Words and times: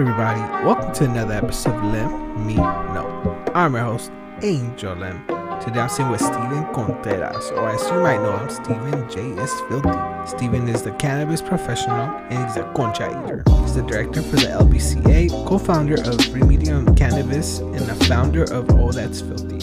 everybody? 0.00 0.40
Welcome 0.64 0.94
to 0.94 1.04
another 1.04 1.34
episode 1.34 1.74
of 1.74 1.84
Lem 1.84 2.46
Me 2.46 2.54
Know. 2.54 3.44
I'm 3.54 3.74
your 3.74 3.82
host, 3.82 4.10
Angel 4.40 4.94
Lem. 4.94 5.26
Today 5.60 5.80
I'm 5.80 5.90
sitting 5.90 6.10
with 6.10 6.22
Steven 6.22 6.64
Contreras, 6.72 7.50
or 7.50 7.68
as 7.68 7.82
you 7.82 8.00
might 8.00 8.16
know 8.22 8.34
him, 8.38 8.48
Steven 8.48 9.10
J. 9.10 9.42
is 9.42 9.52
Filthy. 9.68 9.90
Steven 10.26 10.66
is 10.70 10.80
the 10.80 10.92
cannabis 10.92 11.42
professional 11.42 12.08
and 12.30 12.48
he's 12.48 12.56
a 12.56 12.62
concha 12.72 13.10
eater. 13.10 13.44
He's 13.60 13.74
the 13.74 13.82
director 13.82 14.22
for 14.22 14.36
the 14.36 14.46
LBCA, 14.46 15.46
co-founder 15.46 15.96
of 15.96 16.16
Remedium 16.32 16.96
Cannabis, 16.96 17.58
and 17.58 17.80
the 17.80 18.04
founder 18.06 18.44
of 18.44 18.70
All 18.70 18.92
That's 18.92 19.20
Filthy. 19.20 19.58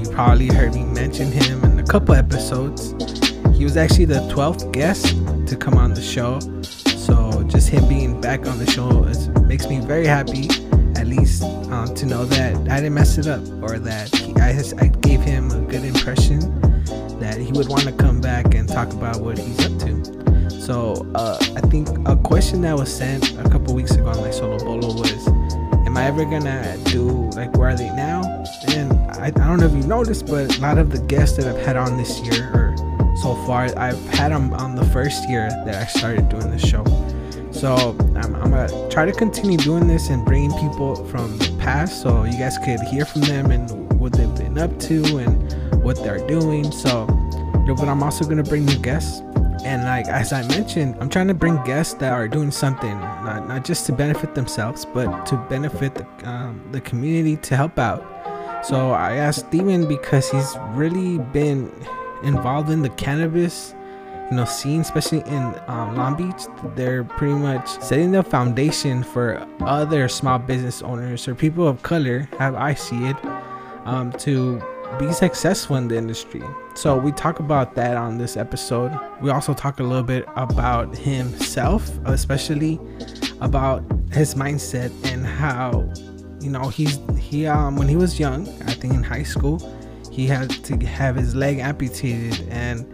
You 0.00 0.08
probably 0.08 0.46
heard 0.46 0.74
me 0.74 0.84
mention 0.84 1.30
him 1.30 1.62
in 1.64 1.78
a 1.80 1.84
couple 1.84 2.14
episodes. 2.14 2.94
He 3.54 3.64
was 3.64 3.76
actually 3.76 4.06
the 4.06 4.20
12th 4.32 4.72
guest 4.72 5.14
to 5.48 5.54
come 5.54 5.74
on 5.74 5.92
the 5.92 6.00
show. 6.00 6.40
So 6.62 7.42
just 7.42 7.68
him 7.68 7.86
being 7.88 8.18
back 8.22 8.46
on 8.46 8.58
the 8.58 8.70
show 8.70 9.04
is, 9.04 9.28
makes 9.46 9.68
me 9.68 9.80
very 9.80 10.06
happy. 10.06 10.48
At 10.96 11.06
least 11.06 11.42
um, 11.42 11.94
to 11.94 12.06
know 12.06 12.24
that 12.24 12.56
I 12.70 12.76
didn't 12.76 12.94
mess 12.94 13.18
it 13.18 13.26
up, 13.26 13.42
or 13.62 13.78
that 13.78 14.14
he, 14.14 14.34
I, 14.36 14.58
I 14.82 14.88
gave 14.88 15.20
him 15.20 15.50
a 15.50 15.60
good 15.60 15.84
impression 15.84 16.40
that 17.20 17.36
he 17.38 17.52
would 17.52 17.68
want 17.68 17.82
to 17.82 17.92
come 17.92 18.20
back 18.20 18.54
and 18.54 18.68
talk 18.68 18.92
about 18.92 19.20
what 19.20 19.38
he's 19.38 19.58
up 19.66 19.78
to. 19.80 20.50
So 20.60 21.06
uh, 21.14 21.38
I 21.54 21.60
think 21.68 21.88
a 22.08 22.16
question 22.16 22.62
that 22.62 22.76
was 22.76 22.92
sent 22.92 23.38
a 23.38 23.48
couple 23.48 23.74
weeks 23.74 23.92
ago 23.92 24.08
on 24.08 24.16
my 24.16 24.30
solo 24.30 24.58
bolo 24.58 24.94
was, 24.94 25.28
"Am 25.86 25.96
I 25.96 26.06
ever 26.06 26.24
gonna 26.24 26.76
do 26.84 27.30
like 27.30 27.54
where 27.56 27.68
are 27.70 27.76
they 27.76 27.90
now?" 27.90 28.22
And 28.68 28.92
I, 29.12 29.26
I 29.26 29.30
don't 29.30 29.60
know 29.60 29.66
if 29.66 29.74
you 29.74 29.86
noticed, 29.86 30.26
but 30.26 30.56
a 30.56 30.60
lot 30.60 30.78
of 30.78 30.90
the 30.90 30.98
guests 30.98 31.36
that 31.36 31.46
I've 31.46 31.64
had 31.64 31.76
on 31.76 31.96
this 31.98 32.20
year 32.20 32.50
or 32.54 32.76
so 33.16 33.34
far, 33.46 33.64
I've 33.78 34.02
had 34.08 34.32
them 34.32 34.52
on 34.54 34.74
the 34.74 34.84
first 34.86 35.28
year 35.28 35.48
that 35.50 35.74
I 35.74 35.86
started 35.86 36.28
doing 36.28 36.50
this 36.50 36.66
show. 36.66 36.84
So 37.56 37.96
I'm, 38.14 38.34
I'm 38.36 38.50
gonna 38.50 38.88
try 38.90 39.06
to 39.06 39.12
continue 39.12 39.56
doing 39.56 39.88
this 39.88 40.10
and 40.10 40.22
bringing 40.26 40.52
people 40.58 40.94
from 41.06 41.38
the 41.38 41.56
past, 41.58 42.02
so 42.02 42.24
you 42.24 42.38
guys 42.38 42.58
could 42.58 42.80
hear 42.80 43.06
from 43.06 43.22
them 43.22 43.50
and 43.50 43.98
what 43.98 44.12
they've 44.12 44.34
been 44.34 44.58
up 44.58 44.78
to 44.80 45.16
and 45.16 45.82
what 45.82 45.96
they're 45.96 46.24
doing. 46.26 46.70
So, 46.70 47.06
but 47.66 47.88
I'm 47.88 48.02
also 48.02 48.26
gonna 48.26 48.42
bring 48.42 48.66
new 48.66 48.78
guests. 48.78 49.20
And 49.64 49.84
like 49.84 50.06
as 50.06 50.34
I 50.34 50.46
mentioned, 50.48 50.96
I'm 51.00 51.08
trying 51.08 51.28
to 51.28 51.34
bring 51.34 51.56
guests 51.64 51.94
that 51.94 52.12
are 52.12 52.28
doing 52.28 52.50
something, 52.50 53.00
not, 53.00 53.48
not 53.48 53.64
just 53.64 53.86
to 53.86 53.92
benefit 53.92 54.34
themselves, 54.34 54.84
but 54.84 55.24
to 55.24 55.36
benefit 55.48 55.94
the, 55.94 56.06
um, 56.28 56.62
the 56.72 56.80
community 56.82 57.36
to 57.38 57.56
help 57.56 57.78
out. 57.78 58.04
So 58.66 58.90
I 58.90 59.14
asked 59.16 59.46
Steven 59.46 59.88
because 59.88 60.30
he's 60.30 60.56
really 60.72 61.18
been 61.32 61.72
involved 62.22 62.68
in 62.68 62.82
the 62.82 62.90
cannabis 62.90 63.74
you 64.30 64.36
know 64.36 64.44
scene 64.44 64.80
especially 64.80 65.20
in 65.20 65.54
um, 65.66 65.96
long 65.96 66.16
beach 66.16 66.46
they're 66.74 67.04
pretty 67.04 67.34
much 67.34 67.68
setting 67.80 68.12
the 68.12 68.22
foundation 68.22 69.02
for 69.02 69.46
other 69.60 70.08
small 70.08 70.38
business 70.38 70.82
owners 70.82 71.28
or 71.28 71.34
people 71.34 71.66
of 71.66 71.82
color 71.82 72.28
have 72.38 72.54
i 72.54 72.74
see 72.74 73.06
it 73.06 73.16
um, 73.84 74.12
to 74.12 74.60
be 74.98 75.12
successful 75.12 75.76
in 75.76 75.88
the 75.88 75.96
industry. 75.96 76.42
So 76.74 76.96
we 76.96 77.12
talk 77.12 77.40
about 77.40 77.74
that 77.74 77.96
on 77.96 78.18
this 78.18 78.36
episode. 78.36 78.98
We 79.20 79.30
also 79.30 79.52
talk 79.52 79.80
a 79.80 79.82
little 79.82 80.02
bit 80.02 80.26
about 80.36 80.96
himself 80.96 81.90
especially 82.04 82.78
about 83.40 83.82
his 84.12 84.34
mindset 84.34 84.92
and 85.12 85.26
how 85.26 85.90
you 86.40 86.50
know 86.50 86.68
he's 86.68 86.98
he 87.18 87.46
um 87.46 87.76
when 87.76 87.88
he 87.88 87.96
was 87.96 88.20
young 88.20 88.48
i 88.62 88.72
think 88.72 88.94
in 88.94 89.02
high 89.02 89.22
school 89.22 89.58
he 90.12 90.26
had 90.26 90.48
to 90.48 90.76
have 90.86 91.16
his 91.16 91.34
leg 91.34 91.58
amputated 91.58 92.48
and 92.48 92.86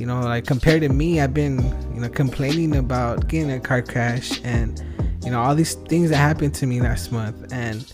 you 0.00 0.06
know 0.06 0.20
like 0.20 0.46
compared 0.46 0.80
to 0.80 0.88
me 0.88 1.20
i've 1.20 1.34
been 1.34 1.58
you 1.94 2.00
know 2.00 2.08
complaining 2.08 2.76
about 2.76 3.28
getting 3.28 3.52
a 3.52 3.60
car 3.60 3.82
crash 3.82 4.40
and 4.44 4.82
you 5.24 5.30
know 5.30 5.40
all 5.40 5.54
these 5.54 5.74
things 5.74 6.10
that 6.10 6.16
happened 6.16 6.54
to 6.54 6.66
me 6.66 6.80
last 6.80 7.12
month. 7.12 7.52
And 7.52 7.84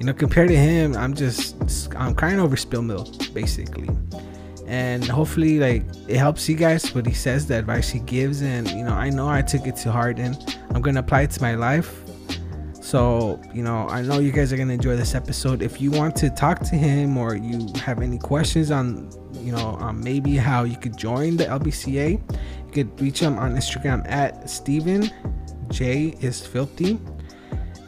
you 0.00 0.06
know 0.06 0.12
compared 0.12 0.48
to 0.48 0.56
him 0.56 0.96
i'm 0.96 1.14
just 1.14 1.56
i'm 1.96 2.14
crying 2.14 2.40
over 2.40 2.56
spill 2.56 2.82
milk 2.82 3.08
basically. 3.32 3.88
And 4.66 5.04
hopefully 5.04 5.58
like 5.58 5.84
it 6.08 6.16
helps 6.16 6.48
you 6.48 6.56
guys 6.56 6.94
what 6.94 7.06
he 7.06 7.12
says 7.12 7.46
the 7.46 7.58
advice 7.58 7.90
he 7.90 8.00
gives. 8.00 8.42
And 8.42 8.68
you 8.70 8.84
know 8.84 8.94
i 8.94 9.10
know 9.10 9.28
i 9.28 9.42
took 9.42 9.66
it 9.66 9.76
to 9.76 9.92
heart 9.92 10.18
and 10.18 10.36
i'm 10.70 10.82
gonna 10.82 11.00
apply 11.00 11.22
it 11.22 11.30
to 11.32 11.42
my 11.42 11.54
life. 11.54 12.02
So, 12.80 13.40
you 13.54 13.62
know, 13.62 13.88
I 13.88 14.02
know 14.02 14.18
you 14.18 14.32
guys 14.32 14.52
are 14.52 14.56
going 14.56 14.68
to 14.68 14.74
enjoy 14.74 14.96
this 14.96 15.14
episode. 15.14 15.62
If 15.62 15.80
you 15.80 15.90
want 15.90 16.14
to 16.16 16.28
talk 16.28 16.60
to 16.60 16.76
him 16.76 17.16
or 17.16 17.34
you 17.34 17.66
have 17.76 18.02
any 18.02 18.18
questions 18.18 18.70
on, 18.70 19.08
you 19.42 19.52
know, 19.52 19.76
um, 19.80 20.02
maybe 20.02 20.36
how 20.36 20.64
you 20.64 20.76
could 20.76 20.96
join 20.96 21.36
the 21.36 21.44
LBCA, 21.44 22.12
you 22.12 22.72
could 22.72 23.00
reach 23.00 23.20
him 23.20 23.38
on 23.38 23.54
Instagram 23.54 24.08
at 24.10 24.48
Steven 24.48 25.10
J 25.70 26.14
is 26.20 26.46
filthy. 26.46 26.98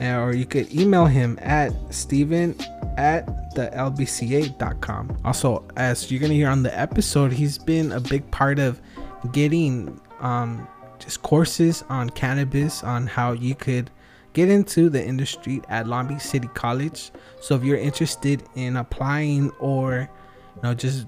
Or 0.01 0.35
you 0.35 0.45
could 0.45 0.73
email 0.75 1.07
him 1.07 1.39
at 1.41 1.73
Steven 1.95 2.57
at 2.97 3.55
the 3.55 3.71
lbca.com. 3.75 5.17
Also, 5.25 5.65
as 5.77 6.11
you're 6.11 6.21
to 6.21 6.35
hear 6.35 6.49
on 6.49 6.63
the 6.63 6.79
episode, 6.79 7.33
he's 7.33 7.59
been 7.59 7.93
a 7.93 8.01
big 8.01 8.29
part 8.31 8.59
of 8.59 8.81
getting 9.33 10.01
um, 10.21 10.67
just 10.99 11.23
courses 11.23 11.85
on 11.89 12.11
cannabis, 12.11 12.83
on 12.83 13.07
how 13.07 13.33
you 13.33 13.55
could 13.55 13.91
get 14.33 14.49
into 14.49 14.91
the 14.91 15.03
industry 15.03 15.63
at 15.69 15.87
Long 15.87 16.09
Beach 16.09 16.21
City 16.21 16.49
College. 16.55 17.13
So 17.41 17.55
if 17.55 17.63
you're 17.63 17.79
interested 17.79 18.43
in 18.57 18.77
applying 18.77 19.51
or 19.61 20.11
you 20.57 20.63
know 20.63 20.75
just 20.75 21.07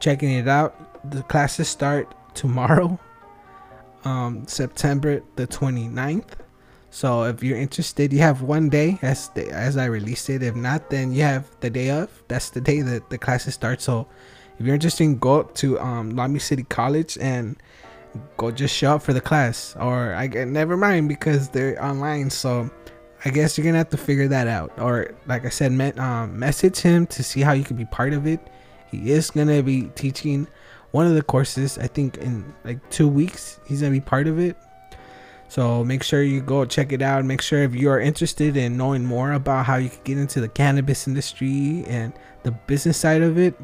checking 0.00 0.30
it 0.32 0.48
out, 0.48 1.10
the 1.10 1.22
classes 1.22 1.68
start 1.68 2.14
tomorrow, 2.34 2.98
um, 4.04 4.46
September 4.46 5.22
the 5.36 5.46
29th. 5.46 6.30
So 6.90 7.24
if 7.24 7.42
you're 7.42 7.58
interested, 7.58 8.12
you 8.12 8.20
have 8.20 8.42
one 8.42 8.68
day 8.68 8.98
as 9.02 9.28
the, 9.30 9.50
as 9.50 9.76
I 9.76 9.86
released 9.86 10.30
it. 10.30 10.42
If 10.42 10.54
not, 10.54 10.88
then 10.90 11.12
you 11.12 11.22
have 11.22 11.46
the 11.60 11.68
day 11.68 11.90
of. 11.90 12.10
That's 12.28 12.50
the 12.50 12.60
day 12.60 12.80
that 12.80 13.10
the 13.10 13.18
classes 13.18 13.54
start. 13.54 13.82
So 13.82 14.06
if 14.58 14.64
you're 14.64 14.74
interested, 14.74 15.20
go 15.20 15.42
to 15.42 15.78
um, 15.80 16.32
Beach 16.32 16.42
City 16.42 16.62
College 16.64 17.18
and 17.20 17.56
go 18.36 18.50
just 18.50 18.74
show 18.74 18.94
up 18.94 19.02
for 19.02 19.12
the 19.12 19.20
class 19.20 19.76
or 19.78 20.14
i 20.14 20.26
get 20.26 20.48
never 20.48 20.76
mind 20.76 21.08
because 21.08 21.48
they're 21.48 21.82
online 21.84 22.30
so 22.30 22.68
i 23.24 23.30
guess 23.30 23.56
you're 23.56 23.64
gonna 23.64 23.78
have 23.78 23.88
to 23.88 23.96
figure 23.96 24.28
that 24.28 24.48
out 24.48 24.72
or 24.78 25.14
like 25.26 25.44
i 25.44 25.48
said 25.48 25.72
met, 25.72 25.98
um, 25.98 26.38
message 26.38 26.78
him 26.78 27.06
to 27.06 27.22
see 27.22 27.40
how 27.40 27.52
you 27.52 27.64
can 27.64 27.76
be 27.76 27.84
part 27.86 28.12
of 28.12 28.26
it 28.26 28.40
he 28.90 29.10
is 29.10 29.30
gonna 29.30 29.62
be 29.62 29.84
teaching 29.94 30.46
one 30.90 31.06
of 31.06 31.14
the 31.14 31.22
courses 31.22 31.78
i 31.78 31.86
think 31.86 32.16
in 32.18 32.44
like 32.64 32.78
two 32.90 33.08
weeks 33.08 33.60
he's 33.66 33.80
gonna 33.80 33.92
be 33.92 34.00
part 34.00 34.26
of 34.26 34.38
it 34.38 34.56
so 35.48 35.82
make 35.82 36.02
sure 36.02 36.22
you 36.22 36.40
go 36.40 36.64
check 36.64 36.92
it 36.92 37.02
out 37.02 37.24
make 37.24 37.40
sure 37.40 37.62
if 37.62 37.74
you 37.74 37.90
are 37.90 38.00
interested 38.00 38.56
in 38.56 38.76
knowing 38.76 39.04
more 39.04 39.32
about 39.32 39.64
how 39.66 39.76
you 39.76 39.88
can 39.88 40.00
get 40.04 40.18
into 40.18 40.40
the 40.40 40.48
cannabis 40.48 41.06
industry 41.06 41.84
and 41.86 42.12
the 42.42 42.50
business 42.50 42.96
side 42.96 43.22
of 43.22 43.38
it 43.38 43.54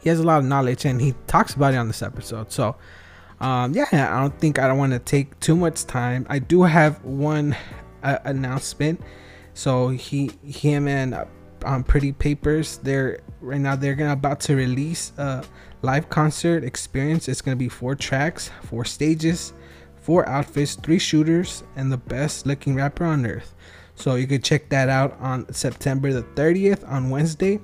he 0.00 0.08
has 0.08 0.20
a 0.20 0.22
lot 0.22 0.38
of 0.38 0.44
knowledge 0.44 0.84
and 0.84 1.00
he 1.00 1.14
talks 1.26 1.54
about 1.54 1.74
it 1.74 1.76
on 1.76 1.88
this 1.88 2.02
episode 2.02 2.50
so 2.50 2.76
um, 3.40 3.72
yeah, 3.72 3.86
I 3.92 4.20
don't 4.20 4.38
think 4.38 4.58
I 4.58 4.66
don't 4.66 4.78
want 4.78 4.92
to 4.92 4.98
take 4.98 5.38
too 5.40 5.54
much 5.54 5.84
time. 5.84 6.26
I 6.28 6.38
do 6.38 6.62
have 6.62 7.02
one 7.04 7.56
uh, 8.02 8.18
announcement. 8.24 9.00
So 9.54 9.88
he, 9.88 10.30
him, 10.44 10.88
and 10.88 11.14
um, 11.64 11.84
Pretty 11.84 12.12
Papes. 12.12 12.76
They're 12.76 13.20
right 13.40 13.60
now 13.60 13.76
they're 13.76 13.94
gonna 13.94 14.12
about 14.12 14.40
to 14.40 14.56
release 14.56 15.12
a 15.18 15.44
live 15.82 16.08
concert 16.08 16.64
experience. 16.64 17.28
It's 17.28 17.40
gonna 17.40 17.56
be 17.56 17.68
four 17.68 17.94
tracks, 17.94 18.50
four 18.64 18.84
stages, 18.84 19.52
four 19.96 20.28
outfits, 20.28 20.74
three 20.74 20.98
shooters, 20.98 21.62
and 21.76 21.92
the 21.92 21.96
best 21.96 22.46
looking 22.46 22.74
rapper 22.74 23.04
on 23.04 23.26
earth. 23.26 23.54
So 23.94 24.14
you 24.14 24.26
could 24.26 24.44
check 24.44 24.68
that 24.68 24.88
out 24.88 25.18
on 25.20 25.52
September 25.52 26.12
the 26.12 26.22
30th 26.22 26.88
on 26.88 27.10
Wednesday 27.10 27.60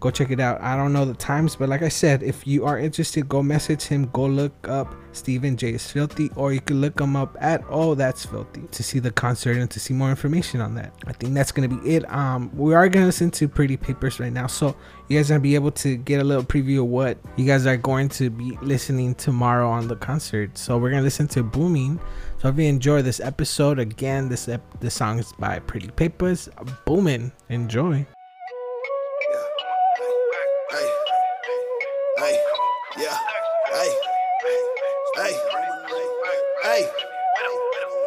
go 0.00 0.10
check 0.10 0.30
it 0.30 0.40
out. 0.40 0.60
I 0.60 0.76
don't 0.76 0.92
know 0.92 1.04
the 1.04 1.14
times, 1.14 1.54
but 1.54 1.68
like 1.68 1.82
I 1.82 1.88
said, 1.88 2.22
if 2.22 2.46
you 2.46 2.64
are 2.64 2.78
interested, 2.78 3.28
go 3.28 3.42
message 3.42 3.84
him. 3.84 4.06
Go 4.12 4.26
look 4.26 4.68
up 4.68 4.94
Steven 5.12 5.56
J 5.56 5.74
is 5.74 5.90
Filthy, 5.90 6.30
or 6.36 6.52
you 6.52 6.60
can 6.60 6.80
look 6.80 7.00
him 7.00 7.16
up 7.16 7.36
at 7.40 7.62
Oh 7.68 7.94
That's 7.94 8.24
Filthy 8.24 8.62
to 8.70 8.82
see 8.82 8.98
the 8.98 9.10
concert 9.10 9.56
and 9.56 9.70
to 9.70 9.80
see 9.80 9.92
more 9.92 10.10
information 10.10 10.60
on 10.60 10.74
that. 10.76 10.92
I 11.06 11.12
think 11.12 11.34
that's 11.34 11.52
gonna 11.52 11.68
be 11.68 11.96
it. 11.96 12.10
Um, 12.12 12.50
we 12.56 12.74
are 12.74 12.88
gonna 12.88 13.06
listen 13.06 13.30
to 13.32 13.48
Pretty 13.48 13.76
Papes 13.76 14.20
right 14.20 14.32
now, 14.32 14.46
so 14.46 14.76
you 15.08 15.18
guys 15.18 15.30
are 15.30 15.34
gonna 15.34 15.42
be 15.42 15.54
able 15.54 15.72
to 15.72 15.96
get 15.96 16.20
a 16.20 16.24
little 16.24 16.44
preview 16.44 16.80
of 16.80 16.86
what 16.86 17.18
you 17.36 17.44
guys 17.44 17.66
are 17.66 17.76
going 17.76 18.08
to 18.10 18.30
be 18.30 18.56
listening 18.62 19.14
tomorrow 19.14 19.68
on 19.68 19.88
the 19.88 19.96
concert. 19.96 20.56
So 20.56 20.78
we're 20.78 20.90
gonna 20.90 21.02
listen 21.02 21.28
to 21.28 21.42
Boomin'. 21.42 22.00
So 22.38 22.48
if 22.48 22.56
you 22.56 22.64
enjoy 22.64 23.02
this 23.02 23.20
episode, 23.20 23.78
again, 23.78 24.28
this 24.28 24.48
ep- 24.48 24.80
this 24.80 24.94
song 24.94 25.18
is 25.18 25.32
by 25.38 25.58
Pretty 25.58 25.88
Papes. 25.88 26.48
Boomin'. 26.86 27.32
Enjoy. 27.48 28.06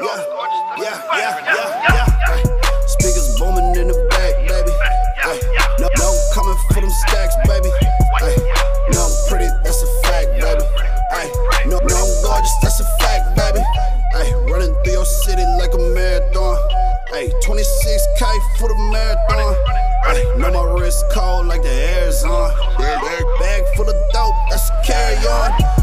yeah, 0.04 0.20
yeah, 0.78 0.98
yeah, 1.16 1.34
yeah, 1.48 1.88
yeah. 1.96 2.88
Speakers 2.88 3.40
booming 3.40 3.76
in 3.80 3.88
the 3.88 3.98
back, 4.12 4.36
baby. 4.48 4.74
Ay, 5.24 5.40
no, 5.80 5.88
no 5.98 6.10
coming 6.34 6.58
for 6.72 6.82
them 6.82 6.90
stacks, 7.08 7.36
baby. 7.48 7.72
Ay, 8.20 8.36
no, 8.92 9.00
I'm 9.00 9.14
pretty, 9.30 9.48
that's 9.64 9.82
a 9.82 9.90
fact, 10.04 10.28
baby. 10.44 10.66
Ay, 11.12 11.32
no, 11.68 11.80
no, 11.80 11.96
I'm 11.96 12.12
gorgeous, 12.24 12.52
that's 12.62 12.80
a 12.80 12.88
fact, 13.00 13.36
baby. 13.36 13.64
Ay, 14.16 14.28
running 14.52 14.76
through 14.84 14.94
your 14.94 15.06
city 15.06 15.44
like 15.60 15.74
a 15.74 15.82
marathon. 15.96 16.58
Ay, 17.14 17.32
26k 17.46 18.24
for 18.60 18.68
the 18.68 18.78
marathon. 18.92 19.56
Ay, 20.06 20.20
know 20.38 20.52
my 20.52 20.80
wrist 20.80 21.06
cold 21.14 21.48
like 21.48 21.62
the 21.62 21.72
air's 21.72 22.24
on. 22.26 22.52
Bag, 22.78 23.24
bag 23.40 23.64
full 23.76 23.88
of 23.88 23.96
dope, 24.12 24.36
that's 24.50 24.70
a 24.70 24.82
carry 24.84 25.16
on. 25.28 25.83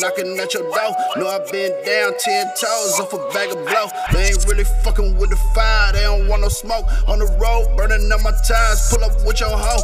knocking 0.00 0.38
at 0.38 0.54
your 0.54 0.62
door. 0.62 0.94
Know 1.16 1.28
I've 1.28 1.50
been 1.50 1.72
down 1.84 2.12
10 2.18 2.46
toes 2.60 3.00
off 3.00 3.12
a 3.12 3.18
bag 3.34 3.50
of 3.50 3.58
blow. 3.66 3.86
They 4.12 4.30
ain't 4.30 4.44
really 4.46 4.64
fucking 4.84 5.18
with 5.18 5.30
the 5.30 5.40
fire, 5.54 5.92
they 5.92 6.02
don't 6.02 6.28
want 6.28 6.42
no 6.42 6.48
smoke. 6.48 6.86
On 7.08 7.18
the 7.18 7.26
road, 7.38 7.76
burning 7.76 8.10
up 8.12 8.22
my 8.22 8.32
tires, 8.46 8.80
pull 8.90 9.02
up 9.04 9.14
with 9.26 9.40
your 9.40 9.50
hoe. 9.50 9.82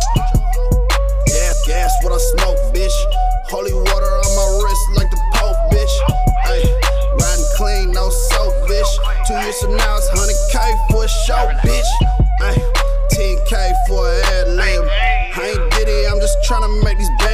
Yeah, 1.27 1.53
gas, 1.67 1.93
what 2.03 2.13
I 2.13 2.21
smoke, 2.39 2.59
bitch. 2.75 2.95
Holy 3.51 3.75
water 3.75 4.13
on 4.25 4.31
my 4.39 4.47
wrist 4.63 4.85
like 4.97 5.11
the 5.11 5.21
Pope, 5.35 5.59
bitch. 5.75 5.95
Ay, 6.47 6.63
riding 7.19 7.51
clean, 7.57 7.91
no 7.93 8.11
soap, 8.11 8.55
bitch. 8.71 8.93
Two 9.27 9.35
years 9.43 9.59
from 9.61 9.77
now, 9.77 9.97
it's 9.99 10.09
100K 10.15 10.57
for 10.91 11.05
a 11.05 11.09
show, 11.09 11.43
bitch. 11.67 11.91
Ay, 12.41 12.59
10K 13.11 13.73
for 13.89 14.07
a 14.07 14.23
ad. 14.23 14.45
I 15.37 15.51
ain't 15.51 15.71
diddy, 15.73 16.07
I'm 16.07 16.21
just 16.21 16.37
trying 16.45 16.63
to 16.63 16.85
make 16.85 16.99
these. 16.99 17.11
Wait. 17.21 17.34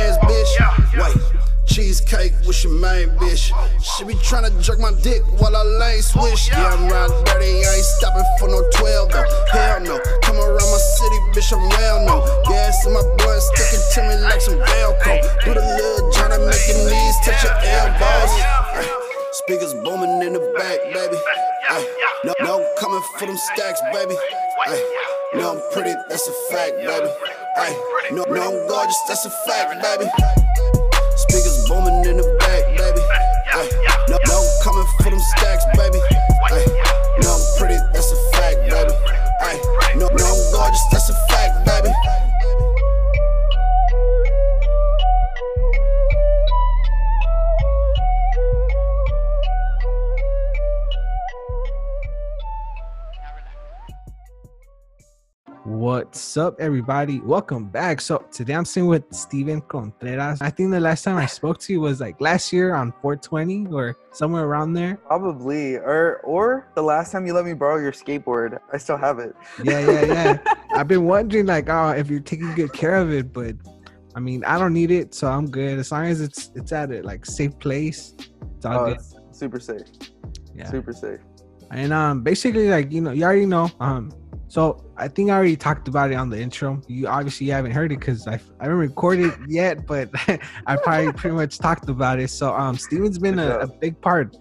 Cheesecake 1.70 2.34
with 2.50 2.64
your 2.64 2.74
main 2.82 3.14
bitch. 3.14 3.54
She 3.78 4.02
be 4.02 4.14
tryna 4.18 4.50
jerk 4.60 4.80
my 4.80 4.90
dick 5.06 5.22
while 5.38 5.54
I 5.54 5.62
lane 5.62 6.02
switch. 6.02 6.50
Yeah, 6.50 6.66
I'm 6.66 6.90
riding 6.90 7.22
dirty, 7.22 7.62
I 7.62 7.78
ain't 7.78 7.86
stopping 7.94 8.26
for 8.40 8.48
no 8.50 8.58
12 8.74 9.12
though. 9.12 9.22
Hell 9.54 9.78
no. 9.78 9.94
Come 10.26 10.34
around 10.34 10.66
my 10.66 10.82
city, 10.98 11.18
bitch, 11.30 11.54
I'm 11.54 11.62
well 11.70 12.06
known. 12.06 12.26
Gas 12.50 12.74
in 12.86 12.92
my 12.92 13.02
blood 13.18 13.40
sticking 13.54 13.86
to 13.86 14.00
me 14.02 14.14
like 14.18 14.40
some 14.40 14.58
Velcro. 14.58 15.14
Do 15.46 15.54
the 15.54 15.62
little 15.62 16.10
Johnny, 16.10 16.42
make 16.42 16.66
your 16.66 16.90
knees 16.90 17.16
touch 17.22 17.38
your 17.38 17.54
elbows. 17.54 18.34
Speakers 19.46 19.74
booming 19.86 20.26
in 20.26 20.32
the 20.32 20.42
back, 20.58 20.82
baby. 20.90 21.22
Ay, 21.70 21.86
no, 22.24 22.34
no, 22.40 22.66
coming 22.80 23.00
for 23.14 23.26
them 23.26 23.36
stacks, 23.36 23.80
baby. 23.94 24.16
Ay, 24.66 24.82
no, 25.34 25.54
I'm 25.54 25.72
pretty, 25.72 25.94
that's 26.08 26.26
a 26.26 26.34
fact, 26.50 26.74
baby. 26.82 27.10
Ay, 27.54 28.10
no, 28.10 28.24
no, 28.24 28.42
I'm 28.42 28.66
gorgeous, 28.66 28.98
that's 29.06 29.24
a 29.24 29.30
fact, 29.46 29.80
baby. 29.80 30.10
Speakers 31.30 31.62
booming 31.68 32.02
in 32.10 32.16
the 32.18 32.26
back, 32.42 32.66
baby. 32.74 32.98
Ay, 33.54 33.70
no, 34.10 34.18
no, 34.26 34.42
coming 34.66 34.82
for 34.98 35.10
them 35.14 35.20
stacks, 35.38 35.62
baby. 35.78 36.02
Ay, 36.50 36.66
no, 37.22 37.38
I'm 37.38 37.44
pretty, 37.54 37.78
that's 37.94 38.10
a 38.10 38.18
fact, 38.34 38.58
baby. 38.66 38.90
Ay, 39.38 39.54
no, 39.94 40.10
no, 40.10 40.26
I'm 40.26 40.40
gorgeous, 40.50 40.69
What's 56.30 56.36
up, 56.36 56.60
everybody? 56.60 57.18
Welcome 57.18 57.64
back. 57.64 58.00
So 58.00 58.24
today 58.30 58.54
I'm 58.54 58.64
sitting 58.64 58.88
with 58.88 59.02
Steven 59.12 59.60
Contreras. 59.62 60.40
I 60.40 60.48
think 60.48 60.70
the 60.70 60.78
last 60.78 61.02
time 61.02 61.16
I 61.16 61.26
spoke 61.38 61.58
to 61.62 61.72
you 61.72 61.80
was 61.80 62.00
like 62.00 62.20
last 62.20 62.52
year 62.52 62.72
on 62.76 62.92
420 63.02 63.66
or 63.72 63.96
somewhere 64.12 64.44
around 64.44 64.74
there. 64.74 64.94
Probably, 65.08 65.74
or 65.74 66.20
or 66.22 66.68
the 66.76 66.84
last 66.84 67.10
time 67.10 67.26
you 67.26 67.32
let 67.32 67.44
me 67.44 67.52
borrow 67.52 67.80
your 67.80 67.90
skateboard. 67.90 68.60
I 68.72 68.78
still 68.78 68.96
have 68.96 69.18
it. 69.18 69.34
Yeah, 69.64 69.80
yeah, 69.80 70.04
yeah. 70.04 70.54
I've 70.72 70.86
been 70.86 71.04
wondering 71.04 71.46
like, 71.46 71.68
oh, 71.68 71.88
if 71.88 72.08
you're 72.08 72.20
taking 72.20 72.54
good 72.54 72.72
care 72.72 72.94
of 72.94 73.12
it, 73.12 73.32
but 73.32 73.56
I 74.14 74.20
mean, 74.20 74.44
I 74.44 74.56
don't 74.56 74.72
need 74.72 74.92
it, 74.92 75.12
so 75.12 75.26
I'm 75.26 75.50
good 75.50 75.80
as 75.80 75.90
long 75.90 76.06
as 76.06 76.20
it's 76.20 76.52
it's 76.54 76.70
at 76.70 76.92
a 76.92 77.02
like 77.02 77.26
safe 77.26 77.58
place. 77.58 78.14
It's 78.56 78.64
all 78.64 78.78
Oh, 78.78 78.86
good. 78.86 78.98
it's 78.98 79.16
super 79.32 79.58
safe. 79.58 79.82
Yeah. 80.54 80.70
Super 80.70 80.92
safe. 80.92 81.18
And 81.72 81.92
um, 81.92 82.22
basically, 82.22 82.68
like 82.68 82.92
you 82.92 83.00
know, 83.00 83.10
you 83.10 83.24
already 83.24 83.46
know. 83.46 83.68
Um, 83.80 84.12
so 84.50 84.84
I 84.96 85.06
think 85.06 85.30
I 85.30 85.34
already 85.34 85.56
talked 85.56 85.86
about 85.86 86.10
it 86.10 86.16
on 86.16 86.28
the 86.28 86.40
intro. 86.40 86.82
You 86.88 87.06
obviously 87.06 87.46
haven't 87.46 87.70
heard 87.70 87.92
it 87.92 88.00
because 88.00 88.26
I 88.26 88.34
I 88.58 88.64
haven't 88.64 88.78
recorded 88.78 89.26
it 89.26 89.38
yet, 89.46 89.86
but 89.86 90.10
I 90.66 90.74
probably 90.74 91.12
pretty 91.12 91.36
much 91.36 91.58
talked 91.58 91.88
about 91.88 92.18
it. 92.18 92.30
So 92.30 92.52
um, 92.52 92.76
Steven's 92.76 93.20
been 93.20 93.38
a, 93.38 93.60
a 93.60 93.68
big 93.68 94.00
part, 94.00 94.36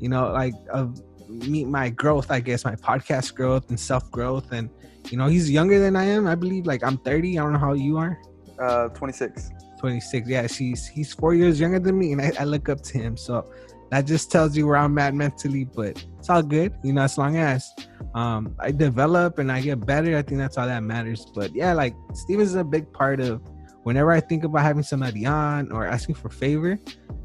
you 0.00 0.08
know, 0.08 0.32
like 0.32 0.54
of 0.70 1.00
me 1.28 1.64
my 1.64 1.88
growth, 1.88 2.32
I 2.32 2.40
guess, 2.40 2.64
my 2.64 2.74
podcast 2.74 3.36
growth 3.36 3.68
and 3.68 3.78
self 3.78 4.10
growth, 4.10 4.50
and 4.50 4.68
you 5.08 5.16
know, 5.16 5.28
he's 5.28 5.48
younger 5.48 5.78
than 5.78 5.94
I 5.94 6.06
am. 6.06 6.26
I 6.26 6.34
believe 6.34 6.66
like 6.66 6.82
I'm 6.82 6.98
30. 6.98 7.38
I 7.38 7.42
don't 7.44 7.52
know 7.52 7.60
how 7.60 7.74
you 7.74 7.96
are. 7.96 8.20
Uh, 8.58 8.88
26. 8.88 9.50
26. 9.78 10.28
Yeah, 10.28 10.48
she's 10.48 10.88
he's 10.88 11.12
four 11.12 11.32
years 11.32 11.60
younger 11.60 11.78
than 11.78 11.96
me, 11.96 12.10
and 12.10 12.20
I, 12.20 12.32
I 12.40 12.44
look 12.44 12.68
up 12.68 12.80
to 12.80 12.98
him. 12.98 13.16
So 13.16 13.48
that 13.94 14.06
just 14.06 14.28
tells 14.28 14.56
you 14.56 14.66
where 14.66 14.76
I'm 14.76 14.98
at 14.98 15.14
mentally. 15.14 15.64
But 15.64 16.04
it's 16.18 16.28
all 16.28 16.42
good, 16.42 16.74
you 16.82 16.92
know, 16.92 17.02
as 17.02 17.16
long 17.16 17.36
as 17.36 17.72
um 18.14 18.56
I 18.58 18.72
develop 18.72 19.38
and 19.38 19.52
I 19.52 19.60
get 19.60 19.86
better. 19.86 20.16
I 20.16 20.22
think 20.22 20.38
that's 20.38 20.58
all 20.58 20.66
that 20.66 20.82
matters. 20.82 21.24
But 21.32 21.54
yeah, 21.54 21.72
like 21.74 21.94
Steven's 22.12 22.56
a 22.56 22.64
big 22.64 22.92
part 22.92 23.20
of 23.20 23.40
whenever 23.84 24.10
I 24.10 24.18
think 24.18 24.42
about 24.42 24.62
having 24.62 24.82
somebody 24.82 25.26
on 25.26 25.70
or 25.70 25.86
asking 25.86 26.16
for 26.16 26.28
favor, 26.28 26.76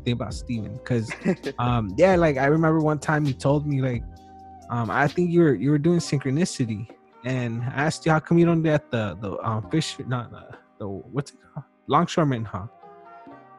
think 0.06 0.14
about 0.14 0.36
Steven 0.36 0.74
because 0.74 1.12
um 1.60 1.96
yeah, 1.98 2.16
like 2.16 2.38
I 2.38 2.46
remember 2.46 2.82
one 2.82 3.00
time 3.00 3.26
you 3.26 3.34
told 3.34 3.66
me 3.66 3.82
like 3.82 4.04
um 4.70 4.92
I 4.92 5.08
think 5.08 5.32
you 5.32 5.42
were 5.42 5.56
you 5.56 5.72
were 5.72 5.80
doing 5.80 5.98
synchronicity, 5.98 6.88
and 7.26 7.64
I 7.64 7.86
asked 7.86 8.06
you 8.06 8.12
how 8.12 8.20
come 8.20 8.38
you 8.38 8.46
don't 8.46 8.62
do 8.62 8.70
at 8.70 8.92
the 8.92 9.18
the 9.20 9.40
um 9.40 9.68
fish 9.72 9.98
not 10.06 10.30
the, 10.30 10.56
the 10.78 10.88
what's 10.88 11.32
it 11.32 11.38
called 11.52 11.66
longshoreman 11.88 12.46
huh 12.46 12.68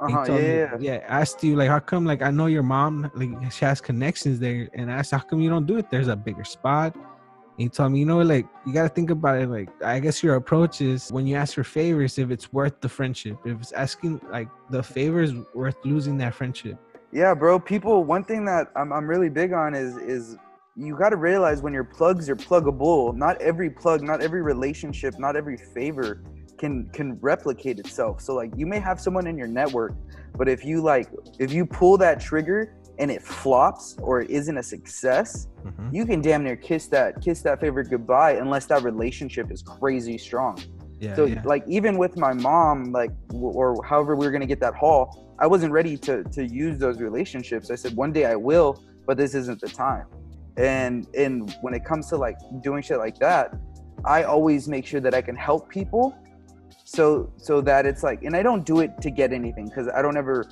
Uh-huh, 0.01 0.25
yeah, 0.29 0.39
me- 0.39 0.57
yeah. 0.57 0.77
yeah. 0.81 1.07
I 1.09 1.21
asked 1.21 1.43
you 1.45 1.57
like, 1.57 1.69
how 1.69 1.79
come? 1.79 2.05
Like, 2.05 2.23
I 2.23 2.31
know 2.31 2.47
your 2.47 2.63
mom, 2.63 3.11
like, 3.15 3.53
she 3.53 3.65
has 3.65 3.81
connections 3.81 4.39
there, 4.39 4.69
and 4.73 4.91
I 4.91 4.97
asked, 4.97 5.11
how 5.11 5.19
come 5.19 5.41
you 5.41 5.51
don't 5.51 5.67
do 5.67 5.77
it? 5.77 5.91
There's 5.91 6.09
a 6.09 6.17
bigger 6.17 6.45
spot. 6.45 6.95
And 6.95 7.05
he 7.59 7.69
told 7.69 7.93
me, 7.93 7.99
you 7.99 8.07
know, 8.07 8.21
like, 8.21 8.47
you 8.67 8.73
got 8.73 8.85
to 8.85 8.89
think 8.89 9.11
about 9.11 9.39
it. 9.39 9.49
Like, 9.49 9.69
I 9.83 10.01
guess 10.01 10.23
your 10.23 10.37
approach 10.37 10.81
is 10.81 11.11
when 11.11 11.27
you 11.27 11.37
ask 11.37 11.55
for 11.55 11.65
favors, 11.65 12.19
if 12.19 12.31
it's 12.31 12.51
worth 12.53 12.81
the 12.81 12.89
friendship, 12.89 13.37
if 13.45 13.61
it's 13.61 13.73
asking 13.73 14.21
like 14.31 14.49
the 14.71 14.83
favors 14.83 15.35
worth 15.55 15.77
losing 15.85 16.17
that 16.19 16.35
friendship. 16.35 16.79
Yeah, 17.13 17.35
bro. 17.35 17.59
People. 17.61 18.05
One 18.05 18.25
thing 18.25 18.45
that 18.47 18.69
I'm 18.77 18.93
I'm 18.93 19.07
really 19.07 19.29
big 19.29 19.53
on 19.53 19.75
is 19.75 19.97
is 19.97 20.39
you 20.77 20.97
got 20.97 21.11
to 21.11 21.17
realize 21.17 21.61
when 21.61 21.75
your 21.75 21.85
plugs 21.85 22.31
are 22.31 22.37
pluggable. 22.37 23.15
Not 23.15 23.41
every 23.43 23.69
plug, 23.69 24.03
not 24.03 24.23
every 24.23 24.41
relationship, 24.41 25.19
not 25.19 25.37
every 25.37 25.59
favor 25.75 26.23
can 26.61 26.75
can 26.93 27.09
replicate 27.33 27.79
itself. 27.79 28.21
So 28.21 28.35
like 28.35 28.51
you 28.61 28.67
may 28.67 28.79
have 28.89 28.99
someone 29.01 29.27
in 29.27 29.37
your 29.43 29.49
network, 29.61 29.93
but 30.39 30.47
if 30.49 30.61
you 30.65 30.77
like 30.83 31.09
if 31.45 31.51
you 31.57 31.65
pull 31.81 31.97
that 32.07 32.21
trigger 32.21 32.61
and 33.01 33.11
it 33.11 33.23
flops 33.23 33.97
or 34.03 34.21
it 34.23 34.29
isn't 34.39 34.59
a 34.59 34.63
success, 34.63 35.31
Mhm. 35.65 35.93
you 35.97 36.05
can 36.11 36.21
damn 36.21 36.43
near 36.45 36.57
kiss 36.57 36.85
that 36.89 37.09
kiss 37.25 37.39
that 37.47 37.57
favorite 37.65 37.89
goodbye 37.95 38.33
unless 38.45 38.67
that 38.67 38.83
relationship 38.83 39.51
is 39.51 39.63
crazy 39.63 40.19
strong. 40.19 40.55
Yeah, 41.01 41.17
So 41.17 41.25
yeah. 41.25 41.43
like 41.53 41.65
even 41.67 41.93
with 41.97 42.15
my 42.27 42.35
mom, 42.49 42.77
like 43.01 43.13
or 43.33 43.67
however 43.91 44.13
we 44.15 44.27
were 44.27 44.33
gonna 44.37 44.53
get 44.55 44.61
that 44.61 44.75
haul, 44.83 45.05
I 45.39 45.47
wasn't 45.55 45.73
ready 45.73 45.97
to 46.07 46.15
to 46.37 46.43
use 46.65 46.77
those 46.85 47.01
relationships. 47.09 47.71
I 47.71 47.77
said 47.83 47.93
one 48.05 48.13
day 48.19 48.27
I 48.35 48.37
will, 48.51 48.71
but 49.07 49.17
this 49.17 49.33
isn't 49.41 49.61
the 49.67 49.73
time. 49.87 50.07
And 50.59 51.07
and 51.17 51.33
when 51.63 51.73
it 51.79 51.85
comes 51.91 52.05
to 52.11 52.17
like 52.27 52.37
doing 52.63 52.83
shit 52.83 52.99
like 53.07 53.19
that, 53.29 53.47
I 54.05 54.19
always 54.35 54.69
make 54.69 54.85
sure 54.91 55.01
that 55.07 55.15
I 55.21 55.23
can 55.29 55.37
help 55.37 55.63
people, 55.79 56.05
so 56.95 57.33
so 57.37 57.61
that 57.61 57.87
it's 57.87 58.03
like, 58.03 58.25
and 58.25 58.35
I 58.35 58.43
don't 58.43 58.67
do 58.67 58.81
it 58.81 59.01
to 59.03 59.11
get 59.11 59.33
anything 59.33 59.67
because 59.67 59.87
I 59.89 60.03
don't 60.03 60.17
ever 60.17 60.45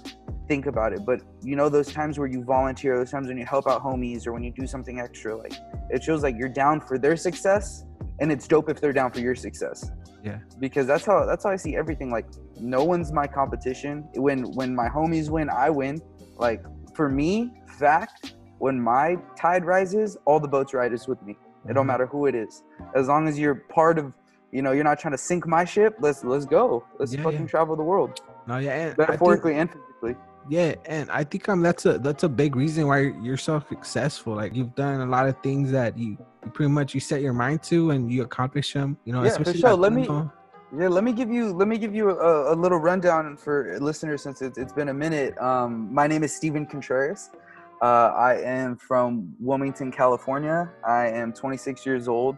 think 0.46 0.66
about 0.66 0.92
it. 0.92 1.04
But 1.04 1.20
you 1.42 1.56
know 1.56 1.68
those 1.68 1.92
times 1.92 2.16
where 2.16 2.28
you 2.28 2.44
volunteer, 2.44 2.96
those 2.96 3.10
times 3.10 3.26
when 3.26 3.36
you 3.38 3.44
help 3.44 3.66
out 3.66 3.82
homies, 3.82 4.24
or 4.24 4.32
when 4.32 4.44
you 4.44 4.52
do 4.52 4.64
something 4.64 5.00
extra, 5.00 5.36
like 5.36 5.54
it 5.90 6.02
shows 6.04 6.22
like 6.22 6.36
you're 6.38 6.48
down 6.48 6.80
for 6.80 6.96
their 6.96 7.16
success, 7.16 7.84
and 8.20 8.30
it's 8.30 8.46
dope 8.46 8.70
if 8.70 8.80
they're 8.80 8.92
down 8.92 9.10
for 9.10 9.18
your 9.18 9.34
success 9.34 9.90
Yeah. 10.22 10.38
because 10.60 10.86
that's 10.86 11.04
how 11.04 11.26
that's 11.26 11.42
how 11.42 11.50
I 11.50 11.56
see 11.56 11.74
everything. 11.76 12.08
Like 12.12 12.26
no 12.60 12.84
one's 12.84 13.10
my 13.12 13.26
competition. 13.26 14.08
When 14.14 14.44
when 14.52 14.76
my 14.76 14.88
homies 14.88 15.30
win, 15.30 15.50
I 15.50 15.70
win. 15.70 16.00
Like 16.36 16.62
for 16.94 17.08
me, 17.08 17.52
fact, 17.80 18.36
when 18.58 18.80
my 18.80 19.16
tide 19.36 19.64
rises, 19.64 20.16
all 20.24 20.38
the 20.38 20.46
boats 20.56 20.72
riders 20.72 21.08
with 21.08 21.20
me. 21.22 21.36
It 21.68 21.72
don't 21.74 21.84
Mhm. 21.84 21.88
matter 21.88 22.06
who 22.06 22.26
it 22.26 22.36
is. 22.36 22.62
As 22.94 23.08
long 23.08 23.26
as 23.26 23.36
you're 23.40 23.56
part 23.56 23.98
of, 23.98 24.12
you 24.52 24.62
know, 24.62 24.72
you're 24.72 24.84
not 24.84 24.98
trying 24.98 25.12
to 25.12 25.18
sink 25.18 25.46
my 25.46 25.64
ship. 25.64 25.96
Let's 26.00 26.24
let's 26.24 26.44
go. 26.46 26.84
Let's 26.98 27.12
Yeah, 27.14 27.22
fucking 27.22 27.40
yeah. 27.40 27.46
travel 27.46 27.76
the 27.76 27.82
world, 27.82 28.20
No, 28.46 28.58
yeah, 28.58 28.72
and 28.72 28.82
I 28.82 28.86
think- 28.94 28.98
metaphorically 28.98 29.54
and 29.54 29.68
physically. 29.70 30.16
Yeah, 30.50 30.74
and 30.86 31.10
I 31.10 31.24
think 31.24 31.46
um 31.48 31.60
that's 31.60 31.84
a 31.84 31.98
that's 31.98 32.22
a 32.22 32.28
big 32.28 32.56
reason 32.56 32.86
why 32.86 33.12
you're 33.22 33.36
so 33.36 33.62
successful. 33.68 34.34
Like 34.34 34.54
you've 34.54 34.74
done 34.74 35.00
a 35.02 35.06
lot 35.06 35.28
of 35.28 35.36
things 35.42 35.70
that 35.72 35.98
you, 35.98 36.16
you 36.44 36.50
pretty 36.54 36.70
much 36.72 36.94
you 36.94 37.00
set 37.00 37.20
your 37.20 37.34
mind 37.34 37.62
to 37.64 37.90
and 37.90 38.10
you 38.10 38.22
accomplish 38.22 38.72
them. 38.72 38.96
You 39.04 39.12
know, 39.12 39.22
Yeah, 39.24 39.36
for 39.36 39.52
sure. 39.52 39.74
Let 39.74 39.92
me- 39.92 40.08
Yeah, 40.76 40.88
let 40.88 41.02
me 41.04 41.12
give 41.12 41.30
you 41.30 41.52
let 41.52 41.68
me 41.68 41.76
give 41.78 41.94
you 41.94 42.10
a, 42.10 42.52
a 42.54 42.56
little 42.56 42.78
rundown 42.78 43.36
for 43.36 43.78
listeners 43.80 44.22
since 44.22 44.40
it's, 44.42 44.56
it's 44.58 44.72
been 44.72 44.88
a 44.88 44.94
minute. 44.94 45.36
Um, 45.38 45.92
my 45.92 46.06
name 46.06 46.22
is 46.24 46.34
Steven 46.34 46.64
Contreras. 46.66 47.30
Uh, 47.80 48.10
I 48.30 48.32
am 48.58 48.76
from 48.76 49.34
Wilmington, 49.38 49.90
California. 49.92 50.70
I 50.86 51.06
am 51.08 51.32
26 51.32 51.86
years 51.86 52.08
old. 52.08 52.36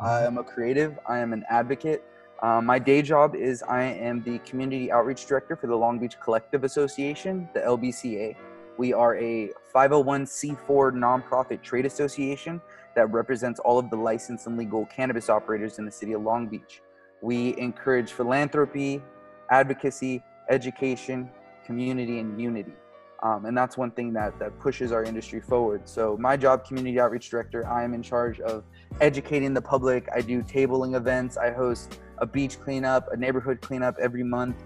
I 0.00 0.22
am 0.22 0.38
a 0.38 0.44
creative. 0.44 0.96
I 1.06 1.18
am 1.18 1.32
an 1.32 1.44
advocate. 1.48 2.04
Uh, 2.40 2.60
my 2.60 2.78
day 2.78 3.02
job 3.02 3.34
is 3.34 3.64
I 3.64 3.82
am 3.82 4.22
the 4.22 4.38
community 4.40 4.92
outreach 4.92 5.26
director 5.26 5.56
for 5.56 5.66
the 5.66 5.74
Long 5.74 5.98
Beach 5.98 6.20
Collective 6.20 6.62
Association, 6.62 7.48
the 7.52 7.60
LBCA. 7.60 8.36
We 8.76 8.92
are 8.92 9.16
a 9.16 9.50
501c4 9.74 10.92
nonprofit 10.92 11.62
trade 11.62 11.84
association 11.84 12.60
that 12.94 13.10
represents 13.10 13.58
all 13.58 13.76
of 13.76 13.90
the 13.90 13.96
licensed 13.96 14.46
and 14.46 14.56
legal 14.56 14.86
cannabis 14.86 15.28
operators 15.28 15.80
in 15.80 15.84
the 15.84 15.90
city 15.90 16.12
of 16.12 16.22
Long 16.22 16.46
Beach. 16.46 16.80
We 17.20 17.58
encourage 17.58 18.12
philanthropy, 18.12 19.02
advocacy, 19.50 20.22
education, 20.48 21.28
community, 21.66 22.20
and 22.20 22.40
unity. 22.40 22.74
Um, 23.22 23.46
and 23.46 23.56
that's 23.56 23.76
one 23.76 23.90
thing 23.90 24.12
that, 24.12 24.38
that 24.38 24.58
pushes 24.60 24.92
our 24.92 25.02
industry 25.02 25.40
forward. 25.40 25.88
So, 25.88 26.16
my 26.20 26.36
job, 26.36 26.64
community 26.64 27.00
outreach 27.00 27.30
director, 27.30 27.66
I 27.66 27.82
am 27.82 27.92
in 27.92 28.02
charge 28.02 28.40
of 28.40 28.64
educating 29.00 29.52
the 29.54 29.62
public. 29.62 30.08
I 30.14 30.20
do 30.20 30.42
tabling 30.42 30.96
events. 30.96 31.36
I 31.36 31.50
host 31.50 31.98
a 32.18 32.26
beach 32.26 32.60
cleanup, 32.60 33.12
a 33.12 33.16
neighborhood 33.16 33.60
cleanup 33.60 33.96
every 34.00 34.22
month. 34.22 34.56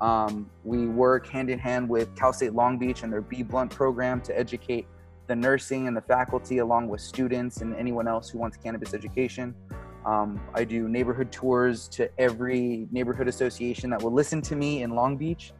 Um, 0.00 0.50
we 0.64 0.86
work 0.88 1.26
hand 1.28 1.48
in 1.48 1.58
hand 1.58 1.88
with 1.88 2.14
Cal 2.16 2.32
State 2.32 2.54
Long 2.54 2.76
Beach 2.78 3.02
and 3.02 3.12
their 3.12 3.20
Be 3.20 3.42
Blunt 3.42 3.70
program 3.70 4.20
to 4.22 4.38
educate 4.38 4.86
the 5.28 5.36
nursing 5.36 5.86
and 5.86 5.96
the 5.96 6.00
faculty, 6.02 6.58
along 6.58 6.88
with 6.88 7.00
students 7.00 7.62
and 7.62 7.74
anyone 7.76 8.08
else 8.08 8.28
who 8.28 8.38
wants 8.38 8.56
cannabis 8.56 8.92
education. 8.92 9.54
Um, 10.04 10.40
I 10.54 10.64
do 10.64 10.88
neighborhood 10.88 11.30
tours 11.30 11.86
to 11.88 12.10
every 12.18 12.88
neighborhood 12.90 13.28
association 13.28 13.88
that 13.90 14.02
will 14.02 14.12
listen 14.12 14.42
to 14.42 14.56
me 14.56 14.82
in 14.82 14.90
Long 14.90 15.16
Beach. 15.16 15.52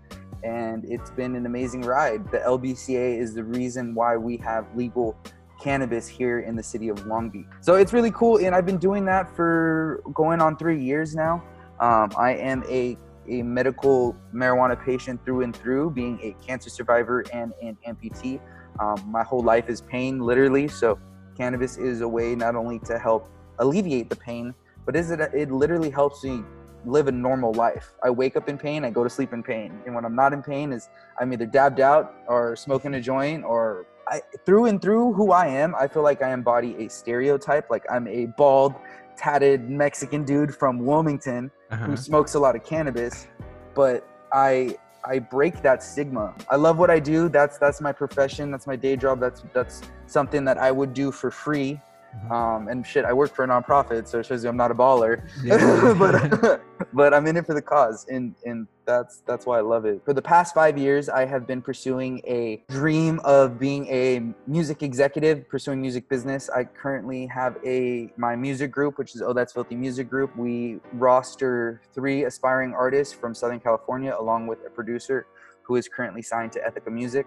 And 0.42 0.84
it's 0.84 1.10
been 1.10 1.36
an 1.36 1.46
amazing 1.46 1.82
ride. 1.82 2.30
The 2.30 2.38
LBCA 2.38 3.18
is 3.18 3.34
the 3.34 3.44
reason 3.44 3.94
why 3.94 4.16
we 4.16 4.36
have 4.38 4.66
legal 4.76 5.16
cannabis 5.60 6.08
here 6.08 6.40
in 6.40 6.56
the 6.56 6.62
city 6.62 6.88
of 6.88 7.06
Long 7.06 7.30
Beach. 7.30 7.46
So 7.60 7.76
it's 7.76 7.92
really 7.92 8.10
cool. 8.10 8.38
And 8.38 8.54
I've 8.54 8.66
been 8.66 8.78
doing 8.78 9.04
that 9.04 9.34
for 9.34 10.02
going 10.12 10.40
on 10.40 10.56
three 10.56 10.82
years 10.82 11.14
now. 11.14 11.42
Um, 11.80 12.10
I 12.16 12.34
am 12.34 12.64
a, 12.68 12.96
a 13.28 13.42
medical 13.42 14.16
marijuana 14.34 14.82
patient 14.82 15.24
through 15.24 15.42
and 15.42 15.54
through, 15.54 15.90
being 15.90 16.18
a 16.22 16.34
cancer 16.44 16.70
survivor 16.70 17.24
and 17.32 17.52
an 17.62 17.76
amputee. 17.86 18.40
Um, 18.80 19.02
my 19.06 19.22
whole 19.22 19.42
life 19.42 19.68
is 19.68 19.80
pain, 19.82 20.18
literally. 20.20 20.66
So 20.66 20.98
cannabis 21.36 21.76
is 21.76 22.00
a 22.00 22.08
way 22.08 22.34
not 22.34 22.56
only 22.56 22.78
to 22.80 22.98
help 22.98 23.28
alleviate 23.58 24.10
the 24.10 24.16
pain, 24.16 24.54
but 24.84 24.96
is 24.96 25.10
it 25.10 25.20
it 25.20 25.50
literally 25.50 25.90
helps 25.90 26.24
me 26.24 26.42
live 26.84 27.08
a 27.08 27.12
normal 27.12 27.52
life. 27.52 27.94
I 28.02 28.10
wake 28.10 28.36
up 28.36 28.48
in 28.48 28.58
pain, 28.58 28.84
I 28.84 28.90
go 28.90 29.04
to 29.04 29.10
sleep 29.10 29.32
in 29.32 29.42
pain, 29.42 29.80
and 29.86 29.94
when 29.94 30.04
I'm 30.04 30.16
not 30.16 30.32
in 30.32 30.42
pain, 30.42 30.72
is 30.72 30.88
I'm 31.20 31.32
either 31.32 31.46
dabbed 31.46 31.80
out 31.80 32.14
or 32.26 32.56
smoking 32.56 32.94
a 32.94 33.00
joint 33.00 33.44
or 33.44 33.86
I 34.08 34.20
through 34.44 34.66
and 34.66 34.80
through 34.82 35.12
who 35.12 35.32
I 35.32 35.46
am. 35.46 35.74
I 35.74 35.86
feel 35.86 36.02
like 36.02 36.22
I 36.22 36.32
embody 36.32 36.74
a 36.84 36.88
stereotype, 36.88 37.70
like 37.70 37.84
I'm 37.90 38.06
a 38.08 38.26
bald, 38.26 38.74
tatted 39.16 39.68
Mexican 39.68 40.24
dude 40.24 40.54
from 40.54 40.84
Wilmington 40.84 41.50
uh-huh. 41.70 41.84
who 41.84 41.96
smokes 41.96 42.34
a 42.34 42.40
lot 42.40 42.56
of 42.56 42.64
cannabis, 42.64 43.28
but 43.74 44.06
I 44.32 44.76
I 45.04 45.18
break 45.18 45.62
that 45.62 45.82
stigma. 45.82 46.34
I 46.48 46.56
love 46.56 46.78
what 46.78 46.90
I 46.90 47.00
do. 47.00 47.28
That's 47.28 47.58
that's 47.58 47.80
my 47.80 47.92
profession. 47.92 48.50
That's 48.50 48.66
my 48.66 48.76
day 48.76 48.96
job. 48.96 49.20
That's 49.20 49.42
that's 49.52 49.82
something 50.06 50.44
that 50.44 50.58
I 50.58 50.70
would 50.70 50.94
do 50.94 51.10
for 51.10 51.30
free. 51.30 51.80
Mhm. 52.14 52.30
Um, 52.30 52.68
and 52.68 52.86
shit, 52.86 53.04
I 53.04 53.12
work 53.12 53.34
for 53.34 53.44
a 53.44 53.48
nonprofit, 53.48 54.06
so 54.06 54.18
it 54.18 54.26
shows 54.26 54.44
you 54.44 54.50
I'm 54.50 54.56
not 54.56 54.70
a 54.70 54.74
baller. 54.74 55.22
Yeah. 55.42 55.94
but 55.98 56.60
but 56.92 57.14
I'm 57.14 57.26
in 57.26 57.36
it 57.36 57.46
for 57.46 57.54
the 57.54 57.62
cause, 57.62 58.06
and 58.08 58.34
and 58.44 58.66
that's 58.84 59.22
that's 59.26 59.46
why 59.46 59.58
I 59.58 59.60
love 59.60 59.84
it. 59.84 60.02
For 60.04 60.12
the 60.12 60.22
past 60.22 60.54
five 60.54 60.76
years, 60.76 61.08
I 61.08 61.24
have 61.24 61.46
been 61.46 61.62
pursuing 61.62 62.20
a 62.26 62.62
dream 62.68 63.20
of 63.24 63.58
being 63.58 63.86
a 63.86 64.34
music 64.46 64.82
executive, 64.82 65.48
pursuing 65.48 65.80
music 65.80 66.08
business. 66.08 66.50
I 66.50 66.64
currently 66.64 67.26
have 67.26 67.56
a 67.64 68.12
my 68.16 68.36
music 68.36 68.70
group, 68.70 68.98
which 68.98 69.14
is 69.14 69.22
Oh 69.22 69.32
That's 69.32 69.52
Filthy 69.52 69.76
Music 69.76 70.08
Group. 70.08 70.36
We 70.36 70.80
roster 70.94 71.80
three 71.94 72.24
aspiring 72.24 72.74
artists 72.74 73.14
from 73.14 73.34
Southern 73.34 73.60
California, 73.60 74.14
along 74.18 74.46
with 74.46 74.58
a 74.66 74.70
producer 74.70 75.26
who 75.62 75.76
is 75.76 75.88
currently 75.88 76.22
signed 76.22 76.52
to 76.52 76.60
Ethica 76.60 76.92
Music. 76.92 77.26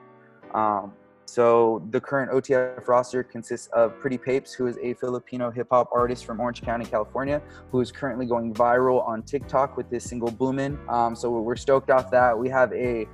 Um, 0.53 0.93
so 1.25 1.85
the 1.91 1.99
current 1.99 2.31
OTF 2.31 2.87
roster 2.87 3.23
consists 3.23 3.67
of 3.67 3.99
Pretty 3.99 4.17
Papes, 4.17 4.53
who 4.53 4.67
is 4.67 4.77
a 4.81 4.93
Filipino 4.93 5.51
hip 5.51 5.67
hop 5.71 5.89
artist 5.91 6.25
from 6.25 6.39
Orange 6.39 6.61
County, 6.61 6.85
California, 6.85 7.41
who 7.71 7.81
is 7.81 7.91
currently 7.91 8.25
going 8.25 8.53
viral 8.53 9.05
on 9.07 9.23
TikTok 9.23 9.75
with 9.75 9.89
his 9.89 10.03
single 10.03 10.31
Boomin'. 10.31 10.77
Um, 10.87 11.15
so 11.15 11.31
we're 11.31 11.55
stoked 11.55 11.89
off 11.89 12.11
that. 12.11 12.37
We 12.37 12.49
have 12.49 12.71
a 12.73 13.07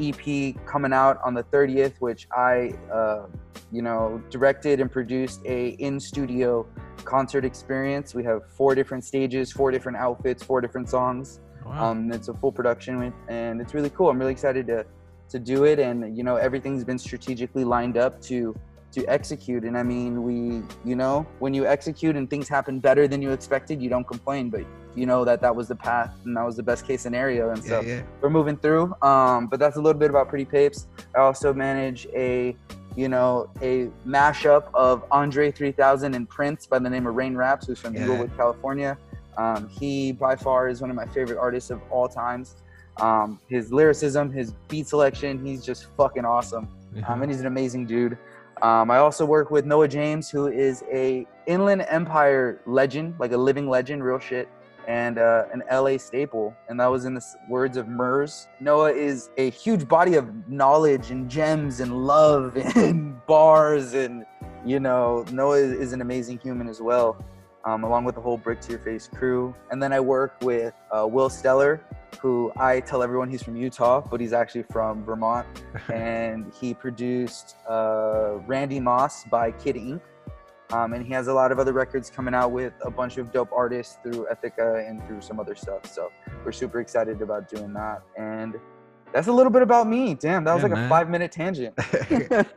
EP 0.00 0.54
coming 0.66 0.92
out 0.92 1.20
on 1.24 1.34
the 1.34 1.44
30th, 1.44 1.94
which 2.00 2.26
I, 2.32 2.72
uh, 2.92 3.26
you 3.72 3.82
know, 3.82 4.22
directed 4.30 4.80
and 4.80 4.90
produced 4.90 5.40
a 5.44 5.70
in 5.70 6.00
studio 6.00 6.66
concert 7.04 7.44
experience. 7.44 8.14
We 8.14 8.24
have 8.24 8.42
four 8.50 8.74
different 8.74 9.04
stages, 9.04 9.52
four 9.52 9.70
different 9.70 9.98
outfits, 9.98 10.42
four 10.42 10.60
different 10.60 10.88
songs. 10.88 11.40
Wow. 11.64 11.90
Um, 11.90 12.12
it's 12.12 12.28
a 12.28 12.34
full 12.34 12.52
production, 12.52 12.98
with- 12.98 13.14
and 13.28 13.60
it's 13.60 13.74
really 13.74 13.90
cool. 13.90 14.08
I'm 14.08 14.18
really 14.18 14.32
excited 14.32 14.66
to 14.68 14.86
to 15.30 15.38
do 15.38 15.64
it, 15.64 15.78
and 15.78 16.16
you 16.16 16.22
know 16.22 16.36
everything's 16.36 16.84
been 16.84 16.98
strategically 16.98 17.64
lined 17.64 17.96
up 17.96 18.20
to 18.22 18.54
to 18.92 19.04
execute. 19.06 19.64
And 19.64 19.76
I 19.76 19.82
mean, 19.82 20.22
we, 20.22 20.62
you 20.84 20.96
know, 20.96 21.26
when 21.40 21.52
you 21.52 21.66
execute 21.66 22.16
and 22.16 22.28
things 22.28 22.48
happen 22.48 22.80
better 22.80 23.06
than 23.06 23.20
you 23.20 23.30
expected, 23.32 23.82
you 23.82 23.90
don't 23.90 24.06
complain, 24.06 24.48
but 24.50 24.62
you 24.94 25.06
know 25.06 25.24
that 25.24 25.40
that 25.42 25.54
was 25.54 25.68
the 25.68 25.76
path 25.76 26.14
and 26.24 26.36
that 26.36 26.44
was 26.44 26.56
the 26.56 26.62
best 26.62 26.86
case 26.86 27.02
scenario. 27.02 27.50
And 27.50 27.62
so 27.62 27.80
yeah, 27.80 27.96
yeah. 27.96 28.02
we're 28.20 28.30
moving 28.30 28.56
through. 28.56 28.94
Um, 29.02 29.46
but 29.46 29.58
that's 29.60 29.76
a 29.76 29.80
little 29.80 29.98
bit 29.98 30.10
about 30.10 30.28
Pretty 30.28 30.44
Papes. 30.44 30.86
I 31.14 31.20
also 31.20 31.52
manage 31.52 32.06
a, 32.14 32.56
you 32.96 33.08
know, 33.08 33.50
a 33.62 33.90
mashup 34.06 34.70
of 34.74 35.04
Andre 35.10 35.50
3000 35.50 36.14
and 36.14 36.28
Prince 36.28 36.66
by 36.66 36.78
the 36.78 36.90
name 36.90 37.06
of 37.06 37.14
Rane 37.14 37.36
Raps, 37.36 37.66
who's 37.66 37.78
from 37.78 37.94
Yeah. 37.94 38.02
Inglewood, 38.02 38.36
California. 38.36 38.96
Um, 39.36 39.68
he 39.68 40.12
by 40.12 40.34
far 40.34 40.68
is 40.68 40.80
one 40.80 40.90
of 40.90 40.96
my 40.96 41.06
favorite 41.06 41.38
artists 41.38 41.70
of 41.70 41.80
all 41.90 42.08
times. 42.08 42.56
Um, 43.00 43.38
his 43.48 43.72
lyricism, 43.72 44.32
his 44.32 44.52
beat 44.68 44.88
selection, 44.88 45.44
he's 45.44 45.64
just 45.64 45.86
fucking 45.96 46.24
awesome. 46.24 46.68
Um, 47.06 47.22
and 47.22 47.30
he's 47.30 47.40
an 47.40 47.46
amazing 47.46 47.86
dude. 47.86 48.18
Um, 48.62 48.90
I 48.90 48.98
also 48.98 49.24
work 49.24 49.50
with 49.52 49.66
Noa 49.66 49.86
James, 49.86 50.28
who 50.30 50.48
is 50.48 50.82
a 50.92 51.26
Inland 51.46 51.86
Empire 51.88 52.60
legend, 52.66 53.14
like 53.20 53.30
a 53.32 53.36
living 53.36 53.68
legend, 53.68 54.02
real 54.02 54.18
shit, 54.18 54.48
and 54.88 55.18
uh, 55.18 55.44
an 55.52 55.62
LA 55.70 55.96
staple. 55.98 56.56
And 56.68 56.80
that 56.80 56.86
was 56.86 57.04
in 57.04 57.14
the 57.14 57.24
words 57.48 57.76
of 57.76 57.86
Murs. 57.86 58.48
Noa 58.58 58.90
is 58.90 59.30
a 59.36 59.50
huge 59.50 59.86
body 59.86 60.14
of 60.14 60.48
knowledge 60.48 61.10
and 61.12 61.30
gems 61.30 61.78
and 61.80 62.04
love 62.04 62.56
and 62.76 63.24
bars, 63.26 63.94
and 63.94 64.24
you 64.64 64.80
know, 64.80 65.24
Noa 65.30 65.58
is, 65.58 65.72
is 65.72 65.92
an 65.92 66.00
amazing 66.00 66.38
human 66.38 66.68
as 66.68 66.80
well. 66.80 67.16
um, 67.64 67.84
along 67.84 68.04
with 68.04 68.14
the 68.14 68.20
whole 68.20 68.38
Brick 68.38 68.60
to 68.62 68.70
Your 68.70 68.78
Face 68.80 69.08
crew. 69.12 69.54
And 69.70 69.82
then 69.82 69.92
I 69.92 70.00
work 70.00 70.36
with 70.42 70.72
uh, 70.90 71.06
Will 71.06 71.28
Steller, 71.28 71.80
who 72.20 72.52
I 72.56 72.80
tell 72.80 73.02
everyone 73.02 73.28
he's 73.30 73.42
from 73.42 73.56
Utah, 73.56 74.00
but 74.00 74.20
he's 74.20 74.32
actually 74.32 74.64
from 74.64 75.04
Vermont. 75.04 75.46
and 75.92 76.52
he 76.60 76.74
produced 76.74 77.56
uh, 77.68 78.38
Randy 78.46 78.80
Moss 78.80 79.24
by 79.24 79.52
Kid 79.52 79.76
Ink. 79.76 80.02
Um, 80.70 80.92
and 80.92 81.06
he 81.06 81.12
has 81.14 81.28
a 81.28 81.32
lot 81.32 81.50
of 81.50 81.58
other 81.58 81.72
records 81.72 82.10
coming 82.10 82.34
out 82.34 82.50
with 82.52 82.74
a 82.84 82.90
bunch 82.90 83.16
of 83.16 83.32
dope 83.32 83.50
artists 83.52 83.96
through 84.02 84.26
Ethica 84.30 84.86
and 84.88 85.02
through 85.06 85.22
some 85.22 85.40
other 85.40 85.54
stuff. 85.54 85.86
So 85.86 86.10
we're 86.44 86.52
super 86.52 86.80
excited 86.80 87.22
about 87.22 87.48
doing 87.48 87.72
that. 87.72 88.02
And 88.18 88.54
that's 89.10 89.28
a 89.28 89.32
little 89.32 89.50
bit 89.50 89.62
about 89.62 89.88
me. 89.88 90.12
Damn, 90.14 90.44
that 90.44 90.52
was 90.52 90.62
Yeah, 90.62 90.68
like 90.68 90.76
man. 90.76 90.84
a 90.84 90.88
five 90.90 91.08
minute 91.08 91.32
tangent. 91.32 91.74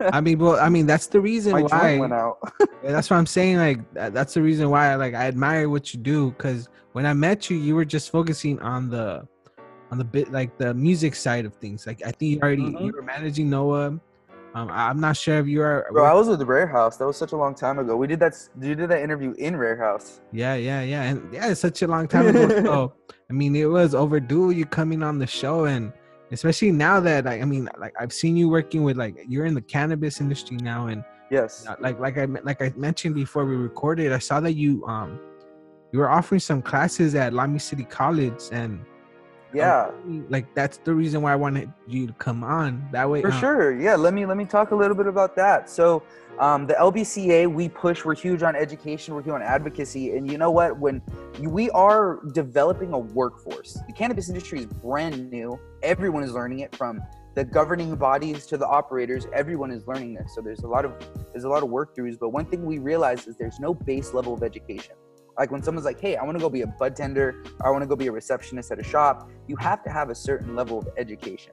I 0.00 0.20
mean, 0.20 0.38
well, 0.38 0.58
I 0.60 0.68
mean 0.68 0.84
that's 0.86 1.06
the 1.06 1.20
reason 1.22 1.52
My 1.52 1.62
why. 1.62 1.98
went 1.98 2.12
out. 2.12 2.38
Yeah, 2.84 2.90
that's 2.90 3.08
what 3.08 3.16
I'm 3.16 3.26
saying. 3.26 3.58
Like 3.58 3.78
that's 3.94 4.34
the 4.34 4.42
reason 4.42 4.68
why 4.68 4.92
like 4.96 5.14
I 5.14 5.26
admire 5.26 5.68
what 5.70 5.94
you 5.94 6.00
do 6.00 6.32
because 6.32 6.68
when 6.92 7.06
I 7.06 7.14
met 7.14 7.48
you, 7.48 7.56
you 7.56 7.76
were 7.76 7.84
just 7.84 8.10
focusing 8.10 8.58
on 8.58 8.90
the 8.90 9.26
on 9.92 9.98
the 9.98 10.04
bit 10.04 10.32
like 10.32 10.56
the 10.56 10.72
music 10.72 11.14
side 11.14 11.44
of 11.44 11.54
things. 11.56 11.86
Like 11.86 12.00
I 12.04 12.10
think 12.10 12.32
you 12.32 12.40
already 12.40 12.62
Mhm. 12.62 12.86
you 12.86 12.92
were 12.92 13.02
managing 13.02 13.50
Noa. 13.50 14.00
Um, 14.54 14.68
I'm 14.70 15.00
not 15.00 15.16
sure 15.16 15.38
if 15.38 15.46
you 15.46 15.62
are. 15.62 15.86
Bro, 15.92 16.04
I 16.04 16.12
was 16.14 16.28
with 16.28 16.38
the 16.38 16.46
Rare 16.46 16.66
House. 16.66 16.96
That 16.96 17.06
was 17.06 17.16
such 17.16 17.32
a 17.32 17.36
long 17.36 17.54
time 17.54 17.78
ago. 17.78 17.96
We 17.96 18.06
did 18.06 18.20
that. 18.20 18.34
You 18.60 18.74
did 18.74 18.88
that 18.90 19.02
interview 19.02 19.32
in 19.38 19.56
Rare 19.56 19.76
House. 19.76 20.20
yeah, 20.32 20.54
yeah, 20.54 20.82
yeah, 20.82 21.02
and 21.04 21.32
yeah, 21.32 21.48
it's 21.50 21.60
such 21.60 21.82
a 21.82 21.86
long 21.86 22.08
time 22.08 22.26
ago. 22.28 22.48
so 22.64 22.92
I 23.30 23.32
mean, 23.34 23.54
it 23.54 23.66
was 23.66 23.94
overdue 23.94 24.50
you 24.50 24.64
coming 24.66 25.02
on 25.02 25.18
the 25.18 25.26
show, 25.26 25.66
and 25.66 25.92
especially 26.32 26.72
now 26.72 26.98
that 27.00 27.26
like 27.26 27.42
I 27.42 27.44
mean, 27.44 27.68
like 27.78 27.94
I've 28.00 28.12
seen 28.14 28.34
you 28.36 28.48
working 28.48 28.82
with 28.82 28.96
like 28.96 29.14
you're 29.28 29.44
in 29.46 29.54
the 29.54 29.62
cannabis 29.62 30.20
industry 30.20 30.56
now, 30.56 30.86
and 30.86 31.04
Yes. 31.30 31.66
Uh, 31.66 31.76
like 31.80 31.98
like 31.98 32.16
I 32.18 32.24
like 32.26 32.60
I 32.60 32.72
mentioned 32.76 33.14
before 33.14 33.44
we 33.46 33.56
recorded, 33.56 34.12
I 34.12 34.18
saw 34.18 34.38
that 34.40 34.52
you 34.52 34.84
um 34.86 35.18
you 35.92 35.98
were 35.98 36.10
offering 36.10 36.40
some 36.40 36.60
classes 36.62 37.14
at 37.14 37.32
Lamy 37.32 37.58
City 37.58 37.84
College, 37.84 38.42
and 38.52 38.80
Yeah. 39.54 39.90
like 40.28 40.54
that's 40.54 40.78
the 40.78 40.94
reason 40.94 41.22
why 41.22 41.32
I 41.32 41.36
wanted 41.36 41.72
you 41.86 42.06
to 42.06 42.12
come 42.14 42.42
on. 42.44 42.88
That 42.92 43.08
way, 43.08 43.20
For 43.22 43.30
uh, 43.30 43.40
sure. 43.40 43.80
Yeah. 43.80 43.96
Let 43.96 44.14
me 44.14 44.26
let 44.26 44.36
me 44.36 44.44
talk 44.44 44.70
a 44.70 44.74
little 44.74 44.96
bit 44.96 45.06
about 45.06 45.36
that. 45.36 45.68
So, 45.68 46.02
um, 46.38 46.66
the 46.66 46.74
LBCA, 46.74 47.52
we 47.52 47.68
push. 47.68 48.04
We're 48.04 48.14
huge 48.14 48.42
on 48.42 48.56
education. 48.56 49.14
We're 49.14 49.22
huge 49.22 49.34
on 49.34 49.42
advocacy. 49.42 50.16
And 50.16 50.30
you 50.30 50.38
know 50.38 50.50
what? 50.50 50.78
When 50.78 51.02
you, 51.38 51.50
we 51.50 51.70
are 51.70 52.20
developing 52.32 52.92
a 52.92 52.98
workforce, 52.98 53.78
the 53.86 53.92
cannabis 53.92 54.28
industry 54.28 54.60
is 54.60 54.66
brand 54.66 55.30
new. 55.30 55.58
Everyone 55.82 56.22
is 56.22 56.32
learning 56.32 56.60
it 56.60 56.74
from 56.74 57.00
the 57.34 57.44
governing 57.44 57.94
bodies 57.96 58.46
to 58.46 58.56
the 58.56 58.66
operators. 58.66 59.26
Everyone 59.32 59.70
is 59.70 59.86
learning 59.86 60.14
this. 60.14 60.34
So 60.34 60.40
there's 60.40 60.60
a 60.60 60.68
lot 60.68 60.84
of 60.84 60.92
there's 61.32 61.44
a 61.44 61.48
lot 61.48 61.62
of 61.62 61.70
work 61.70 61.96
throughs. 61.96 62.18
But 62.18 62.30
one 62.30 62.46
thing 62.46 62.64
we 62.64 62.78
realize 62.78 63.26
is 63.26 63.36
there's 63.36 63.60
no 63.60 63.74
base 63.74 64.14
level 64.14 64.34
of 64.34 64.42
education. 64.42 64.94
Like 65.38 65.50
when 65.50 65.62
someone's 65.62 65.84
like, 65.86 66.00
"Hey, 66.00 66.16
I 66.16 66.24
want 66.24 66.36
to 66.38 66.42
go 66.42 66.48
be 66.50 66.62
a 66.62 66.66
bud 66.66 66.94
tender. 66.96 67.42
I 67.64 67.70
want 67.70 67.82
to 67.82 67.88
go 67.88 67.96
be 67.96 68.06
a 68.08 68.12
receptionist 68.12 68.70
at 68.70 68.78
a 68.78 68.84
shop," 68.84 69.28
you 69.48 69.56
have 69.56 69.82
to 69.84 69.90
have 69.90 70.10
a 70.10 70.14
certain 70.14 70.54
level 70.54 70.78
of 70.78 70.88
education 70.96 71.52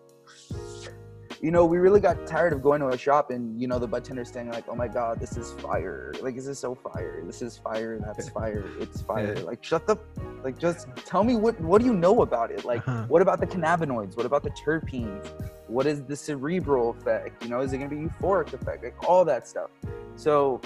you 1.41 1.51
know, 1.51 1.65
we 1.65 1.77
really 1.77 2.01
got 2.01 2.27
tired 2.27 2.51
of 2.51 2.61
going 2.61 2.81
to 2.81 2.89
a 2.89 2.97
shop 2.97 3.31
and 3.31 3.59
you 3.59 3.67
know 3.67 3.79
the 3.79 3.87
bartender 3.87 4.25
saying 4.25 4.51
like, 4.51 4.65
"Oh 4.67 4.75
my 4.75 4.87
god, 4.87 5.19
this 5.19 5.37
is 5.37 5.53
fire! 5.53 6.13
Like, 6.21 6.35
this 6.35 6.47
is 6.47 6.59
so 6.59 6.75
fire! 6.75 7.23
This 7.25 7.41
is 7.41 7.57
fire! 7.57 7.99
That's 7.99 8.29
fire! 8.29 8.65
It's 8.79 9.01
fire!" 9.01 9.35
Like, 9.43 9.63
shut 9.63 9.87
the, 9.87 9.97
like, 10.43 10.59
just 10.59 10.87
tell 11.05 11.23
me 11.23 11.35
what 11.35 11.59
what 11.61 11.79
do 11.79 11.85
you 11.87 11.93
know 11.93 12.21
about 12.21 12.51
it? 12.51 12.65
Like, 12.65 12.85
Uh-huh. 12.87 13.05
what 13.07 13.21
about 13.21 13.39
the 13.39 13.47
cannabinoids? 13.47 14.17
What 14.17 14.25
about 14.25 14.43
the 14.43 14.51
terpenes? 14.51 15.25
What 15.67 15.85
is 15.85 16.03
the 16.03 16.15
cerebral 16.15 16.89
effect? 16.89 17.43
You 17.43 17.49
know, 17.49 17.61
is 17.61 17.71
it 17.71 17.77
gonna 17.77 17.89
be 17.89 17.95
euphoric 17.97 18.53
effect? 18.53 18.83
Like 18.83 19.07
all 19.07 19.23
that 19.25 19.47
stuff. 19.47 19.69
So 20.15 20.59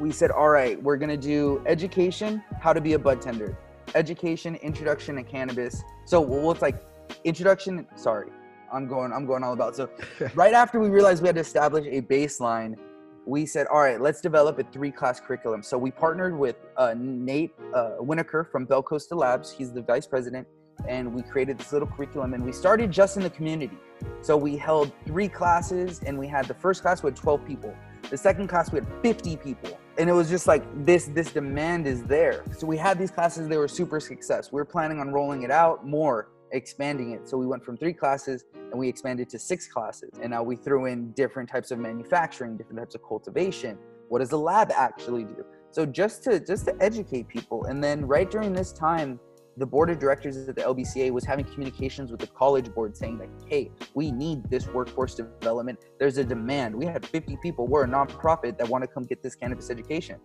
we 0.00 0.10
said, 0.10 0.30
all 0.30 0.48
right, 0.48 0.82
we're 0.82 0.96
gonna 0.96 1.16
do 1.16 1.62
education, 1.66 2.42
how 2.58 2.72
to 2.72 2.80
be 2.80 2.94
a 2.94 2.98
bud 2.98 3.20
tender, 3.20 3.56
education, 3.94 4.56
introduction 4.56 5.16
to 5.16 5.22
cannabis. 5.22 5.82
So 6.06 6.20
well, 6.20 6.50
it's 6.50 6.62
like 6.62 6.82
introduction. 7.24 7.86
Sorry, 7.96 8.30
I'm 8.72 8.88
going, 8.88 9.12
I'm 9.12 9.26
going 9.26 9.44
all 9.44 9.52
about. 9.52 9.76
So 9.76 9.90
right 10.34 10.54
after 10.54 10.80
we 10.80 10.88
realized 10.88 11.22
we 11.22 11.28
had 11.28 11.36
to 11.36 11.42
establish 11.42 11.86
a 11.86 12.00
baseline, 12.00 12.76
we 13.26 13.44
said, 13.44 13.66
all 13.66 13.80
right, 13.80 14.00
let's 14.00 14.20
develop 14.20 14.58
a 14.58 14.64
three-class 14.64 15.20
curriculum. 15.20 15.62
So 15.62 15.76
we 15.76 15.90
partnered 15.90 16.36
with 16.36 16.56
uh, 16.76 16.94
Nate 16.96 17.52
uh, 17.74 17.92
Winokur 18.00 18.50
from 18.50 18.66
Belcosta 18.66 19.14
Labs. 19.14 19.52
He's 19.52 19.70
the 19.70 19.82
vice 19.82 20.06
president, 20.06 20.48
and 20.88 21.14
we 21.14 21.22
created 21.22 21.58
this 21.58 21.72
little 21.72 21.86
curriculum. 21.86 22.32
And 22.32 22.44
we 22.44 22.52
started 22.52 22.90
just 22.90 23.18
in 23.18 23.22
the 23.22 23.30
community. 23.30 23.78
So 24.22 24.36
we 24.36 24.56
held 24.56 24.90
three 25.06 25.28
classes, 25.28 26.00
and 26.04 26.18
we 26.18 26.26
had 26.26 26.46
the 26.46 26.54
first 26.54 26.80
class 26.80 27.02
with 27.02 27.14
12 27.14 27.46
people. 27.46 27.74
The 28.08 28.16
second 28.16 28.48
class 28.48 28.72
we 28.72 28.78
had 28.78 28.88
50 29.02 29.36
people, 29.36 29.78
and 30.00 30.08
it 30.08 30.14
was 30.14 30.30
just 30.30 30.46
like 30.46 30.64
this. 30.86 31.06
This 31.06 31.30
demand 31.30 31.86
is 31.86 32.02
there. 32.04 32.42
So 32.56 32.66
we 32.66 32.78
had 32.78 32.98
these 32.98 33.10
classes. 33.10 33.48
They 33.48 33.58
were 33.58 33.68
super 33.68 34.00
success. 34.00 34.50
We 34.50 34.56
were 34.56 34.64
planning 34.64 34.98
on 34.98 35.12
rolling 35.12 35.42
it 35.42 35.50
out 35.50 35.86
more, 35.86 36.30
expanding 36.52 37.10
it. 37.12 37.28
So 37.28 37.36
we 37.36 37.46
went 37.46 37.62
from 37.62 37.76
three 37.76 37.92
classes 37.92 38.44
and 38.54 38.80
we 38.80 38.88
expanded 38.88 39.28
to 39.28 39.38
six 39.38 39.68
classes. 39.68 40.12
And 40.22 40.30
now 40.30 40.42
we 40.42 40.56
threw 40.56 40.86
in 40.86 41.12
different 41.12 41.50
types 41.50 41.70
of 41.70 41.78
manufacturing, 41.78 42.56
different 42.56 42.78
types 42.78 42.94
of 42.94 43.02
cultivation. 43.06 43.76
What 44.08 44.20
does 44.20 44.30
the 44.30 44.38
lab 44.38 44.72
actually 44.72 45.24
do? 45.24 45.44
So 45.70 45.84
just 45.84 46.24
to 46.24 46.40
just 46.40 46.64
to 46.64 46.74
educate 46.80 47.28
people. 47.28 47.66
And 47.66 47.84
then 47.84 48.06
right 48.06 48.28
during 48.30 48.54
this 48.54 48.72
time, 48.72 49.20
the 49.56 49.66
board 49.66 49.90
of 49.90 49.98
directors 49.98 50.36
at 50.48 50.54
the 50.54 50.62
LBCA 50.62 51.10
was 51.10 51.24
having 51.24 51.44
communications 51.44 52.10
with 52.10 52.20
the 52.20 52.26
college 52.26 52.72
board 52.72 52.96
saying 52.96 53.18
like, 53.18 53.30
hey, 53.48 53.70
we 53.94 54.10
need 54.10 54.48
this 54.48 54.66
workforce 54.68 55.14
development. 55.14 55.78
There's 55.98 56.18
a 56.18 56.24
demand. 56.24 56.74
We 56.74 56.86
had 56.86 57.04
50 57.04 57.36
people. 57.42 57.66
We're 57.66 57.84
a 57.84 57.88
nonprofit 57.88 58.58
that 58.58 58.68
want 58.68 58.82
to 58.82 58.88
come 58.88 59.04
get 59.04 59.22
this 59.22 59.34
cannabis 59.34 59.70
education. 59.70 60.18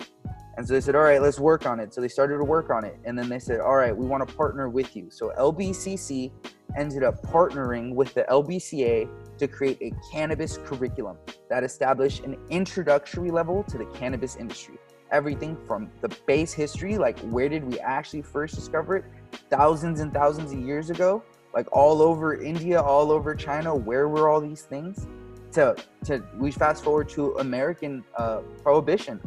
And 0.58 0.66
so 0.66 0.74
they 0.74 0.82
said, 0.82 0.96
all 0.96 1.04
right, 1.04 1.22
let's 1.22 1.40
work 1.40 1.66
on 1.66 1.80
it. 1.80 1.94
So 1.94 2.00
they 2.00 2.08
started 2.08 2.38
to 2.38 2.44
work 2.44 2.70
on 2.70 2.86
it. 2.86 2.98
And 3.04 3.18
then 3.18 3.28
they 3.28 3.40
said, 3.40 3.60
all 3.60 3.76
right, 3.76 3.96
we 3.96 4.06
want 4.06 4.28
to 4.28 4.36
partner 4.36 4.70
with 4.70 4.96
you. 4.96 5.10
So 5.10 5.34
LBCC 5.38 6.32
ended 6.78 7.04
up 7.04 7.22
partnering 7.24 7.94
with 7.94 8.14
the 8.14 8.24
LBCA 8.24 9.10
to 9.38 9.48
create 9.48 9.78
a 9.82 9.92
cannabis 10.12 10.58
curriculum 10.58 11.18
that 11.50 11.64
established 11.64 12.24
an 12.24 12.38
introductory 12.50 13.32
level 13.32 13.64
to 13.64 13.78
the 13.78 13.86
cannabis 13.88 14.38
industry. 14.38 14.78
Everything 15.12 15.58
from 15.68 15.90
the 16.02 16.10
base 16.26 16.54
history, 16.54 16.98
like 16.98 17.20
where 17.20 17.48
did 17.48 17.64
we 17.64 17.80
actually 17.80 18.22
first 18.22 18.56
discover 18.56 18.98
it, 18.98 19.06
thousands 19.50 20.00
and 20.00 20.14
thousands 20.14 20.52
of 20.52 20.60
years 20.60 20.90
ago, 20.90 21.24
like 21.54 21.68
all 21.72 22.02
over 22.02 22.42
India, 22.42 22.82
all 22.82 23.12
over 23.12 23.36
China, 23.36 23.74
where 23.76 24.10
were 24.10 24.30
all 24.30 24.42
these 24.42 24.64
things? 24.64 25.08
To, 25.54 25.76
to 26.06 26.24
we 26.38 26.52
fast 26.52 26.84
forward 26.84 27.08
to 27.10 27.38
American 27.38 28.04
uh, 28.18 28.42
prohibition, 28.62 29.22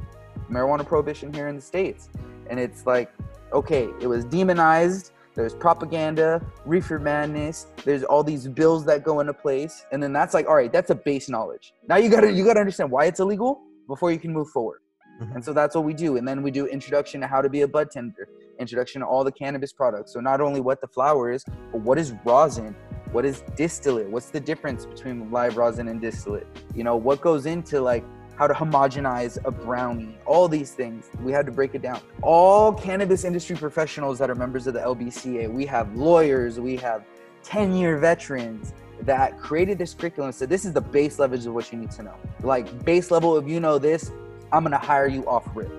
marijuana 0.51 0.87
prohibition 0.87 1.33
here 1.33 1.49
in 1.49 1.57
the 1.57 1.63
States. 1.63 2.11
And 2.51 2.61
it's 2.61 2.87
like, 2.87 3.11
okay, 3.53 3.89
it 4.01 4.07
was 4.07 4.25
demonized, 4.25 5.13
there's 5.35 5.55
propaganda, 5.55 6.45
reefer 6.67 6.99
madness, 6.99 7.69
there's 7.85 8.03
all 8.03 8.25
these 8.25 8.49
bills 8.49 8.85
that 8.87 9.05
go 9.05 9.21
into 9.21 9.33
place, 9.33 9.87
and 9.93 10.03
then 10.03 10.13
that's 10.13 10.35
like, 10.35 10.49
all 10.49 10.57
right, 10.57 10.73
that's 10.73 10.91
a 10.91 10.97
base 10.97 11.29
knowledge. 11.29 11.73
Now 11.89 11.97
you 11.97 12.11
gotta 12.11 12.31
you 12.33 12.45
gotta 12.45 12.61
understand 12.61 12.91
why 12.91 13.05
it's 13.05 13.21
illegal 13.21 13.63
before 13.87 14.11
you 14.11 14.19
can 14.19 14.33
move 14.33 14.49
forward. 14.51 14.81
Mhm. 15.21 15.35
And 15.35 15.45
so 15.45 15.53
that's 15.53 15.75
what 15.75 15.85
we 15.85 15.95
do. 15.95 16.17
And 16.17 16.27
then 16.27 16.43
we 16.43 16.51
do 16.51 16.67
introduction 16.67 17.21
to 17.21 17.27
how 17.27 17.41
to 17.41 17.49
be 17.49 17.63
a 17.63 17.69
bud 17.69 17.91
tender, 17.91 18.29
introduction 18.59 19.01
to 19.01 19.07
all 19.07 19.25
the 19.25 19.33
cannabis 19.33 19.73
products. 19.73 20.13
So 20.13 20.21
not 20.21 20.41
only 20.41 20.61
what 20.61 20.81
the 20.81 20.89
flower 20.89 21.31
is, 21.31 21.45
but 21.73 21.81
what 21.81 21.99
is 21.99 22.15
rosin? 22.25 22.75
What 23.13 23.25
is 23.25 23.43
distillate? 23.57 24.09
What's 24.11 24.31
the 24.31 24.41
difference 24.41 24.85
between 24.85 25.31
live 25.31 25.57
rosin 25.57 25.89
and 25.89 26.01
distillate? 26.01 26.47
You 26.75 26.85
know, 26.85 26.97
what 26.97 27.21
goes 27.21 27.47
into 27.47 27.81
like 27.81 28.05
how 28.37 28.47
to 28.47 28.55
homogenize 28.55 29.37
a 29.45 29.51
brownie, 29.51 30.17
all 30.25 30.47
these 30.47 30.71
things. 30.71 31.11
We 31.25 31.33
had 31.33 31.45
to 31.47 31.53
break 31.53 31.75
it 31.75 31.83
down. 31.83 32.01
All 32.23 32.73
cannabis 32.73 33.25
industry 33.25 33.57
professionals 33.57 34.17
that 34.21 34.31
are 34.31 34.37
members 34.37 34.69
of 34.69 34.75
the 34.75 34.81
LBCA, 34.81 35.51
we 35.51 35.67
have 35.67 35.97
lawyers, 35.97 36.61
we 36.61 36.77
have 36.77 37.03
10 37.43 37.75
year 37.75 37.99
veterans 37.99 38.73
that 39.01 39.41
created 39.41 39.77
this 39.79 39.93
curriculum. 39.93 40.31
So 40.31 40.47
this 40.47 40.65
is 40.65 40.73
the 40.73 40.81
base 40.81 41.19
level 41.19 41.37
of 41.37 41.53
what 41.53 41.73
you 41.73 41.79
need 41.79 41.91
to 41.93 42.05
know. 42.05 42.15
Like 42.43 42.85
base 42.85 43.11
level, 43.11 43.37
if 43.39 43.49
you 43.49 43.59
know 43.59 43.77
this, 43.79 44.13
I'm 44.53 44.63
gonna 44.63 44.79
hire 44.79 45.07
you 45.07 45.27
off 45.29 45.45
rip 45.55 45.71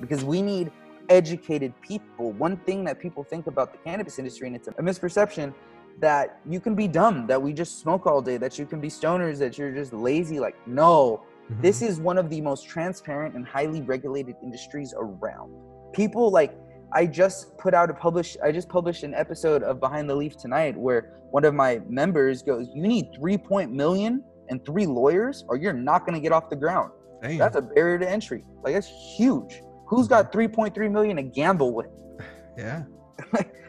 because 0.00 0.24
we 0.24 0.42
need 0.42 0.70
educated 1.08 1.72
people. 1.82 2.32
One 2.32 2.56
thing 2.58 2.84
that 2.84 2.98
people 2.98 3.24
think 3.24 3.46
about 3.46 3.72
the 3.72 3.78
cannabis 3.78 4.18
industry, 4.18 4.46
and 4.46 4.56
it's 4.56 4.68
a 4.68 4.72
misperception, 4.72 5.52
that 6.00 6.38
you 6.48 6.58
can 6.60 6.74
be 6.74 6.88
dumb, 6.88 7.26
that 7.26 7.40
we 7.40 7.52
just 7.52 7.80
smoke 7.80 8.06
all 8.06 8.22
day, 8.22 8.36
that 8.38 8.58
you 8.58 8.64
can 8.64 8.80
be 8.80 8.88
stoners, 8.88 9.38
that 9.38 9.58
you're 9.58 9.72
just 9.72 9.92
lazy. 9.92 10.40
Like, 10.40 10.56
no, 10.66 11.22
Mhm. 11.50 11.60
this 11.60 11.82
is 11.82 12.00
one 12.00 12.16
of 12.16 12.30
the 12.30 12.40
most 12.40 12.66
transparent 12.66 13.34
and 13.34 13.46
highly 13.46 13.82
regulated 13.82 14.36
industries 14.42 14.94
around. 14.96 15.52
People 15.92 16.30
like 16.30 16.56
I 16.94 17.06
just 17.06 17.56
put 17.58 17.72
out 17.74 17.90
a 17.90 17.94
publish 17.94 18.36
I 18.42 18.52
just 18.52 18.68
published 18.68 19.02
an 19.02 19.14
episode 19.14 19.62
of 19.62 19.80
Behind 19.80 20.08
the 20.08 20.14
Leaf 20.14 20.36
tonight 20.36 20.76
where 20.78 21.14
one 21.30 21.44
of 21.44 21.54
my 21.54 21.80
members 21.88 22.42
goes, 22.42 22.68
"You 22.74 22.82
need 22.82 23.08
3 23.18 23.38
point 23.38 23.72
million 23.72 24.22
and 24.50 24.64
three 24.64 24.86
lawyers 24.86 25.44
or 25.48 25.56
you're 25.56 25.72
not 25.72 26.04
going 26.06 26.14
to 26.14 26.20
get 26.20 26.32
off 26.32 26.48
the 26.50 26.56
ground." 26.56 26.90
Damn. 27.22 27.38
That's 27.38 27.56
a 27.56 27.62
barrier 27.62 27.98
to 27.98 28.08
entry. 28.10 28.44
Like 28.62 28.74
that's 28.74 28.88
huge. 29.16 29.62
Who's 29.86 30.08
got 30.08 30.32
3.3 30.32 30.90
million 30.90 31.16
to 31.16 31.22
gamble 31.22 31.72
with? 31.72 31.86
yeah. 32.58 32.82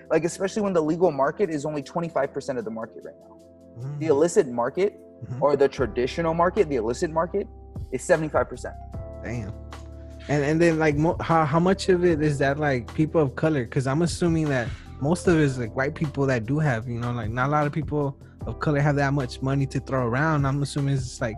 like 0.10 0.24
especially 0.26 0.62
when 0.62 0.74
the 0.74 0.82
legal 0.82 1.12
market 1.12 1.50
is 1.50 1.66
only 1.66 1.82
25% 1.84 2.58
of 2.58 2.66
the 2.66 2.72
market 2.72 3.04
right 3.06 3.16
now. 3.22 3.38
The 4.00 4.06
Mhm. 4.06 4.10
illicit 4.10 4.48
market 4.48 5.00
Mhm. 5.26 5.42
or 5.42 5.56
the 5.56 5.68
traditional 5.68 6.34
market, 6.34 6.70
the 6.70 6.76
illicit 6.78 7.12
market 7.12 7.48
is 7.92 8.02
75%. 8.04 8.74
Damn. 9.24 9.52
And 10.30 10.44
and 10.44 10.62
then 10.62 10.80
like 10.80 10.96
mo- 10.96 11.18
how 11.20 11.44
how 11.46 11.60
much 11.60 11.90
of 11.90 12.06
it 12.06 12.22
is 12.22 12.38
that 12.40 12.58
like 12.60 12.92
people 12.94 13.22
of 13.22 13.36
color? 13.36 13.64
Because 13.66 13.88
I'm 13.88 14.02
assuming 14.04 14.48
that 14.50 14.68
most 15.02 15.28
of 15.28 15.36
it 15.36 15.42
is 15.42 15.58
like 15.60 15.76
white 15.76 15.96
people 15.96 16.26
that 16.28 16.46
do 16.46 16.60
have 16.60 16.88
you 16.88 17.00
know 17.00 17.12
like 17.12 17.30
not 17.30 17.50
a 17.50 17.52
lot 17.52 17.68
of 17.68 17.74
people 17.74 18.18
of 18.48 18.60
color 18.60 18.80
have 18.80 18.96
that 18.98 19.14
much 19.14 19.42
money 19.42 19.66
to 19.68 19.80
throw 19.80 20.06
around. 20.08 20.46
I'm 20.46 20.62
assuming 20.64 20.94
it's 20.96 21.20
like 21.22 21.36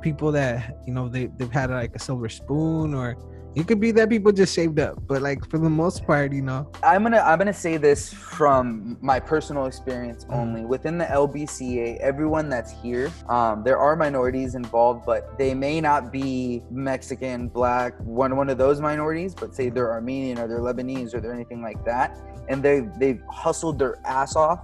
people 0.00 0.32
that 0.32 0.76
you 0.86 0.92
know 0.92 1.08
they 1.08 1.26
they've 1.36 1.52
had 1.52 1.70
like 1.70 1.94
a 1.94 1.98
silver 1.98 2.28
spoon 2.28 2.94
or 2.94 3.16
it 3.56 3.66
could 3.66 3.80
be 3.80 3.90
that 3.90 4.08
people 4.08 4.30
just 4.30 4.54
saved 4.54 4.78
up 4.78 4.96
but 5.06 5.22
like 5.22 5.48
for 5.50 5.58
the 5.58 5.68
most 5.68 6.06
part 6.06 6.32
you 6.32 6.42
know 6.42 6.70
I'm 6.82 7.02
gonna 7.02 7.18
I'm 7.18 7.38
gonna 7.38 7.52
say 7.52 7.76
this 7.76 8.12
from 8.40 8.96
my 9.02 9.20
personal 9.20 9.66
experience 9.66 10.24
only. 10.30 10.64
Within 10.64 10.96
the 10.96 11.04
LBCA, 11.04 11.98
everyone 11.98 12.48
that's 12.48 12.70
here, 12.70 13.12
um, 13.28 13.62
there 13.62 13.76
are 13.76 13.96
minorities 13.96 14.54
involved, 14.54 15.04
but 15.04 15.36
they 15.38 15.52
may 15.52 15.78
not 15.80 16.10
be 16.10 16.62
Mexican, 16.70 17.48
Black, 17.48 17.92
one 17.98 18.34
one 18.36 18.48
of 18.48 18.56
those 18.56 18.80
minorities. 18.80 19.34
But 19.34 19.54
say 19.54 19.68
they're 19.68 19.92
Armenian 19.92 20.38
or 20.38 20.48
they're 20.48 20.60
Lebanese 20.60 21.14
or 21.14 21.20
they're 21.20 21.34
anything 21.34 21.60
like 21.60 21.84
that, 21.84 22.16
and 22.48 22.62
they 22.62 22.80
they've 22.98 23.22
hustled 23.28 23.78
their 23.78 23.98
ass 24.06 24.36
off, 24.36 24.60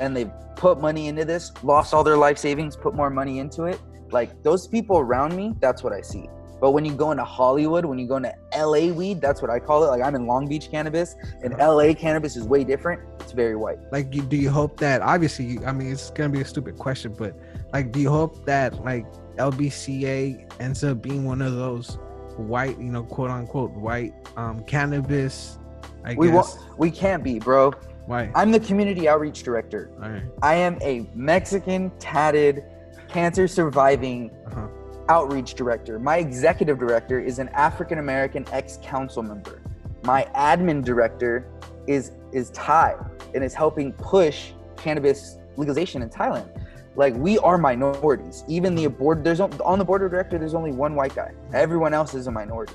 and 0.00 0.16
they've 0.16 0.32
put 0.56 0.80
money 0.80 1.08
into 1.08 1.24
this, 1.24 1.52
lost 1.62 1.92
all 1.92 2.02
their 2.02 2.16
life 2.16 2.38
savings, 2.38 2.76
put 2.76 2.94
more 2.94 3.10
money 3.10 3.40
into 3.40 3.64
it. 3.64 3.78
Like 4.10 4.42
those 4.42 4.66
people 4.66 4.98
around 4.98 5.34
me, 5.36 5.54
that's 5.60 5.82
what 5.82 5.92
I 5.92 6.00
see. 6.00 6.28
But 6.60 6.72
when 6.72 6.84
you 6.84 6.92
go 6.92 7.12
into 7.12 7.22
Hollywood, 7.24 7.84
when 7.84 8.00
you 8.00 8.08
go 8.08 8.16
into 8.16 8.34
LA 8.56 8.92
weed, 8.92 9.20
that's 9.20 9.40
what 9.40 9.48
I 9.50 9.60
call 9.60 9.84
it. 9.84 9.88
Like 9.88 10.02
I'm 10.02 10.16
in 10.16 10.26
Long 10.26 10.48
Beach 10.48 10.70
cannabis, 10.72 11.14
and 11.44 11.56
LA 11.56 11.94
cannabis 11.94 12.36
is 12.36 12.44
way 12.48 12.64
different. 12.64 13.00
It's 13.20 13.30
very 13.32 13.54
white. 13.56 13.78
like 13.92 14.10
do 14.10 14.36
you 14.36 14.48
hope 14.50 14.78
that 14.78 15.02
obviously 15.02 15.58
i 15.66 15.70
mean 15.70 15.92
it's 15.92 16.08
gonna 16.10 16.30
be 16.30 16.40
a 16.40 16.44
stupid 16.46 16.78
question 16.78 17.12
but 17.12 17.34
like 17.74 17.92
do 17.92 18.00
you 18.00 18.08
hope 18.08 18.46
that 18.46 18.82
like 18.82 19.04
lbca 19.36 20.50
ends 20.60 20.84
up 20.84 21.02
being 21.02 21.24
one 21.24 21.42
of 21.42 21.54
those 21.54 21.96
white 22.36 22.78
you 22.78 22.90
know 22.90 23.02
quote 23.02 23.30
unquote 23.30 23.70
white 23.72 24.14
um 24.36 24.62
cannabis 24.64 25.58
i 26.04 26.14
We 26.14 26.28
guess 26.28 26.56
wa- 26.56 26.62
we 26.78 26.90
can't 26.90 27.22
be, 27.22 27.38
bro. 27.38 27.72
why 28.06 28.30
I'm 28.34 28.50
the 28.52 28.60
community 28.60 29.08
outreach 29.08 29.42
director. 29.42 29.90
all 30.02 30.08
right 30.10 30.22
I 30.42 30.54
am 30.54 30.78
a 30.80 31.06
Mexican 31.14 31.90
tatted, 31.98 32.64
cancer 33.08 33.48
surviving 33.48 34.30
uh-huh. 34.46 34.68
outreach 35.08 35.54
director. 35.54 35.98
My 35.98 36.18
executive 36.18 36.78
director 36.78 37.20
is 37.20 37.38
an 37.38 37.48
African 37.50 37.98
American 37.98 38.46
ex 38.52 38.78
council 38.82 39.22
member. 39.22 39.62
My 40.04 40.26
admin 40.34 40.84
director 40.84 41.50
is 41.86 42.12
is 42.32 42.50
Thai 42.50 42.96
and 43.34 43.42
is 43.42 43.54
helping 43.54 43.92
push 43.94 44.52
cannabis 44.76 45.38
legalization 45.56 46.02
in 46.02 46.10
Thailand. 46.10 46.48
Like 46.96 47.14
we 47.14 47.38
are 47.38 47.58
minorities. 47.58 48.44
Even 48.48 48.74
the 48.74 48.86
board 48.88 49.24
there's 49.24 49.40
on 49.40 49.78
the 49.78 49.84
board 49.84 50.02
of 50.02 50.10
director 50.10 50.38
there's 50.38 50.54
only 50.54 50.72
one 50.72 50.94
white 50.94 51.14
guy. 51.14 51.32
Everyone 51.52 51.94
else 51.94 52.14
is 52.14 52.26
a 52.26 52.30
minority. 52.30 52.74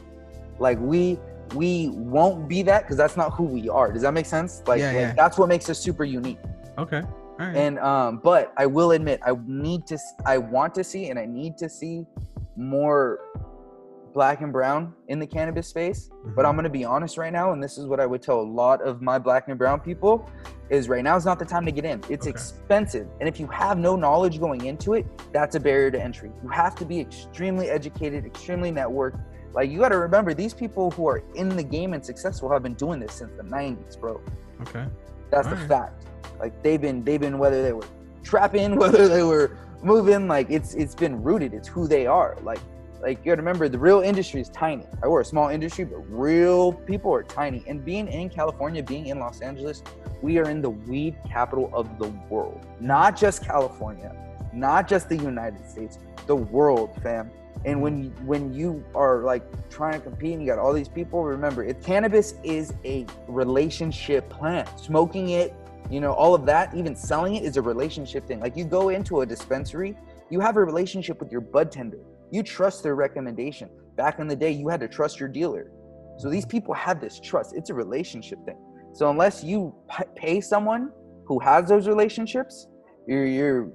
Like 0.59 0.79
we 0.79 1.19
we 1.55 1.89
won't 1.89 2.47
be 2.47 2.63
that 2.63 2.83
because 2.83 2.97
that's 2.97 3.15
not 3.17 3.33
who 3.33 3.43
we 3.43 3.69
are. 3.69 3.91
Does 3.91 4.01
that 4.01 4.13
make 4.13 4.25
sense? 4.25 4.63
Like, 4.65 4.79
Yeah, 4.79 5.07
like, 5.07 5.15
that's 5.15 5.37
what 5.37 5.49
makes 5.49 5.69
us 5.69 5.77
super 5.77 6.03
unique. 6.03 6.39
okay 6.79 7.03
right 7.37 7.55
And 7.55 7.79
um, 7.79 8.21
but 8.23 8.53
I 8.57 8.65
will 8.65 8.91
admit, 8.91 9.19
I 9.25 9.31
need 9.45 9.85
to, 9.87 9.97
I 10.25 10.37
want 10.37 10.73
to 10.75 10.83
see, 10.83 11.09
and 11.09 11.17
I 11.19 11.25
need 11.25 11.57
to 11.57 11.69
see 11.69 12.05
more 12.55 13.19
black 14.13 14.41
and 14.41 14.51
brown 14.53 14.93
in 15.07 15.17
the 15.19 15.25
cannabis 15.25 15.67
space. 15.67 16.09
But 16.35 16.45
Mhm. 16.45 16.49
I'm 16.49 16.55
gonna 16.55 16.69
be 16.69 16.85
honest 16.85 17.17
right 17.17 17.33
now, 17.33 17.51
and 17.51 17.61
this 17.63 17.77
is 17.79 17.87
what 17.87 17.99
I 17.99 18.05
would 18.05 18.21
tell 18.21 18.39
a 18.39 18.49
lot 18.61 18.81
of 18.81 19.01
my 19.01 19.17
black 19.17 19.47
and 19.47 19.57
brown 19.57 19.79
people: 19.79 20.29
is 20.69 20.87
right 20.87 21.03
now 21.03 21.15
is 21.15 21.25
not 21.25 21.39
the 21.39 21.45
time 21.45 21.65
to 21.65 21.71
get 21.71 21.83
in. 21.85 21.99
It's 22.09 22.27
Okay. 22.27 22.29
expensive, 22.29 23.07
and 23.19 23.27
if 23.27 23.39
you 23.39 23.47
have 23.47 23.77
no 23.79 23.95
knowledge 23.95 24.39
going 24.39 24.65
into 24.65 24.93
it, 24.93 25.05
that's 25.33 25.55
a 25.55 25.59
barrier 25.59 25.89
to 25.91 25.99
entry. 26.01 26.31
You 26.43 26.49
have 26.49 26.75
to 26.75 26.85
be 26.85 26.99
extremely 26.99 27.69
educated, 27.69 28.25
extremely 28.25 28.71
networked. 28.71 29.19
Like 29.55 29.71
you 29.71 29.79
got 29.79 29.89
to 29.89 29.97
remember, 29.97 30.33
these 30.33 30.53
people 30.53 30.91
who 30.91 31.07
are 31.07 31.23
in 31.35 31.49
the 31.49 31.63
game 31.63 31.93
and 31.93 32.03
successful 32.05 32.51
have 32.51 32.61
been 32.63 32.73
doing 32.75 32.99
this 32.99 33.13
since 33.13 33.31
the 33.35 33.43
'90s, 33.43 33.99
bro. 33.99 34.21
okay 34.61 34.85
That's 35.31 35.47
the 35.47 35.55
Alright. 35.55 35.69
fact. 35.69 36.05
Like 36.43 36.61
they've 36.61 36.81
been 36.81 37.05
they've 37.05 37.21
been 37.21 37.37
whether 37.37 37.63
they 37.63 37.71
were 37.71 37.87
trapping, 38.21 38.75
whether 38.83 39.07
they 39.07 39.23
were 39.23 39.57
moving, 39.81 40.27
like 40.27 40.47
it's 40.49 40.73
it's 40.73 40.93
been 40.93 41.23
rooted. 41.23 41.53
It's 41.53 41.69
who 41.69 41.87
they 41.87 42.05
are. 42.05 42.37
Like 42.43 42.59
like 43.01 43.19
you 43.19 43.31
gotta 43.31 43.41
remember 43.41 43.69
the 43.69 43.79
real 43.79 44.01
industry 44.01 44.41
is 44.41 44.49
tiny. 44.49 44.85
I 45.01 45.07
we're 45.07 45.21
a 45.21 45.25
small 45.25 45.47
industry, 45.47 45.85
but 45.85 45.99
real 46.09 46.73
people 46.73 47.13
are 47.13 47.23
tiny. 47.23 47.63
And 47.65 47.85
being 47.85 48.09
in 48.09 48.29
California, 48.29 48.83
being 48.83 49.05
in 49.05 49.19
Los 49.19 49.39
Angeles, 49.39 49.83
we 50.21 50.37
are 50.37 50.49
in 50.49 50.61
the 50.61 50.71
weed 50.71 51.15
capital 51.25 51.69
of 51.71 51.97
the 51.97 52.09
world. 52.29 52.59
Not 52.81 53.15
just 53.15 53.45
California, 53.45 54.13
not 54.51 54.85
just 54.85 55.07
the 55.07 55.17
United 55.17 55.65
States, 55.69 55.97
the 56.27 56.35
world, 56.35 56.89
fam. 57.01 57.31
And 57.63 57.81
when 57.81 58.03
you, 58.03 58.09
when 58.25 58.53
you 58.53 58.83
are 58.93 59.19
like 59.19 59.43
trying 59.69 59.93
to 59.93 59.99
compete 60.01 60.33
and 60.33 60.41
you 60.41 60.47
got 60.47 60.59
all 60.59 60.73
these 60.73 60.89
people, 60.89 61.23
remember, 61.23 61.63
it 61.63 61.81
cannabis 61.81 62.33
is 62.43 62.73
a 62.83 63.05
relationship 63.29 64.29
plant. 64.29 64.67
Smoking 64.77 65.29
it, 65.29 65.53
you 65.89 65.99
know, 65.99 66.13
all 66.13 66.33
of 66.33 66.45
that, 66.45 66.73
even 66.75 66.95
selling 66.95 67.35
it 67.35 67.43
is 67.43 67.57
a 67.57 67.61
relationship 67.61 68.27
thing. 68.27 68.39
Like 68.39 68.55
you 68.57 68.65
go 68.65 68.89
into 68.89 69.21
a 69.21 69.25
dispensary, 69.25 69.95
you 70.29 70.39
have 70.39 70.57
a 70.57 70.63
relationship 70.63 71.19
with 71.19 71.31
your 71.31 71.41
bud 71.41 71.71
tender. 71.71 71.99
You 72.31 72.41
trust 72.43 72.83
their 72.83 72.95
recommendation. 72.95 73.69
Back 73.95 74.19
in 74.19 74.27
the 74.27 74.35
day, 74.35 74.51
you 74.51 74.67
had 74.69 74.79
to 74.79 74.87
trust 74.87 75.19
your 75.19 75.29
dealer. 75.29 75.71
So 76.17 76.29
these 76.29 76.45
people 76.45 76.73
have 76.73 76.99
this 76.99 77.19
trust. 77.19 77.53
It's 77.55 77.69
a 77.69 77.73
relationship 77.73 78.39
thing. 78.45 78.57
So 78.93 79.09
unless 79.09 79.43
you 79.43 79.75
pay 80.15 80.41
someone 80.41 80.91
who 81.27 81.39
has 81.39 81.67
those 81.69 81.87
relationships, 81.87 82.67
you're, 83.07 83.25
you're 83.25 83.71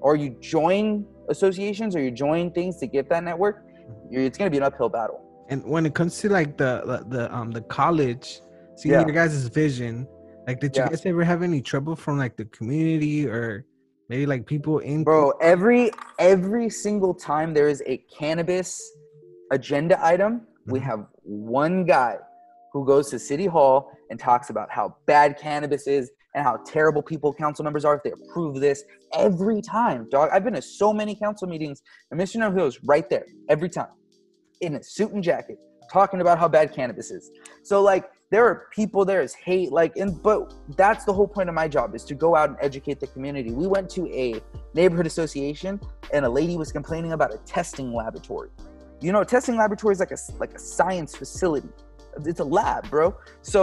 or 0.00 0.16
you 0.16 0.36
join 0.40 1.06
associations 1.28 1.94
or 1.94 2.02
you 2.02 2.10
join 2.10 2.50
things 2.50 2.76
to 2.78 2.86
get 2.86 3.08
that 3.08 3.22
network, 3.24 3.64
you're, 4.10 4.22
it's 4.22 4.36
going 4.36 4.46
to 4.46 4.50
be 4.50 4.56
an 4.58 4.64
uphill 4.64 4.88
battle. 4.88 5.20
and 5.48 5.64
when 5.64 5.84
it 5.86 5.94
comes 5.94 6.18
to 6.20 6.28
like 6.28 6.56
the 6.56 6.72
the, 6.90 6.98
the 7.16 7.22
um 7.36 7.50
the 7.50 7.60
college 7.62 8.40
seeing 8.76 8.94
Yeah. 8.94 9.00
your 9.06 9.12
guys' 9.12 9.46
vision 9.62 10.06
like 10.46 10.60
did 10.60 10.76
you 10.76 10.82
guys 10.84 11.04
ever 11.06 11.24
have 11.24 11.42
any 11.42 11.60
trouble 11.60 11.94
from 11.96 12.18
like 12.18 12.36
the 12.36 12.44
community 12.46 13.26
or 13.26 13.64
maybe 14.08 14.26
like 14.26 14.46
people 14.46 14.78
in 14.80 15.04
Bro, 15.04 15.30
every 15.40 15.90
every 16.18 16.68
single 16.68 17.14
time 17.14 17.54
there 17.54 17.68
is 17.68 17.82
a 17.86 17.98
cannabis 18.18 18.80
agenda 19.50 20.04
item, 20.04 20.46
we 20.66 20.78
Mhm. 20.80 20.82
have 20.82 21.06
one 21.22 21.84
guy 21.84 22.18
who 22.72 22.84
goes 22.86 23.10
to 23.10 23.18
City 23.18 23.46
Hall 23.46 23.90
and 24.10 24.18
talks 24.18 24.50
about 24.50 24.70
how 24.70 24.96
bad 25.06 25.38
cannabis 25.38 25.86
is 25.86 26.10
and 26.34 26.42
how 26.42 26.56
terrible 26.66 27.02
people 27.02 27.32
council 27.34 27.62
members 27.62 27.84
are 27.84 27.96
if 27.96 28.02
they 28.02 28.12
approve 28.12 28.58
this 28.60 28.82
every 29.14 29.60
time. 29.60 30.08
Dog, 30.10 30.30
I've 30.32 30.44
been 30.44 30.54
to 30.54 30.62
so 30.62 30.92
many 30.92 31.14
council 31.14 31.46
meetings 31.46 31.82
and 32.10 32.18
Mr. 32.18 32.66
Is 32.66 32.82
right 32.84 33.08
there 33.10 33.26
every 33.50 33.68
time 33.68 33.88
in 34.62 34.76
a 34.76 34.82
suit 34.82 35.12
and 35.12 35.22
jacket 35.22 35.58
talking 35.90 36.22
about 36.22 36.38
how 36.38 36.48
bad 36.48 36.72
cannabis 36.72 37.10
is. 37.10 37.30
So 37.62 37.82
like 37.82 38.10
there 38.32 38.46
are 38.46 38.66
people 38.70 39.04
there 39.04 39.20
is 39.20 39.34
hate 39.34 39.70
like 39.72 39.94
and 39.98 40.10
but 40.22 40.54
that's 40.76 41.04
the 41.04 41.12
whole 41.12 41.28
point 41.28 41.48
of 41.50 41.54
my 41.54 41.68
job 41.68 41.94
is 41.94 42.02
to 42.10 42.14
go 42.14 42.34
out 42.34 42.48
and 42.48 42.56
educate 42.62 42.98
the 42.98 43.06
community. 43.08 43.50
We 43.52 43.66
went 43.66 43.90
to 43.90 44.02
a 44.08 44.40
neighborhood 44.72 45.06
association 45.06 45.78
and 46.14 46.24
a 46.24 46.28
lady 46.40 46.56
was 46.56 46.72
complaining 46.72 47.12
about 47.12 47.32
a 47.34 47.38
testing 47.56 47.92
laboratory. 47.92 48.48
You 49.02 49.12
know, 49.12 49.20
a 49.20 49.24
testing 49.26 49.56
laboratory 49.56 49.92
is 49.92 50.00
like 50.00 50.12
a 50.12 50.18
like 50.38 50.54
a 50.54 50.58
science 50.58 51.14
facility. 51.14 51.68
It's 52.24 52.40
a 52.40 52.44
lab, 52.58 52.88
bro. 52.88 53.14
So 53.42 53.60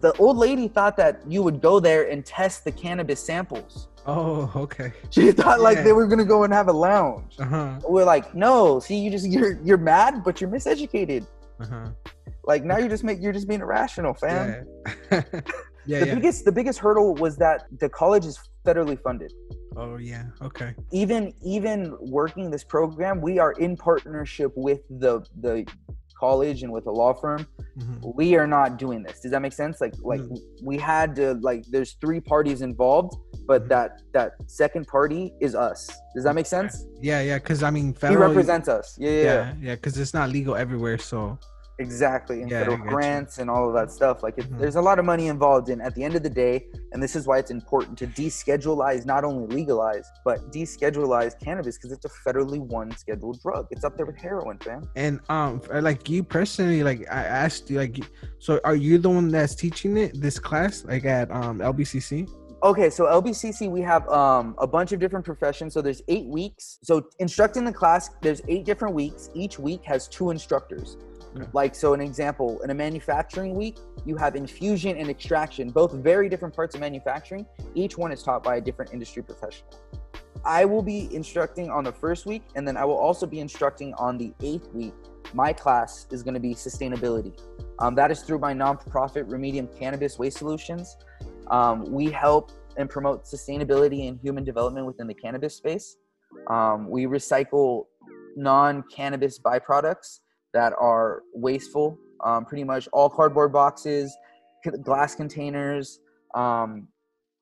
the 0.00 0.12
old 0.18 0.38
lady 0.38 0.68
thought 0.68 0.96
that 0.96 1.20
you 1.28 1.42
would 1.42 1.60
go 1.60 1.78
there 1.78 2.08
and 2.10 2.24
test 2.24 2.64
the 2.64 2.72
cannabis 2.72 3.20
samples. 3.30 3.88
oh 4.06 4.50
okay 4.64 4.88
She 5.10 5.32
thought 5.32 5.60
like 5.60 5.76
Yeah. 5.78 5.84
they 5.86 5.92
were 5.98 6.06
gonna 6.06 6.30
go 6.36 6.44
and 6.46 6.52
have 6.60 6.68
a 6.68 6.76
lounge. 6.88 7.32
uh-huh 7.38 7.80
We're 7.94 8.04
like, 8.14 8.34
no, 8.34 8.80
see, 8.80 8.96
you 9.04 9.10
just 9.16 9.26
you're 9.34 9.54
you're 9.66 9.82
mad, 9.94 10.24
but 10.24 10.40
you're 10.40 10.50
miseducated. 10.58 11.22
Uh-huh 11.62 11.88
Like 12.44 12.62
now 12.70 12.76
you're 12.80 12.88
just 12.96 13.04
make 13.08 13.18
you're 13.22 13.36
just 13.40 13.48
being 13.52 13.60
irrational, 13.66 14.14
fam. 14.22 14.42
yeah 14.48 14.62
yeah 15.90 16.00
the 16.00 16.06
yeah 16.08 16.14
biggest 16.16 16.44
the 16.48 16.52
biggest 16.58 16.78
hurdle 16.84 17.14
was 17.24 17.36
that 17.44 17.58
the 17.82 17.88
college 17.88 18.26
is 18.32 18.36
federally 18.66 18.98
funded. 19.06 19.32
oh 19.82 19.96
yeah 20.12 20.24
okay 20.48 20.70
Even 21.02 21.22
even 21.56 21.78
working 22.18 22.44
this 22.54 22.64
program, 22.76 23.14
we 23.28 23.34
are 23.44 23.52
in 23.66 23.72
partnership 23.88 24.50
with 24.68 24.80
the 25.04 25.14
the 25.46 25.54
college 26.24 26.58
and 26.64 26.70
with 26.76 26.86
a 26.92 26.94
law 27.02 27.12
firm. 27.22 27.40
Mhm. 27.80 28.14
We 28.20 28.26
are 28.40 28.46
not 28.58 28.68
doing 28.84 29.00
this. 29.06 29.16
Does 29.22 29.32
that 29.34 29.42
make 29.46 29.56
sense? 29.62 29.74
Like 29.84 29.94
like 30.12 30.20
Mm. 30.20 30.38
we 30.70 30.76
had 30.92 31.08
to 31.20 31.26
like 31.48 31.62
there's 31.74 31.92
three 32.04 32.20
parties 32.32 32.58
involved, 32.70 33.12
but 33.50 33.60
Mhm. 33.64 33.68
that 33.74 33.88
that 34.16 34.28
second 34.62 34.84
party 34.96 35.22
is 35.46 35.52
us. 35.68 35.80
Does 36.14 36.24
that 36.26 36.34
make 36.40 36.46
sense? 36.56 36.72
yeah 37.10 37.20
yeah 37.30 37.38
because 37.42 37.60
i 37.68 37.70
mean 37.76 37.88
He 38.12 38.16
represents 38.28 38.68
us. 38.78 38.86
Yeah, 39.04 39.10
yeah, 39.10 39.16
yeah. 39.16 39.24
yeah 39.34 39.66
yeah 39.66 39.74
because 39.78 39.94
it's 40.02 40.14
not 40.20 40.26
legal 40.38 40.54
everywhere 40.64 40.98
so 41.12 41.18
exactly. 41.78 42.42
And 42.42 42.50
Yeah, 42.50 42.60
federal 42.60 42.76
got 42.78 42.84
you. 42.84 42.90
grants 42.90 43.38
and 43.38 43.50
all 43.50 43.68
of 43.68 43.74
that 43.74 43.90
stuff. 43.90 44.22
Like 44.22 44.38
it, 44.38 44.50
Mhm. 44.50 44.58
there's 44.58 44.76
a 44.76 44.80
lot 44.82 44.98
of 44.98 45.04
money 45.04 45.28
involved 45.28 45.68
in. 45.68 45.80
At 45.80 45.94
the 45.94 46.04
end 46.04 46.14
of 46.14 46.22
the 46.22 46.30
day, 46.30 46.66
and 46.92 47.02
this 47.02 47.16
is 47.16 47.26
why 47.26 47.38
it's 47.38 47.50
important 47.50 47.98
to 47.98 48.06
descheduleize, 48.06 49.04
not 49.06 49.24
only 49.24 49.46
legalize, 49.54 50.04
but 50.24 50.50
descheduleize 50.52 51.38
cannabis 51.40 51.76
because 51.78 51.92
it's 51.92 52.04
a 52.04 52.08
federally 52.08 52.60
one 52.60 52.90
scheduled 52.96 53.40
drug. 53.42 53.66
It's 53.70 53.84
up 53.84 53.96
there 53.96 54.06
with 54.06 54.16
heroin, 54.16 54.58
fam. 54.58 54.88
and 54.96 55.20
um 55.28 55.60
like 55.80 56.08
you 56.08 56.22
personally 56.22 56.82
like 56.82 57.00
i 57.10 57.22
asked 57.24 57.70
you 57.70 57.78
like 57.78 57.98
so 58.38 58.60
are 58.64 58.74
you 58.74 58.98
the 58.98 59.08
one 59.08 59.28
that's 59.28 59.54
teaching 59.54 59.96
it 59.96 60.20
this 60.20 60.38
class 60.38 60.84
like 60.84 61.04
at 61.04 61.30
um 61.30 61.58
lbcc 61.58 62.28
Okay, 62.64 62.90
so 62.90 63.06
LBCC, 63.06 63.68
we 63.68 63.80
have 63.80 64.08
um, 64.08 64.54
a 64.58 64.68
bunch 64.68 64.92
of 64.92 65.00
different 65.00 65.24
professions. 65.26 65.74
So 65.74 65.82
there's 65.82 66.00
eight 66.06 66.26
weeks. 66.26 66.78
So 66.84 67.08
instructing 67.18 67.64
the 67.64 67.72
class, 67.72 68.10
there's 68.20 68.40
eight 68.46 68.64
different 68.64 68.94
weeks. 68.94 69.30
Each 69.34 69.58
week 69.58 69.82
has 69.82 70.06
two 70.06 70.30
instructors. 70.30 70.96
Like, 71.52 71.74
so 71.74 71.94
an 71.94 72.00
example, 72.00 72.60
in 72.62 72.70
a 72.70 72.74
manufacturing 72.74 73.54
week, 73.54 73.78
you 74.04 74.16
have 74.16 74.36
infusion 74.36 74.96
and 74.96 75.08
extraction, 75.08 75.70
both 75.70 75.92
very 75.92 76.28
different 76.28 76.54
parts 76.54 76.74
of 76.74 76.80
manufacturing. 76.80 77.46
Each 77.74 77.96
one 77.96 78.12
is 78.12 78.22
taught 78.22 78.42
by 78.42 78.56
a 78.56 78.60
different 78.60 78.92
industry 78.92 79.22
professional. 79.22 79.74
I 80.44 80.64
will 80.64 80.82
be 80.82 81.14
instructing 81.14 81.70
on 81.70 81.84
the 81.84 81.92
first 81.92 82.26
week, 82.26 82.42
and 82.56 82.66
then 82.66 82.76
I 82.76 82.84
will 82.84 82.96
also 82.96 83.26
be 83.26 83.40
instructing 83.40 83.94
on 83.94 84.18
the 84.18 84.34
eighth 84.42 84.68
week. 84.72 84.94
My 85.34 85.52
class 85.52 86.06
is 86.10 86.22
going 86.22 86.34
to 86.34 86.40
be 86.40 86.54
sustainability. 86.54 87.38
Um, 87.78 87.94
that 87.94 88.10
is 88.10 88.22
through 88.22 88.40
my 88.40 88.52
nonprofit 88.52 89.24
Remedium 89.24 89.68
Cannabis 89.78 90.18
Waste 90.18 90.38
Solutions. 90.38 90.96
Um, 91.48 91.90
we 91.90 92.10
help 92.10 92.52
and 92.76 92.88
promote 92.88 93.24
sustainability 93.24 94.08
and 94.08 94.18
human 94.20 94.44
development 94.44 94.86
within 94.86 95.06
the 95.06 95.14
cannabis 95.14 95.56
space. 95.56 95.96
Um, 96.48 96.88
we 96.88 97.04
recycle 97.04 97.86
non 98.36 98.82
cannabis 98.94 99.38
byproducts 99.38 100.20
that 100.54 100.72
are 100.78 101.22
wasteful, 101.34 101.98
um, 102.24 102.44
pretty 102.44 102.64
much 102.64 102.88
all 102.92 103.08
cardboard 103.08 103.52
boxes, 103.52 104.16
glass 104.82 105.14
containers, 105.14 106.00
um, 106.34 106.88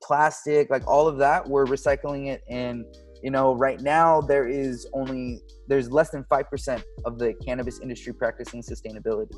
plastic, 0.02 0.70
like 0.70 0.86
all 0.86 1.06
of 1.06 1.18
that. 1.18 1.46
We're 1.48 1.66
recycling 1.66 2.28
it. 2.28 2.42
And, 2.48 2.84
you 3.22 3.30
know, 3.30 3.54
right 3.54 3.80
now 3.80 4.20
there 4.20 4.48
is 4.48 4.86
only, 4.94 5.40
there's 5.68 5.90
less 5.90 6.10
than 6.10 6.24
5% 6.24 6.82
of 7.04 7.18
the 7.18 7.34
cannabis 7.44 7.80
industry 7.80 8.14
practicing 8.14 8.62
sustainability. 8.62 9.34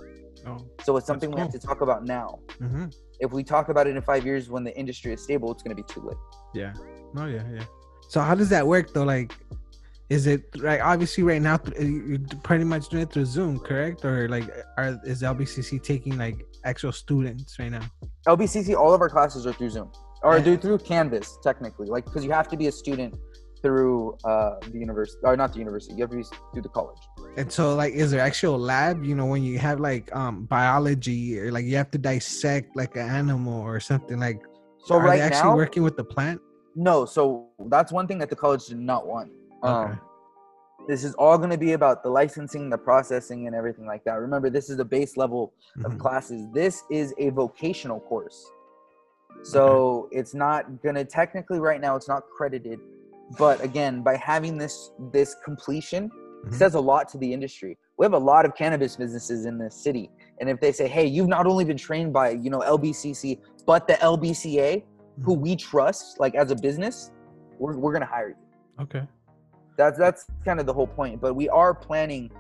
Oh. 0.47 0.59
So 0.85 0.97
it's 0.97 1.07
something 1.07 1.31
we 1.31 1.41
have 1.41 1.53
to 1.53 1.59
talk 1.59 1.81
about 1.81 2.05
now. 2.05 2.39
Mm-hmm. 2.61 2.87
If 3.21 3.33
we 3.33 3.43
talk 3.43 3.69
about 3.69 3.87
it 3.87 3.97
in 3.97 4.03
five 4.03 4.25
years 4.25 4.49
when 4.51 4.65
the 4.65 4.77
industry 4.77 5.13
is 5.13 5.23
stable, 5.23 5.51
it's 5.53 5.63
going 5.63 5.77
to 5.77 5.83
be 5.83 5.87
too 5.87 6.01
late. 6.01 6.17
Yeah. 6.55 6.73
Oh 7.17 7.27
yeah, 7.27 7.43
yeah. 7.53 7.65
So 8.09 8.21
how 8.21 8.35
does 8.35 8.49
that 8.49 8.67
work 8.67 8.93
though? 8.93 9.05
Like, 9.05 9.35
is 10.13 10.27
it 10.27 10.43
like 10.69 10.81
obviously 10.93 11.23
right 11.33 11.41
now 11.41 11.59
you're 11.81 12.19
pretty 12.49 12.65
much 12.73 12.85
doing 12.91 13.05
it 13.05 13.11
through 13.13 13.25
Zoom, 13.37 13.59
correct? 13.69 14.05
Or 14.05 14.29
like, 14.29 14.47
are 14.77 15.01
is 15.13 15.23
LBCC 15.23 15.83
taking 15.83 16.15
like 16.19 16.39
actual 16.65 16.93
students 16.93 17.59
right 17.59 17.73
now? 17.79 17.87
LBCC, 18.29 18.77
all 18.83 18.93
of 18.97 19.01
our 19.01 19.09
classes 19.17 19.47
are 19.47 19.55
through 19.59 19.71
Zoom 19.71 19.89
or 20.23 20.37
Yeah. 20.37 20.43
through 20.45 20.59
through 20.65 20.79
Canvas, 20.79 21.39
technically. 21.43 21.89
Like, 21.95 22.05
because 22.05 22.25
you 22.27 22.33
have 22.33 22.49
to 22.49 22.57
be 22.63 22.67
a 22.67 22.73
student 22.83 23.15
through 23.63 24.19
uh, 24.25 24.57
the 24.73 24.79
university, 24.87 25.21
or 25.29 25.35
not 25.37 25.53
the 25.55 25.61
university. 25.67 25.95
You 25.95 26.03
have 26.05 26.11
to 26.11 26.17
be 26.17 26.25
through 26.53 26.63
the 26.69 26.75
college. 26.79 27.03
And 27.39 27.51
so 27.51 27.75
like, 27.83 27.93
is 27.95 28.11
there 28.11 28.21
actual 28.21 28.59
lab? 28.59 28.97
You 29.09 29.15
know, 29.19 29.27
when 29.35 29.43
you 29.51 29.59
have 29.69 29.79
like 29.91 30.15
um 30.21 30.35
biology 30.45 31.39
or 31.41 31.47
like 31.57 31.65
you 31.65 31.77
have 31.83 31.91
to 31.97 31.99
dissect 32.13 32.67
like 32.77 32.97
an 32.97 33.09
animal 33.21 33.59
or 33.71 33.81
something 33.81 34.19
like. 34.27 34.41
So 34.85 34.97
are 34.97 35.01
right 35.05 35.17
they 35.19 35.21
actually 35.29 35.51
now, 35.51 35.57
working 35.65 35.83
with 35.89 35.97
the 35.97 36.05
plant? 36.05 36.39
no. 36.75 36.97
So 37.07 37.23
that's 37.75 37.91
one 37.99 38.07
thing 38.09 38.19
that 38.23 38.31
the 38.35 38.37
college 38.45 38.65
did 38.67 38.79
not 38.93 39.07
want. 39.07 39.31
Um, 39.63 39.75
Okay. 39.91 39.99
This 40.89 41.05
is 41.05 41.15
all 41.15 41.39
going 41.39 41.51
to 41.51 41.57
be 41.59 41.73
about 41.75 42.03
the 42.03 42.09
licensing, 42.11 42.69
the 42.69 42.77
processing, 42.77 43.47
and 43.47 43.55
everything 43.55 43.87
like 43.87 44.03
that. 44.03 44.15
Remember, 44.15 44.51
this 44.51 44.69
is 44.69 44.77
the 44.79 44.85
base 44.85 45.17
level 45.17 45.53
of 45.85 45.93
Mhm. 45.93 46.01
classes. 46.01 46.49
This 46.53 46.83
is 46.91 47.15
a 47.19 47.29
vocational 47.31 48.01
course. 48.01 48.45
So 49.45 50.09
it's 50.11 50.35
not 50.35 50.83
gonna 50.83 51.05
technically 51.05 51.59
right 51.61 51.81
now 51.81 51.97
it's 51.97 52.09
not 52.09 52.25
credited. 52.37 52.81
But 53.39 53.63
again, 53.63 54.03
by 54.03 54.17
having 54.17 54.59
this 54.59 54.91
this 55.13 55.35
completion 55.45 56.11
Mhm. 56.47 56.53
says 56.55 56.75
a 56.75 56.81
lot 56.81 57.09
to 57.11 57.19
the 57.19 57.33
industry. 57.33 57.79
We 57.97 58.05
have 58.05 58.13
a 58.15 58.19
lot 58.19 58.45
of 58.45 58.55
cannabis 58.57 58.97
businesses 58.97 59.47
in 59.47 59.59
this 59.59 59.77
city. 59.77 60.11
And 60.41 60.51
if 60.51 60.59
they 60.61 60.73
say, 60.73 60.89
hey, 60.89 61.07
you've 61.07 61.29
not 61.29 61.47
only 61.47 61.65
been 61.65 61.77
trained 61.77 62.13
by, 62.13 62.31
you 62.31 62.51
know, 62.51 62.61
LBCC, 62.61 63.41
but 63.67 63.87
the 63.87 63.95
LBCA, 64.03 64.85
who 65.23 65.33
Mm-hmm. 65.35 65.43
we 65.43 65.57
trust, 65.57 66.19
like 66.19 66.35
as 66.35 66.51
a 66.51 66.57
business, 66.57 67.13
we're, 67.59 67.77
we're 67.79 67.93
gonna 67.93 68.05
hire 68.07 68.31
you 68.31 68.37
Okay. 68.85 69.07
That's 69.77 69.99
that's 69.99 70.27
kind 70.45 70.61
of 70.61 70.67
the 70.67 70.73
whole 70.73 70.87
point 70.87 71.21
but 71.21 71.35
we 71.35 71.49
are 71.49 71.75
planning 71.75 72.31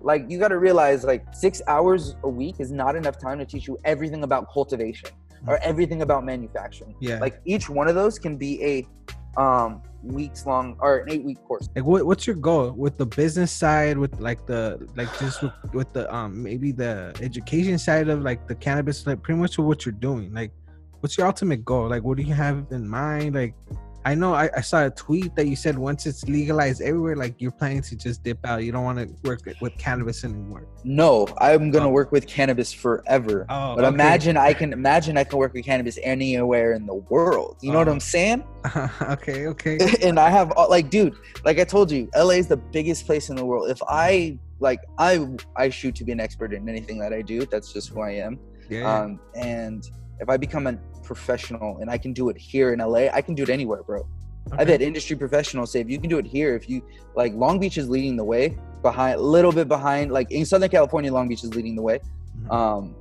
like 0.00 0.24
you 0.28 0.38
got 0.38 0.48
to 0.48 0.58
realize 0.58 1.04
like 1.04 1.24
six 1.32 1.62
hours 1.66 2.16
a 2.24 2.28
week 2.28 2.56
is 2.58 2.72
not 2.72 2.96
enough 2.96 3.18
time 3.18 3.38
to 3.38 3.44
teach 3.44 3.66
you 3.66 3.78
everything 3.84 4.24
about 4.24 4.52
cultivation 4.52 5.08
or 5.46 5.58
everything 5.58 6.02
about 6.02 6.24
manufacturing. 6.24 6.94
Yeah. 7.00 7.18
like 7.18 7.40
each 7.44 7.68
one 7.68 7.88
of 7.88 7.94
those 7.94 8.18
can 8.18 8.36
be 8.36 8.62
a 8.64 9.40
um 9.40 9.80
weeks 10.02 10.44
long 10.46 10.76
or 10.80 10.98
an 10.98 11.10
eight 11.10 11.24
week 11.24 11.42
course. 11.44 11.68
Like 11.74 11.84
what, 11.84 12.04
what's 12.04 12.26
your 12.26 12.36
goal? 12.36 12.72
With 12.72 12.98
the 12.98 13.06
business 13.06 13.50
side 13.50 13.96
with 13.96 14.20
like 14.20 14.46
the 14.46 14.86
like 14.96 15.08
just 15.18 15.42
with, 15.42 15.52
with 15.72 15.92
the 15.92 16.12
um 16.14 16.42
maybe 16.42 16.72
the 16.72 17.16
education 17.20 17.78
side 17.78 18.08
of 18.08 18.22
like 18.22 18.46
the 18.46 18.54
cannabis 18.54 19.06
like 19.06 19.22
pretty 19.22 19.40
much 19.40 19.58
what 19.58 19.86
you're 19.86 19.92
doing. 19.92 20.32
Like 20.34 20.52
what's 21.00 21.16
your 21.16 21.26
ultimate 21.26 21.64
goal? 21.64 21.88
Like 21.88 22.02
what 22.02 22.16
do 22.18 22.24
you 22.24 22.34
have 22.34 22.66
in 22.70 22.86
mind? 22.86 23.34
Like 23.34 23.54
i 24.04 24.14
know 24.14 24.34
i, 24.34 24.48
I 24.56 24.60
saw 24.60 24.86
a 24.86 24.90
tweet 24.90 25.34
that 25.36 25.46
you 25.46 25.56
said 25.56 25.78
once 25.78 26.06
it's 26.06 26.24
legalized 26.24 26.80
everywhere 26.82 27.16
like 27.16 27.34
you're 27.40 27.50
planning 27.52 27.82
to 27.82 27.96
just 27.96 28.22
dip 28.22 28.38
out 28.44 28.64
you 28.64 28.72
don't 28.72 28.84
want 28.84 28.98
to 28.98 29.08
work 29.28 29.40
with 29.60 29.76
cannabis 29.78 30.24
anymore 30.24 30.66
no 30.84 31.26
i'm 31.38 31.70
gonna 31.70 31.86
Oh. 31.88 31.90
work 31.90 32.10
with 32.12 32.26
cannabis 32.26 32.72
forever 32.72 33.46
oh 33.48 33.76
but 33.76 33.84
imagine 33.84 34.36
i 34.36 34.52
can 34.52 34.72
imagine 34.72 35.16
i 35.16 35.24
can 35.24 35.38
work 35.38 35.52
with 35.54 35.64
cannabis 35.64 35.98
anywhere 36.02 36.72
in 36.72 36.86
the 36.86 36.94
world 36.94 37.56
you 37.62 37.70
know 37.72 37.78
what 37.78 37.88
Oh. 37.88 37.92
i'm 37.92 38.00
saying 38.00 38.44
okay 39.02 39.46
okay 39.48 39.78
and 40.02 40.18
I 40.20 40.30
have 40.30 40.52
like, 40.68 40.88
dude, 40.88 41.14
like 41.44 41.58
I 41.58 41.64
told 41.64 41.90
you, 41.90 42.08
LA 42.14 42.34
is 42.42 42.46
the 42.46 42.56
biggest 42.56 43.06
place 43.06 43.28
in 43.28 43.34
the 43.34 43.44
world. 43.44 43.68
If 43.70 43.80
I 43.88 44.38
like, 44.60 44.78
I 44.98 45.26
I 45.56 45.68
shoot 45.68 45.96
to 45.96 46.04
be 46.04 46.12
an 46.12 46.20
expert 46.20 46.52
in 46.54 46.68
anything 46.68 46.98
that 47.00 47.12
I 47.12 47.22
do. 47.22 47.44
That's 47.44 47.72
just 47.72 47.88
who 47.88 48.00
I 48.02 48.12
am. 48.12 48.38
yeah 48.70 49.00
Um, 49.00 49.18
and 49.34 49.82
if 50.22 50.28
I 50.28 50.36
become 50.36 50.68
a 50.68 50.74
professional 51.02 51.78
and 51.78 51.90
I 51.90 51.98
can 51.98 52.12
do 52.12 52.28
it 52.28 52.38
here 52.38 52.72
in 52.72 52.78
LA, 52.78 53.08
I 53.12 53.20
can 53.20 53.34
do 53.34 53.42
it 53.42 53.50
anywhere, 53.50 53.82
bro. 53.82 54.06
I've 54.52 54.68
had 54.68 54.80
industry 54.80 55.16
professionals 55.16 55.72
say, 55.72 55.80
if 55.80 55.90
you 55.90 55.98
can 55.98 56.08
do 56.08 56.18
it 56.18 56.26
here, 56.26 56.54
if 56.54 56.68
you 56.68 56.82
like, 57.16 57.34
Long 57.34 57.58
Beach 57.58 57.76
is 57.76 57.88
leading 57.90 58.16
the 58.16 58.24
way 58.24 58.56
behind, 58.82 59.16
a 59.18 59.22
little 59.22 59.52
bit 59.52 59.66
behind, 59.68 60.12
like 60.12 60.30
in 60.30 60.44
Southern 60.46 60.70
California, 60.70 61.12
Long 61.12 61.28
Beach 61.28 61.42
is 61.42 61.54
leading 61.54 61.74
the 61.74 61.82
way. 61.82 62.00
Mhm. 62.38 62.52
Um, 62.52 62.94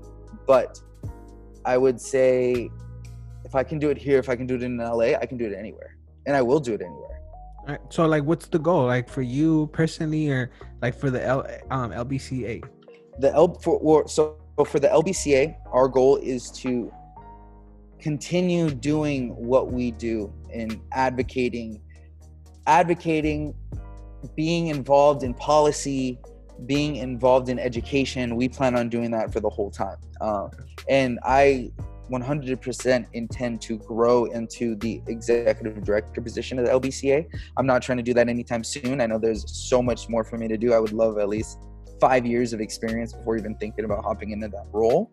but 0.48 0.82
I 1.64 1.78
would 1.78 2.02
say, 2.02 2.70
if 3.46 3.54
I 3.56 3.64
can 3.64 3.78
do 3.78 3.90
it 3.90 3.98
here, 3.98 4.18
if 4.18 4.30
I 4.30 4.36
can 4.36 4.48
do 4.48 4.56
it 4.56 4.64
in 4.64 4.78
LA, 4.78 5.16
I 5.22 5.26
can 5.26 5.38
do 5.38 5.46
it 5.46 5.54
anywhere, 5.54 5.98
and 6.26 6.36
I 6.36 6.42
will 6.42 6.60
do 6.60 6.74
it 6.74 6.82
anywhere. 6.82 7.22
Alright, 7.62 7.82
so 7.90 8.08
like 8.08 8.24
what's 8.24 8.48
the 8.48 8.58
goal 8.58 8.86
like 8.88 9.08
for 9.08 9.22
you 9.22 9.70
personally 9.72 10.32
or 10.32 10.50
like 10.82 10.96
for 10.96 11.12
the 11.12 11.24
L, 11.24 11.46
um 11.70 11.92
lbca 11.92 12.64
the 13.20 13.32
L 13.36 13.54
for 13.54 13.78
or, 13.78 14.08
so 14.08 14.36
for 14.66 14.80
the 14.80 14.88
LBCA, 14.88 15.56
our 15.72 15.88
goal 15.88 16.18
is 16.18 16.50
to 16.52 16.92
continue 18.02 18.70
doing 18.72 19.30
what 19.36 19.72
we 19.72 19.92
do 19.92 20.34
in 20.52 20.82
advocating, 20.92 21.82
advocating, 22.68 23.54
being 24.36 24.68
involved 24.68 25.24
in 25.24 25.34
policy, 25.34 26.20
being 26.66 26.98
involved 26.98 27.50
in 27.50 27.60
education. 27.60 28.36
We 28.36 28.50
plan 28.50 28.76
on 28.76 28.90
doing 28.90 29.12
that 29.12 29.32
for 29.32 29.40
the 29.40 29.50
whole 29.50 29.72
time, 29.72 29.98
uh, 30.20 30.50
and 30.90 31.20
I 31.24 31.72
100% 32.12 33.06
intend 33.14 33.62
to 33.62 33.78
grow 33.78 34.26
into 34.26 34.76
the 34.76 35.02
executive 35.08 35.82
director 35.84 36.22
position 36.22 36.60
of 36.60 36.66
the 36.66 36.72
LBCA. 36.72 37.26
I'm 37.56 37.66
not 37.66 37.82
trying 37.82 37.98
to 37.98 38.04
do 38.04 38.14
that 38.16 38.28
anytime 38.28 38.64
soon. 38.64 39.00
I 39.00 39.06
know 39.06 39.18
there's 39.18 39.50
so 39.50 39.82
much 39.82 40.10
more 40.10 40.24
for 40.24 40.38
me 40.38 40.48
to 40.50 40.58
do. 40.58 40.74
I 40.74 40.80
would 40.80 40.92
love 40.92 41.18
at 41.18 41.30
least 41.30 41.58
five 42.02 42.26
years 42.26 42.52
of 42.52 42.60
experience 42.60 43.14
before 43.14 43.38
even 43.38 43.56
thinking 43.56 43.86
about 43.86 44.04
hopping 44.04 44.32
into 44.32 44.50
that 44.50 44.66
role. 44.74 45.10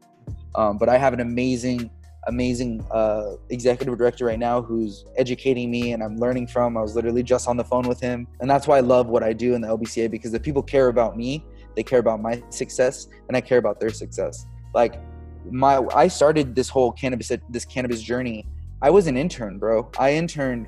Um, 0.55 0.77
but 0.79 0.89
I 0.89 0.99
have 0.99 1.13
an 1.13 1.21
amazing, 1.21 1.91
amazing 2.27 2.85
uh, 2.91 3.37
executive 3.51 3.97
director 3.97 4.27
right 4.27 4.39
now 4.39 4.61
who's 4.61 5.05
educating 5.17 5.71
me 5.71 5.93
and 5.93 6.03
I'm 6.03 6.17
learning 6.17 6.49
from. 6.49 6.77
I 6.77 6.83
was 6.83 6.95
literally 6.95 7.23
just 7.23 7.49
on 7.49 7.57
the 7.57 7.65
phone 7.65 7.87
with 7.87 8.01
him. 8.01 8.27
And 8.41 8.51
that's 8.51 8.67
why 8.67 8.79
I 8.79 8.81
love 8.81 9.09
what 9.09 9.23
I 9.23 9.33
do 9.33 9.55
in 9.55 9.61
the 9.61 9.69
LBCA 9.69 10.11
because 10.11 10.33
the 10.33 10.41
people 10.41 10.63
care 10.63 10.89
about 10.89 11.17
me, 11.17 11.45
they 11.77 11.83
care 11.83 12.01
about 12.01 12.21
my 12.21 12.43
success 12.51 13.09
and 13.29 13.37
I 13.37 13.41
care 13.41 13.59
about 13.59 13.81
their 13.81 13.91
success. 13.91 14.47
Like 14.75 15.01
my, 15.51 15.79
I 15.95 16.09
started 16.09 16.55
this 16.55 16.69
whole 16.69 16.93
cannabis, 16.93 17.31
this 17.49 17.65
cannabis 17.65 18.03
journey. 18.03 18.47
I 18.83 18.91
was 18.91 19.07
an 19.07 19.17
intern, 19.17 19.59
bro. 19.59 19.91
I 19.99 20.15
interned 20.15 20.67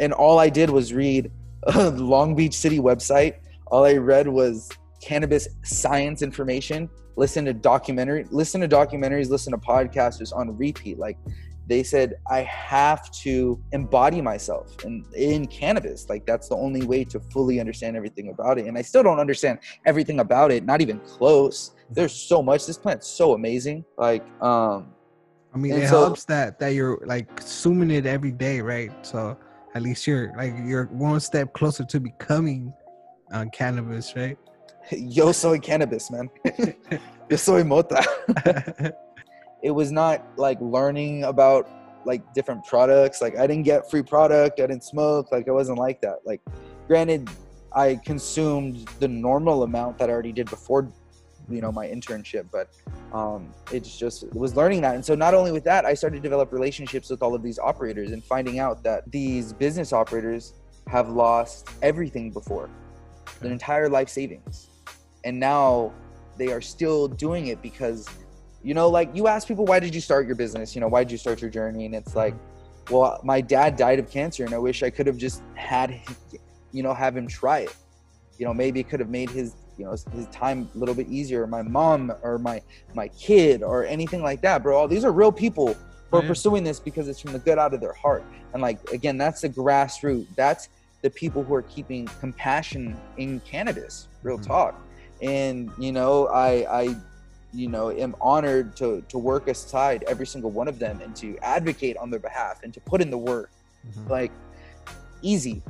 and 0.00 0.12
all 0.12 0.38
I 0.38 0.48
did 0.48 0.70
was 0.70 0.92
read 0.92 1.30
Long 1.76 2.34
Beach 2.34 2.54
City 2.54 2.80
website. 2.80 3.34
All 3.66 3.84
I 3.84 3.94
read 3.94 4.26
was 4.26 4.68
cannabis 5.00 5.48
science 5.62 6.22
information 6.22 6.88
listen 7.20 7.44
to 7.44 7.52
documentary 7.52 8.24
listen 8.30 8.58
to 8.62 8.68
documentaries 8.80 9.28
listen 9.28 9.50
to 9.52 9.58
podcasters 9.58 10.34
on 10.34 10.56
repeat. 10.56 10.98
Like 10.98 11.18
they 11.66 11.82
said 11.82 12.14
i 12.28 12.40
have 12.40 13.02
to 13.24 13.32
embody 13.72 14.20
myself 14.32 14.64
in 14.86 15.04
in 15.14 15.46
cannabis. 15.46 16.08
Like 16.08 16.24
that's 16.30 16.48
the 16.48 16.56
only 16.66 16.82
way 16.92 17.04
to 17.12 17.20
fully 17.32 17.60
understand 17.60 17.92
everything 18.00 18.30
about 18.34 18.58
it. 18.58 18.64
And 18.68 18.74
i 18.78 18.82
still 18.90 19.04
don't 19.08 19.20
understand 19.26 19.58
everything 19.84 20.18
about 20.20 20.50
it 20.50 20.64
not 20.64 20.80
even 20.80 20.98
close. 21.00 21.56
There's 21.96 22.16
so 22.30 22.42
much. 22.42 22.60
This 22.66 22.78
plant's 22.84 23.08
so 23.20 23.26
amazing. 23.34 23.84
Like 24.06 24.24
um 24.50 24.76
i 25.54 25.58
mean 25.62 25.74
it 25.74 25.88
so- 25.88 26.00
helps 26.06 26.24
that 26.32 26.58
that 26.60 26.72
you're 26.76 26.98
like 27.14 27.26
consuming 27.36 27.90
it 27.98 28.06
every 28.16 28.34
day 28.46 28.56
right? 28.72 28.92
So 29.10 29.36
at 29.76 29.82
least 29.82 30.06
you're 30.06 30.32
like 30.42 30.54
you're 30.70 30.86
one 30.86 31.20
step 31.20 31.52
closer 31.58 31.84
to 31.92 32.00
becoming 32.00 32.72
uh, 33.34 33.44
cannabis 33.52 34.06
right 34.16 34.38
yo 34.96 35.32
soy 35.32 35.58
cannabis 35.58 36.10
man. 36.10 36.30
Yo 37.30 37.36
soy 37.36 37.64
mota. 37.64 38.02
It 39.62 39.72
was 39.72 39.92
not 39.92 40.24
like 40.38 40.58
learning 40.62 41.24
about 41.24 41.68
like 42.06 42.22
different 42.32 42.64
products. 42.64 43.20
Like 43.20 43.36
i 43.36 43.46
didn't 43.46 43.64
get 43.64 43.90
free 43.90 44.02
product. 44.02 44.58
I 44.58 44.66
didn't 44.66 44.84
smoke. 44.84 45.30
Like 45.30 45.48
i 45.48 45.50
wasn't 45.50 45.78
like 45.78 46.00
that. 46.00 46.20
Like 46.24 46.40
granted 46.88 47.28
i 47.72 48.00
consumed 48.04 48.88
the 48.98 49.06
normal 49.06 49.62
amount 49.62 49.98
that 49.98 50.08
i 50.08 50.12
already 50.12 50.32
did 50.32 50.50
before 50.50 50.90
you 51.48 51.60
know 51.60 51.70
my 51.70 51.86
internship 51.86 52.46
but 52.50 52.68
um, 53.12 53.54
it's 53.70 53.96
just 53.96 54.24
it 54.24 54.34
was 54.34 54.56
learning 54.56 54.80
that. 54.80 54.94
And 54.94 55.04
so 55.04 55.14
not 55.14 55.34
only 55.34 55.52
with 55.52 55.64
that 55.64 55.84
i 55.84 55.92
started 55.92 56.16
to 56.16 56.22
develop 56.22 56.52
relationships 56.52 57.10
with 57.10 57.22
all 57.22 57.34
of 57.34 57.42
these 57.42 57.58
operators 57.58 58.12
and 58.12 58.24
finding 58.24 58.58
out 58.58 58.82
that 58.84 59.08
these 59.12 59.52
business 59.52 59.92
operators 59.92 60.54
have 60.88 61.10
lost 61.10 61.68
everything 61.82 62.30
before. 62.30 62.70
Their 63.40 63.52
entire 63.52 63.88
life 63.88 64.08
savings 64.08 64.69
and 65.24 65.38
now 65.38 65.92
they 66.38 66.48
are 66.52 66.60
still 66.60 67.08
doing 67.08 67.48
it 67.48 67.60
because 67.62 68.08
you 68.62 68.74
know 68.74 68.88
like 68.88 69.10
you 69.14 69.26
ask 69.26 69.46
people 69.48 69.64
why 69.64 69.80
did 69.80 69.94
you 69.94 70.00
start 70.00 70.26
your 70.26 70.36
business? 70.36 70.74
You 70.74 70.80
know 70.80 70.88
why 70.88 71.04
did 71.04 71.12
you 71.12 71.18
start 71.18 71.40
your 71.40 71.50
journey? 71.50 71.86
And 71.86 71.94
it's 71.94 72.14
like 72.14 72.34
well 72.90 73.20
my 73.22 73.40
dad 73.40 73.76
died 73.76 73.98
of 73.98 74.10
cancer 74.10 74.44
and 74.44 74.52
i 74.54 74.58
wish 74.58 74.82
i 74.82 74.90
could 74.90 75.06
have 75.06 75.16
just 75.16 75.42
had 75.54 76.00
you 76.72 76.82
know 76.82 76.94
have 76.94 77.16
him 77.16 77.26
try 77.26 77.60
it. 77.60 77.74
You 78.38 78.46
know 78.46 78.54
maybe 78.54 78.80
it 78.80 78.88
could 78.88 79.00
have 79.00 79.10
made 79.10 79.30
his 79.30 79.54
you 79.76 79.84
know 79.84 79.92
his 79.92 80.26
time 80.32 80.68
a 80.74 80.78
little 80.78 80.94
bit 80.94 81.08
easier. 81.08 81.46
My 81.46 81.62
mom 81.62 82.12
or 82.22 82.38
my 82.38 82.62
my 82.94 83.08
kid 83.08 83.62
or 83.62 83.84
anything 83.84 84.22
like 84.22 84.40
that 84.42 84.62
bro. 84.62 84.76
All 84.78 84.88
these 84.88 85.04
are 85.04 85.12
real 85.12 85.32
people 85.32 85.76
who 86.10 86.16
are 86.18 86.22
pursuing 86.28 86.64
this 86.64 86.80
because 86.80 87.06
it's 87.08 87.20
from 87.20 87.32
the 87.32 87.38
good 87.38 87.58
out 87.58 87.72
of 87.72 87.80
their 87.80 87.92
heart. 87.92 88.24
And 88.52 88.62
like 88.62 88.78
again 88.90 89.16
that's 89.18 89.40
the 89.42 89.48
grassroots 89.48 90.26
that's 90.36 90.68
the 91.02 91.10
people 91.10 91.42
who 91.42 91.54
are 91.54 91.62
keeping 91.62 92.06
compassion 92.20 92.96
in 93.16 93.40
cannabis 93.40 94.08
real 94.22 94.38
Mhm. 94.38 94.46
talk 94.46 94.82
and 95.22 95.70
you 95.78 95.92
know 95.92 96.26
i 96.28 96.50
i 96.82 96.96
you 97.52 97.68
know 97.68 97.90
am 97.90 98.14
honored 98.20 98.74
to 98.76 99.02
to 99.08 99.18
work 99.18 99.48
aside 99.48 100.04
every 100.06 100.26
single 100.26 100.50
one 100.50 100.68
of 100.68 100.78
them 100.78 101.00
and 101.02 101.14
to 101.16 101.36
advocate 101.38 101.96
on 101.96 102.10
their 102.10 102.20
behalf 102.20 102.62
and 102.62 102.72
to 102.72 102.80
put 102.80 103.00
in 103.00 103.10
the 103.10 103.18
work 103.18 103.50
Mhm. 103.86 104.08
like 104.10 104.32
easy 105.22 105.62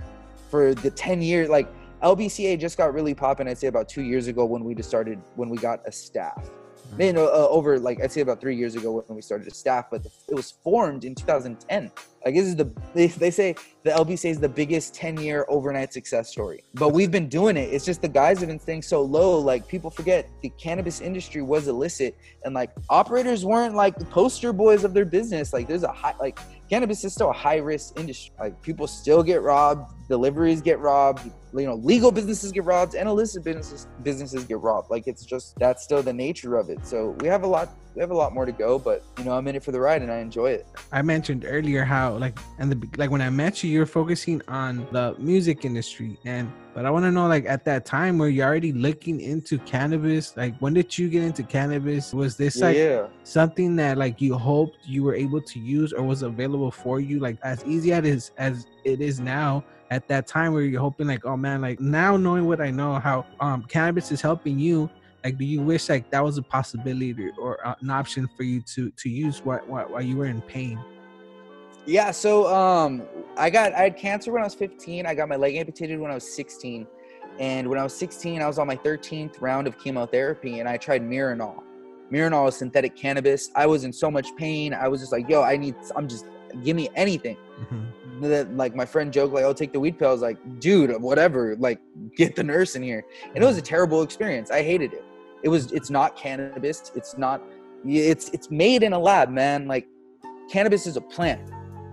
for 0.51 0.75
the 0.75 0.91
10 0.91 1.23
years 1.23 1.49
like 1.49 1.69
lbca 2.03 2.59
just 2.59 2.77
got 2.77 2.93
really 2.93 3.15
popping 3.15 3.47
i'd 3.49 3.59
say 3.59 3.69
about 3.69 3.89
two 3.89 4.03
years 4.03 4.27
ago 4.27 4.45
when 4.45 4.65
we 4.65 4.75
just 4.75 4.89
started 4.89 5.19
when 5.37 5.49
we 5.49 5.57
got 5.59 5.81
a 5.87 5.93
staff 5.93 6.51
Mhm. 6.95 7.05
you 7.07 7.13
know 7.13 7.27
uh, 7.27 7.47
over 7.49 7.79
like 7.79 8.01
i'd 8.03 8.11
say 8.13 8.21
about 8.21 8.41
three 8.41 8.57
years 8.57 8.75
ago 8.75 9.03
when 9.07 9.15
we 9.17 9.23
started 9.23 9.47
a 9.47 9.55
staff 9.55 9.87
but 9.91 10.05
it 10.29 10.35
was 10.35 10.51
formed 10.51 11.05
in 11.05 11.15
2010 11.15 11.91
like 12.24 12.35
this 12.35 12.46
is 12.46 12.56
the 12.56 12.72
they, 12.94 13.06
they 13.06 13.30
say 13.30 13.54
the 13.83 13.90
lbca 13.90 14.30
is 14.30 14.40
the 14.40 14.48
biggest 14.48 14.94
10 14.94 15.18
year 15.18 15.46
overnight 15.48 15.92
success 15.92 16.28
story 16.28 16.62
but 16.74 16.90
we've 16.90 17.11
been 17.11 17.28
doing 17.28 17.56
it 17.56 17.72
it's 17.72 17.85
just 17.85 18.02
the 18.02 18.09
guys 18.09 18.38
have 18.40 18.48
been 18.48 18.61
staying 18.61 18.83
so 18.83 19.02
low 19.02 19.38
like 19.38 19.66
people 19.68 19.90
forget 19.90 20.28
the 20.42 20.50
cannabis 20.50 21.00
industry 21.00 21.42
was 21.42 21.68
illicit 21.68 22.16
and 22.44 22.54
like 22.54 22.70
operators 22.88 23.44
weren't 23.44 23.74
like 23.74 23.96
the 23.98 24.04
poster 24.06 24.52
boys 24.52 24.85
of 24.85 24.94
their 24.94 25.04
business 25.04 25.52
like 25.52 25.66
there's 25.66 25.85
a 25.85 25.92
high 25.92 26.14
like 26.20 26.38
cannabis 26.70 27.04
is 27.04 27.12
still 27.12 27.30
a 27.30 27.33
high 27.33 27.56
risk 27.56 27.98
industry. 27.98 28.33
Like 28.38 28.62
people 28.62 28.87
still 28.87 29.22
get 29.22 29.42
robbed, 29.42 29.92
deliveries 30.09 30.62
get 30.62 30.78
robbed, 30.78 31.28
you 31.52 31.66
know, 31.66 31.74
legal 31.74 32.12
businesses 32.12 32.52
get 32.52 32.64
robbed, 32.64 32.94
and 32.94 33.09
illicit 33.09 33.42
businesses 33.42 33.88
businesses 34.04 34.44
get 34.44 34.61
robbed. 34.61 34.88
Like 34.88 35.09
it's 35.09 35.24
just 35.24 35.59
that's 35.59 35.83
still 35.83 36.02
the 36.02 36.12
nature 36.12 36.56
of 36.56 36.70
it. 36.70 36.87
So 36.87 37.11
we 37.20 37.26
have 37.26 37.42
a 37.42 37.46
lot 37.46 37.70
we 37.94 38.00
have 38.00 38.12
a 38.12 38.16
lot 38.16 38.33
more 38.33 38.46
to 38.46 38.52
go, 38.52 38.78
but 38.78 39.04
you 39.18 39.24
know, 39.24 39.33
I'm 39.33 39.48
in 39.48 39.56
it 39.56 39.64
for 39.64 39.72
the 39.72 39.80
ride 39.80 40.02
and 40.02 40.12
I 40.12 40.18
enjoy 40.18 40.52
it. 40.52 40.66
I 40.92 41.02
mentioned 41.02 41.44
earlier 41.46 41.85
how 41.85 42.10
like 42.16 42.38
and 42.59 42.70
the 42.70 42.88
like 42.96 43.11
when 43.11 43.20
I 43.20 43.31
met 43.31 43.62
you, 43.62 43.70
you're 43.70 43.87
focusing 43.87 44.42
on 44.49 44.87
the 44.92 45.14
music 45.18 45.64
industry, 45.64 46.18
and 46.25 46.51
but 46.75 46.87
I 46.87 46.90
want 46.90 47.05
to 47.05 47.11
know 47.11 47.27
like 47.27 47.46
at 47.46 47.64
that 47.64 47.85
time 47.85 48.18
were 48.18 48.29
you 48.29 48.42
already 48.42 48.73
looking 48.73 49.20
into 49.20 49.59
cannabis? 49.59 50.37
Like 50.37 50.57
when 50.59 50.75
did 50.75 50.96
you 50.96 51.09
get 51.09 51.23
into 51.23 51.42
cannabis? 51.42 52.14
Was 52.14 52.37
this 52.37 52.61
like 52.61 52.77
yeah. 52.77 53.07
something 53.25 53.77
that 53.77 53.99
like 53.99 54.20
you 54.20 54.37
hoped 54.37 54.79
you 54.85 55.03
were 55.03 55.14
able 55.14 55.40
to 55.42 55.59
use 55.59 55.92
or 55.92 56.03
was 56.03 56.23
available 56.23 56.70
for 56.70 57.01
you 57.01 57.18
like 57.18 57.38
as 57.42 57.64
easy 57.64 57.92
as 57.92 57.99
it 57.99 58.07
is 58.07 58.31
as 58.38 58.66
it 58.85 59.01
is 59.01 59.20
now 59.20 59.64
at 59.90 60.07
that 60.09 60.27
time 60.27 60.53
where 60.53 60.62
you're 60.62 60.81
hoping 60.81 61.07
like 61.07 61.25
oh 61.27 61.37
man 61.37 61.61
like 61.61 61.81
now 61.81 62.16
knowing 62.16 62.46
what 62.46 62.61
I 62.61 62.70
know 62.70 62.94
how 62.94 63.27
um 63.40 63.64
cannabis 63.64 64.12
is 64.12 64.20
helping 64.20 64.59
you 64.59 64.88
like 65.25 65.37
do 65.37 65.44
you 65.44 65.61
wish 65.61 65.88
like 65.88 66.11
that 66.11 66.23
was 66.23 66.38
a 66.38 66.42
possibility 66.42 67.31
or 67.38 67.66
uh, 67.66 67.75
an 67.81 67.90
option 67.90 68.29
for 68.37 68.44
you 68.44 68.61
to 68.62 68.90
to 68.90 69.09
use 69.09 69.40
while, 69.44 69.61
while, 69.66 69.87
while 69.87 70.03
you 70.03 70.16
were 70.16 70.27
in 70.27 70.40
pain 70.42 70.79
Yeah, 71.90 72.12
so 72.12 72.46
um 72.46 73.03
I 73.37 73.50
got 73.50 73.72
I 73.72 73.83
had 73.83 73.96
cancer 73.96 74.31
when 74.31 74.42
I 74.42 74.44
was 74.44 74.55
15. 74.55 75.07
I 75.07 75.14
got 75.14 75.29
my 75.29 75.35
leg 75.35 75.57
amputated 75.57 75.98
when 75.98 76.12
I 76.12 76.14
was 76.14 76.33
16. 76.33 76.87
And 77.40 77.66
when 77.68 77.81
I 77.81 77.83
was 77.83 77.92
16, 77.94 78.40
I 78.40 78.46
was 78.46 78.61
on 78.61 78.68
my 78.68 78.76
13th 78.76 79.40
round 79.40 79.66
of 79.66 79.76
chemotherapy 79.76 80.61
and 80.61 80.68
I 80.68 80.76
tried 80.76 81.03
Marinol. 81.03 81.64
Marinol 82.12 82.48
is 82.48 82.55
synthetic 82.55 82.94
cannabis. 82.94 83.50
I 83.57 83.66
was 83.66 83.83
in 83.83 83.92
so 83.92 84.09
much 84.09 84.37
pain. 84.37 84.72
I 84.72 84.87
was 84.87 85.00
just 85.00 85.11
like, 85.11 85.29
yo, 85.29 85.42
I 85.42 85.57
need 85.57 85.74
I'm 85.96 86.07
just 86.07 86.26
give 86.62 86.76
me 86.76 86.88
anything. 86.94 87.37
Mhm. 87.61 87.87
That 88.20 88.55
like 88.57 88.76
my 88.76 88.87
friend 88.87 89.12
joked 89.12 89.35
like, 89.35 89.44
"Oh, 89.44 89.53
take 89.53 89.72
the 89.72 89.81
weed 89.81 89.98
pill." 89.98 90.11
I 90.11 90.12
was 90.12 90.20
like, 90.20 90.38
"Dude, 90.61 90.90
whatever. 91.00 91.57
Like, 91.57 91.81
get 92.14 92.37
the 92.37 92.44
nurse 92.44 92.76
in 92.76 92.83
here." 92.83 93.03
And 93.35 93.42
it 93.42 93.46
was 93.46 93.57
a 93.57 93.62
terrible 93.62 94.03
experience. 94.03 94.50
I 94.50 94.62
hated 94.62 94.92
it. 94.92 95.05
It 95.42 95.48
was. 95.48 95.72
It's 95.72 95.88
not 95.88 96.16
cannabis. 96.16 96.92
It's 96.94 97.16
not. 97.16 97.40
It's 97.85 98.29
it's 98.29 98.50
made 98.50 98.83
in 98.83 98.92
a 98.92 98.98
lab, 98.98 99.31
man. 99.31 99.66
Like, 99.66 99.88
cannabis 100.53 100.87
is 100.87 100.98
a 100.98 101.00
plant. 101.00 101.40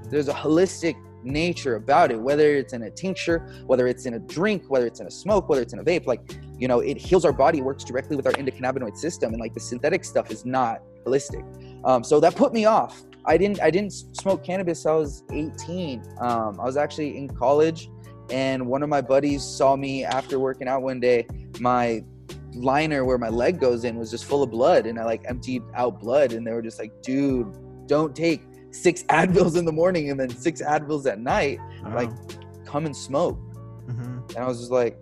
There's 0.09 0.27
a 0.27 0.33
holistic 0.33 0.95
nature 1.23 1.75
about 1.75 2.11
it. 2.11 2.19
Whether 2.19 2.55
it's 2.55 2.73
in 2.73 2.83
a 2.83 2.91
tincture, 2.91 3.39
whether 3.65 3.87
it's 3.87 4.05
in 4.05 4.15
a 4.15 4.19
drink, 4.19 4.63
whether 4.67 4.87
it's 4.87 4.99
in 4.99 5.07
a 5.07 5.11
smoke, 5.11 5.49
whether 5.49 5.61
it's 5.61 5.73
in 5.73 5.79
a 5.79 5.83
vape, 5.83 6.05
like 6.05 6.21
you 6.57 6.67
know, 6.67 6.79
it 6.79 6.97
heals 6.97 7.25
our 7.25 7.33
body. 7.33 7.61
Works 7.61 7.83
directly 7.83 8.15
with 8.15 8.25
our 8.25 8.33
endocannabinoid 8.33 8.97
system, 8.97 9.33
and 9.33 9.39
like 9.39 9.53
the 9.53 9.59
synthetic 9.59 10.03
stuff 10.03 10.31
is 10.31 10.45
not 10.45 10.81
holistic. 11.05 11.45
Um, 11.85 12.03
so 12.03 12.19
that 12.19 12.35
put 12.35 12.53
me 12.53 12.65
off. 12.65 13.03
I 13.25 13.37
didn't 13.37 13.61
I 13.61 13.69
didn't 13.69 13.91
smoke 13.91 14.43
cannabis. 14.43 14.85
I 14.85 14.93
was 14.93 15.23
18. 15.31 16.01
Um, 16.19 16.59
I 16.59 16.63
was 16.63 16.77
actually 16.77 17.17
in 17.17 17.27
college, 17.27 17.89
and 18.31 18.65
one 18.65 18.83
of 18.83 18.89
my 18.89 19.01
buddies 19.01 19.43
saw 19.43 19.75
me 19.75 20.03
after 20.03 20.39
working 20.39 20.67
out 20.67 20.81
one 20.81 20.99
day. 20.99 21.27
My 21.59 22.03
liner 22.53 23.05
where 23.05 23.19
my 23.19 23.29
leg 23.29 23.59
goes 23.59 23.83
in 23.83 23.97
was 23.97 24.09
just 24.09 24.25
full 24.25 24.41
of 24.41 24.49
blood, 24.49 24.85
and 24.85 24.99
I 24.99 25.03
like 25.03 25.23
emptied 25.25 25.61
out 25.75 25.99
blood, 25.99 26.33
and 26.33 26.47
they 26.47 26.53
were 26.53 26.61
just 26.61 26.79
like, 26.79 27.01
"Dude, 27.01 27.53
don't 27.87 28.15
take 28.15 28.41
six 28.71 29.03
Advils 29.03 29.57
in 29.57 29.65
the 29.65 29.71
morning 29.71 30.09
and 30.11 30.19
then 30.19 30.29
six 30.29 30.61
Advils 30.61 31.05
at 31.05 31.19
night. 31.19 31.59
Like, 31.93 32.11
come 32.65 32.85
and 32.85 32.95
smoke." 32.95 33.39
Mhm. 33.89 34.29
And 34.35 34.37
I 34.43 34.47
was 34.47 34.59
just 34.59 34.71
like, 34.71 34.97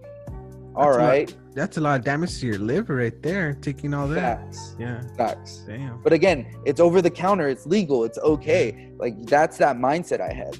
"All 0.75 0.86
That's 0.93 0.97
a 0.97 1.01
lot- 1.32 1.36
that's 1.56 1.78
a 1.78 1.82
lot 1.82 1.99
of 1.99 2.06
damage 2.06 2.39
to 2.41 2.47
your 2.47 2.60
liver 2.60 2.95
right 2.97 3.21
there 3.23 3.54
taking 3.54 3.93
all 3.93 4.08
that 4.10 4.39
facts, 4.41 4.75
yeah 4.78 5.01
facts." 5.17 5.63
damn 5.65 5.99
But 6.04 6.13
again, 6.13 6.45
it's 6.65 6.80
over 6.80 7.01
the 7.01 7.10
counter, 7.10 7.47
it's 7.47 7.65
legal, 7.65 8.04
it's 8.04 8.17
okay. 8.19 8.91
Like 8.97 9.25
that's 9.25 9.58
that 9.58 9.78
mindset 9.78 10.19
I 10.21 10.34
had. 10.34 10.58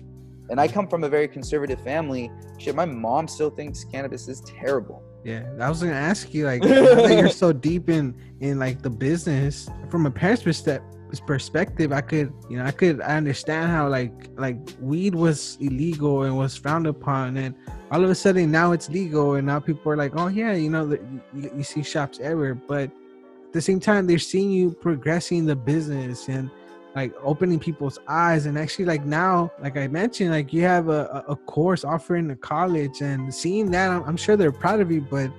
And 0.50 0.60
I 0.60 0.68
come 0.68 0.88
from 0.88 1.04
a 1.04 1.10
very 1.10 1.28
conservative 1.28 1.82
family. 1.82 2.32
Shit, 2.60 2.76
my 2.76 2.86
mom 2.86 3.28
still 3.28 3.50
thinks 3.50 3.84
cannabis 3.84 4.28
is 4.28 4.42
terrible. 4.42 5.02
Yeah, 5.24 5.44
I 5.60 5.70
was 5.70 5.82
gonna 5.82 5.94
ask 5.94 6.34
you 6.34 6.46
like 6.46 6.64
you're 7.20 7.30
so 7.30 7.52
deep 7.52 7.90
in 7.90 8.16
in 8.40 8.58
like 8.60 8.82
the 8.82 8.90
business 8.90 9.70
from 9.90 10.06
a 10.06 10.12
parent's 10.12 10.44
perspective 10.44 10.88
perspective 11.26 11.92
i 11.92 12.02
could 12.02 12.34
you 12.50 12.58
know 12.58 12.66
i 12.66 12.72
could 12.72 13.02
i 13.02 13.16
understand 13.16 13.72
how 13.72 13.88
like 13.88 14.30
like 14.38 14.58
weed 14.82 15.16
was 15.16 15.58
illegal 15.62 16.24
and 16.24 16.38
was 16.38 16.56
frowned 16.58 16.88
upon 16.88 17.38
and 17.38 17.56
all 17.92 18.04
of 18.04 18.10
a 18.10 18.16
sudden 18.16 18.52
now 18.52 18.72
it's 18.72 18.90
legal 18.90 19.36
and 19.36 19.48
now 19.48 19.60
people 19.60 19.92
are 19.92 19.98
like 19.98 20.12
oh 20.16 20.28
yeah 20.28 20.54
you 20.54 20.70
know 20.70 20.86
that 20.86 21.02
you, 21.34 21.52
you 21.56 21.64
see 21.64 21.84
shops 21.84 22.20
everywhere 22.20 22.56
but 22.56 22.90
at 22.90 23.54
the 23.54 23.62
same 23.62 23.80
time 23.80 24.08
they're 24.08 24.20
seeing 24.20 24.52
you 24.52 24.72
progressing 24.72 25.46
the 25.46 25.56
business 25.56 26.28
and 26.28 26.50
like 26.96 27.14
opening 27.22 27.60
people's 27.60 28.00
eyes 28.08 28.46
and 28.46 28.58
actually 28.58 28.86
like 28.86 29.06
now 29.06 29.52
like 29.62 29.78
i 29.78 29.88
mentioned 29.88 30.32
like 30.32 30.52
you 30.52 30.62
have 30.62 30.90
a, 30.90 31.24
a 31.28 31.34
a 31.34 31.36
course 31.36 31.84
offering 31.84 32.28
to 32.28 32.36
college 32.36 33.02
and 33.02 33.34
seeing 33.34 33.70
that 33.70 33.92
I'm, 33.92 34.04
I'm 34.04 34.18
sure 34.18 34.36
they're 34.36 34.52
proud 34.52 34.80
of 34.80 34.92
you 34.92 35.02
but 35.02 35.30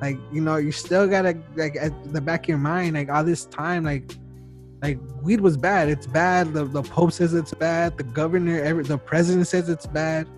like 0.00 0.18
you 0.32 0.40
know 0.40 0.56
you 0.56 0.72
still 0.72 1.06
gotta 1.06 1.38
like 1.54 1.76
at 1.76 1.92
the 2.12 2.20
back 2.20 2.44
of 2.44 2.48
your 2.48 2.58
mind 2.58 2.94
like 2.94 3.08
all 3.08 3.22
this 3.22 3.44
time 3.46 3.84
like 3.84 4.16
like 4.82 4.98
weed 5.22 5.40
was 5.40 5.56
bad. 5.56 5.88
It's 5.88 6.06
bad. 6.06 6.52
The, 6.52 6.64
the 6.64 6.82
pope 6.82 7.12
says 7.12 7.34
it's 7.34 7.54
bad. 7.54 7.96
The 7.96 8.04
governor 8.04 8.60
every 8.60 8.82
the 8.82 8.98
president 8.98 9.46
says 9.46 9.68
it's 9.68 9.86
bad. 9.86 10.28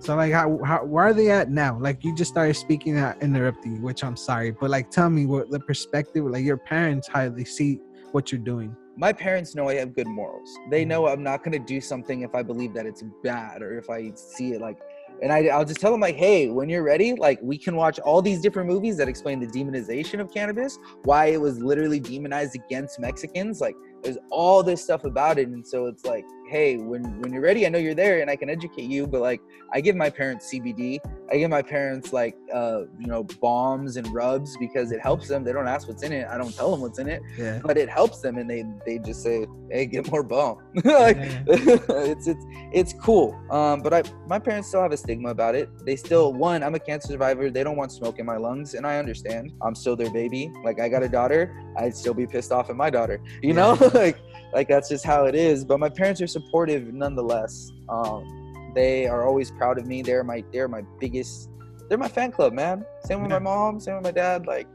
So 0.00 0.16
like 0.16 0.32
how, 0.32 0.58
how 0.64 0.84
where 0.84 1.04
are 1.04 1.14
they 1.14 1.30
at 1.30 1.50
now? 1.50 1.78
Like 1.78 2.02
you 2.02 2.14
just 2.14 2.32
started 2.32 2.54
speaking 2.54 2.98
uh, 2.98 3.14
I 3.16 3.24
interrupted 3.24 3.72
you 3.72 3.80
which 3.80 4.02
i'm 4.02 4.16
sorry 4.16 4.50
but 4.50 4.68
like 4.68 4.90
tell 4.90 5.08
me 5.08 5.26
what 5.26 5.50
the 5.50 5.60
perspective 5.60 6.24
like 6.24 6.44
your 6.44 6.56
parents 6.56 7.06
how 7.06 7.28
they 7.28 7.44
see 7.44 7.80
what 8.10 8.32
you're 8.32 8.40
doing. 8.40 8.76
My 8.96 9.12
parents 9.12 9.54
know 9.54 9.68
I 9.68 9.76
have 9.76 9.94
good 9.94 10.08
morals. 10.08 10.58
They 10.70 10.82
mm-hmm. 10.82 10.90
know 10.90 11.06
I'm 11.06 11.22
not 11.22 11.44
gonna 11.44 11.60
do 11.60 11.80
something 11.80 12.22
if 12.22 12.34
I 12.34 12.42
believe 12.42 12.74
that 12.74 12.84
it's 12.84 13.04
bad 13.22 13.62
or 13.62 13.78
if 13.78 13.88
I 13.88 14.12
see 14.16 14.52
it 14.52 14.60
like 14.60 14.78
and 15.22 15.32
I, 15.32 15.46
I'll 15.46 15.64
just 15.64 15.80
tell 15.80 15.92
them 15.92 16.00
like, 16.00 16.16
hey, 16.16 16.48
when 16.48 16.68
you're 16.68 16.82
ready, 16.82 17.14
like 17.14 17.38
we 17.40 17.56
can 17.56 17.76
watch 17.76 18.00
all 18.00 18.20
these 18.20 18.40
different 18.40 18.68
movies 18.68 18.96
that 18.96 19.08
explain 19.08 19.38
the 19.38 19.46
demonization 19.46 20.20
of 20.20 20.32
cannabis, 20.34 20.80
why 21.04 21.26
it 21.26 21.40
was 21.40 21.60
literally 21.60 22.00
demonized 22.00 22.56
against 22.56 22.98
Mexicans. 22.98 23.60
Like 23.60 23.76
there's 24.02 24.18
all 24.30 24.62
this 24.62 24.82
stuff 24.82 25.04
about 25.04 25.38
it 25.38 25.48
and 25.48 25.66
so 25.66 25.86
it's 25.86 26.04
like 26.04 26.24
hey 26.52 26.76
when 26.76 27.02
when 27.20 27.32
you're 27.32 27.40
ready 27.50 27.64
i 27.66 27.68
know 27.70 27.78
you're 27.78 27.94
there 27.94 28.20
and 28.20 28.28
i 28.30 28.36
can 28.36 28.50
educate 28.56 28.88
you 28.94 29.06
but 29.06 29.20
like 29.22 29.40
i 29.72 29.80
give 29.80 29.96
my 29.96 30.10
parents 30.10 30.52
cbd 30.52 30.98
i 31.32 31.36
give 31.40 31.48
my 31.58 31.62
parents 31.62 32.12
like 32.12 32.36
uh 32.52 32.80
you 33.00 33.06
know 33.12 33.22
balms 33.40 33.96
and 33.96 34.06
rubs 34.12 34.50
because 34.64 34.92
it 34.92 35.00
helps 35.00 35.26
them. 35.28 35.42
They 35.44 35.52
don't 35.56 35.66
ask 35.76 35.88
what's 35.88 36.02
in 36.02 36.12
it. 36.12 36.26
I 36.28 36.36
don't 36.36 36.54
tell 36.54 36.70
them 36.72 36.80
what's 36.84 36.98
in 36.98 37.08
it 37.08 37.22
Yeah. 37.38 37.60
but 37.68 37.78
it 37.78 37.88
helps 37.88 38.18
them 38.20 38.36
and 38.36 38.48
they 38.52 38.64
they 38.86 38.98
just 38.98 39.22
say 39.22 39.46
hey 39.70 39.86
get 39.86 40.10
more 40.12 40.22
balm 40.22 40.58
like 40.84 41.16
Yeah. 41.16 41.42
it's 42.12 42.26
it's 42.32 42.44
it's 42.80 42.92
cool. 43.06 43.28
Um 43.50 43.80
but 43.84 43.92
i 43.94 44.02
my 44.28 44.38
parents 44.38 44.68
still 44.68 44.82
have 44.82 44.92
a 44.92 44.96
stigma 45.04 45.30
about 45.30 45.54
it. 45.54 45.66
They 45.86 45.96
still 45.96 46.26
one 46.34 46.62
i'm 46.62 46.74
a 46.74 46.78
cancer 46.88 47.08
survivor. 47.14 47.48
They 47.50 47.64
don't 47.64 47.76
want 47.82 47.92
smoke 47.92 48.18
in 48.18 48.26
my 48.26 48.36
lungs 48.36 48.74
and 48.74 48.86
i 48.86 48.98
understand. 48.98 49.52
I'm 49.64 49.74
still 49.74 49.96
their 49.96 50.10
baby. 50.10 50.52
Like 50.68 50.78
i 50.80 50.88
got 50.94 51.02
a 51.02 51.08
daughter. 51.08 51.40
I'd 51.78 51.96
still 51.96 52.14
be 52.22 52.26
pissed 52.26 52.52
off 52.52 52.68
at 52.68 52.76
my 52.76 52.90
daughter 52.90 53.16
you 53.42 53.54
know? 53.54 53.72
Like 54.02 54.18
like 54.54 54.68
that's 54.68 54.88
just 54.88 55.04
how 55.04 55.24
it 55.24 55.34
is. 55.34 55.64
But 55.64 55.78
my 55.80 55.88
parents 55.88 56.20
are 56.20 56.26
supportive 56.26 56.92
nonetheless. 56.92 57.70
Um 57.88 58.38
they 58.74 59.06
are 59.06 59.26
always 59.26 59.50
proud 59.50 59.78
of 59.78 59.86
me. 59.86 60.02
They're 60.02 60.24
my 60.24 60.44
they're 60.52 60.68
my 60.68 60.82
biggest 61.00 61.48
they're 61.88 61.98
my 61.98 62.08
fan 62.08 62.32
club 62.32 62.52
man. 62.52 62.84
Same 63.04 63.20
with 63.22 63.30
my 63.30 63.38
mom 63.38 63.80
same 63.80 63.94
with 63.96 64.04
my 64.04 64.12
dad. 64.12 64.46
Like 64.46 64.66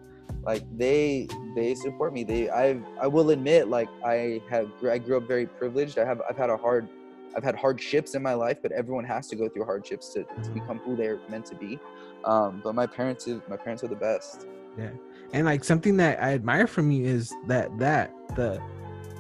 like 0.46 0.64
they 0.78 1.28
they 1.56 1.74
support 1.76 2.14
me. 2.14 2.24
They 2.24 2.50
i 2.50 2.78
i 3.02 3.08
will 3.08 3.30
admit 3.32 3.68
like 3.70 3.90
i 4.06 4.42
have 4.50 4.68
i 4.90 4.98
grew 4.98 5.18
up 5.18 5.28
very 5.28 5.46
privileged. 5.46 5.98
I 5.98 6.06
have 6.06 6.22
i've 6.30 6.38
had 6.38 6.50
a 6.50 6.58
hard 6.58 6.88
i've 7.36 7.44
had 7.44 7.56
hardships 7.56 8.16
in 8.16 8.22
my 8.24 8.34
life 8.34 8.58
but 8.64 8.72
everyone 8.72 9.04
has 9.06 9.28
to 9.28 9.36
go 9.36 9.48
through 9.50 9.66
hardships 9.66 10.14
to, 10.14 10.24
to 10.24 10.30
Mhm. 10.50 10.54
become 10.54 10.78
who 10.80 10.96
they're 10.96 11.20
meant 11.30 11.46
to 11.48 11.56
be. 11.56 11.80
Um 12.24 12.62
but 12.64 12.74
my 12.76 12.88
parents 12.88 13.28
my 13.48 13.58
parents 13.58 13.84
are 13.84 13.88
the 13.88 13.96
best. 13.96 14.48
Yeah. 14.78 14.92
and 15.34 15.46
like 15.46 15.64
something 15.64 15.98
that 15.98 16.22
I 16.22 16.34
admire 16.34 16.68
from 16.68 16.92
you 16.92 17.06
is 17.06 17.34
that 17.48 17.76
that 17.80 18.12
the 18.36 18.62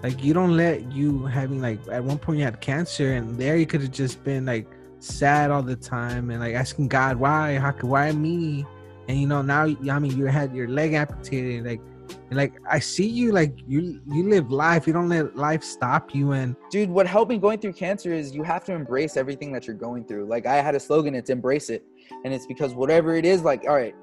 like 0.04 0.24
you 0.24 0.34
don't 0.34 0.56
let 0.56 0.91
you 0.91 1.26
having 1.26 1.62
like 1.62 1.80
at 1.91 2.04
one 2.04 2.18
point 2.18 2.39
you 2.39 2.45
had 2.45 2.62
cancer 2.62 3.14
and 3.14 3.38
there 3.38 3.58
you 3.58 3.66
could 3.66 3.82
have 3.82 3.91
just 3.91 4.24
been 4.24 4.45
like 4.45 4.68
sad 5.00 5.52
all 5.52 5.64
the 5.64 5.76
time 5.76 6.30
and 6.30 6.39
like 6.39 6.56
asking 6.56 6.88
God 6.88 7.18
why? 7.18 7.56
How 7.58 7.72
could 7.72 7.89
why 7.89 8.12
me? 8.12 8.66
And 9.08 9.20
you 9.20 9.28
know 9.28 9.41
now 9.41 9.64
I 9.64 10.00
mean 10.00 10.18
you 10.18 10.26
had 10.26 10.54
your 10.56 10.68
leg 10.68 10.93
amputated 10.93 11.66
like 11.66 11.82
and 12.30 12.38
like 12.38 12.54
I 12.70 12.80
see 12.80 13.08
you 13.08 13.32
like 13.32 13.58
you 13.68 14.02
you 14.08 14.30
live 14.30 14.52
life. 14.52 14.88
You 14.88 14.93
don't 14.93 15.10
let 15.10 15.36
life 15.36 15.64
stop 15.64 16.14
you 16.14 16.32
and 16.32 16.56
dude 16.70 16.89
what 16.89 17.08
helped 17.08 17.30
me 17.30 17.38
going 17.38 17.60
through 17.60 17.74
cancer 17.74 18.14
is 18.14 18.36
you 18.36 18.43
have 18.43 18.64
to 18.66 18.74
embrace 18.74 19.18
everything 19.18 19.52
that 19.54 19.66
you're 19.68 19.76
going 19.76 20.06
through. 20.06 20.26
Like 20.26 20.45
i 20.45 20.56
had 20.62 20.76
a 20.76 20.80
slogan 20.80 21.16
it's 21.16 21.30
embrace 21.30 21.70
it. 21.70 21.84
And 22.24 22.34
it's 22.34 22.45
because 22.45 22.74
whatever 22.74 23.16
it 23.16 23.26
is 23.26 23.41
like 23.43 23.64
all 23.68 23.76
right 23.76 23.95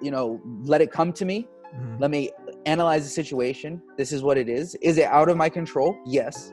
you 0.00 0.10
know 0.10 0.40
let 0.64 0.80
it 0.80 0.90
come 0.90 1.12
to 1.14 1.24
me. 1.24 1.48
Mhm. 1.74 2.00
let 2.00 2.10
me 2.10 2.30
analyze 2.66 3.04
the 3.04 3.10
situation 3.10 3.80
this 3.96 4.12
is 4.12 4.22
what 4.22 4.38
it 4.38 4.48
is 4.48 4.74
is 4.76 4.98
it 4.98 5.04
out 5.04 5.28
of 5.28 5.36
my 5.36 5.48
control 5.48 5.96
yes 6.06 6.52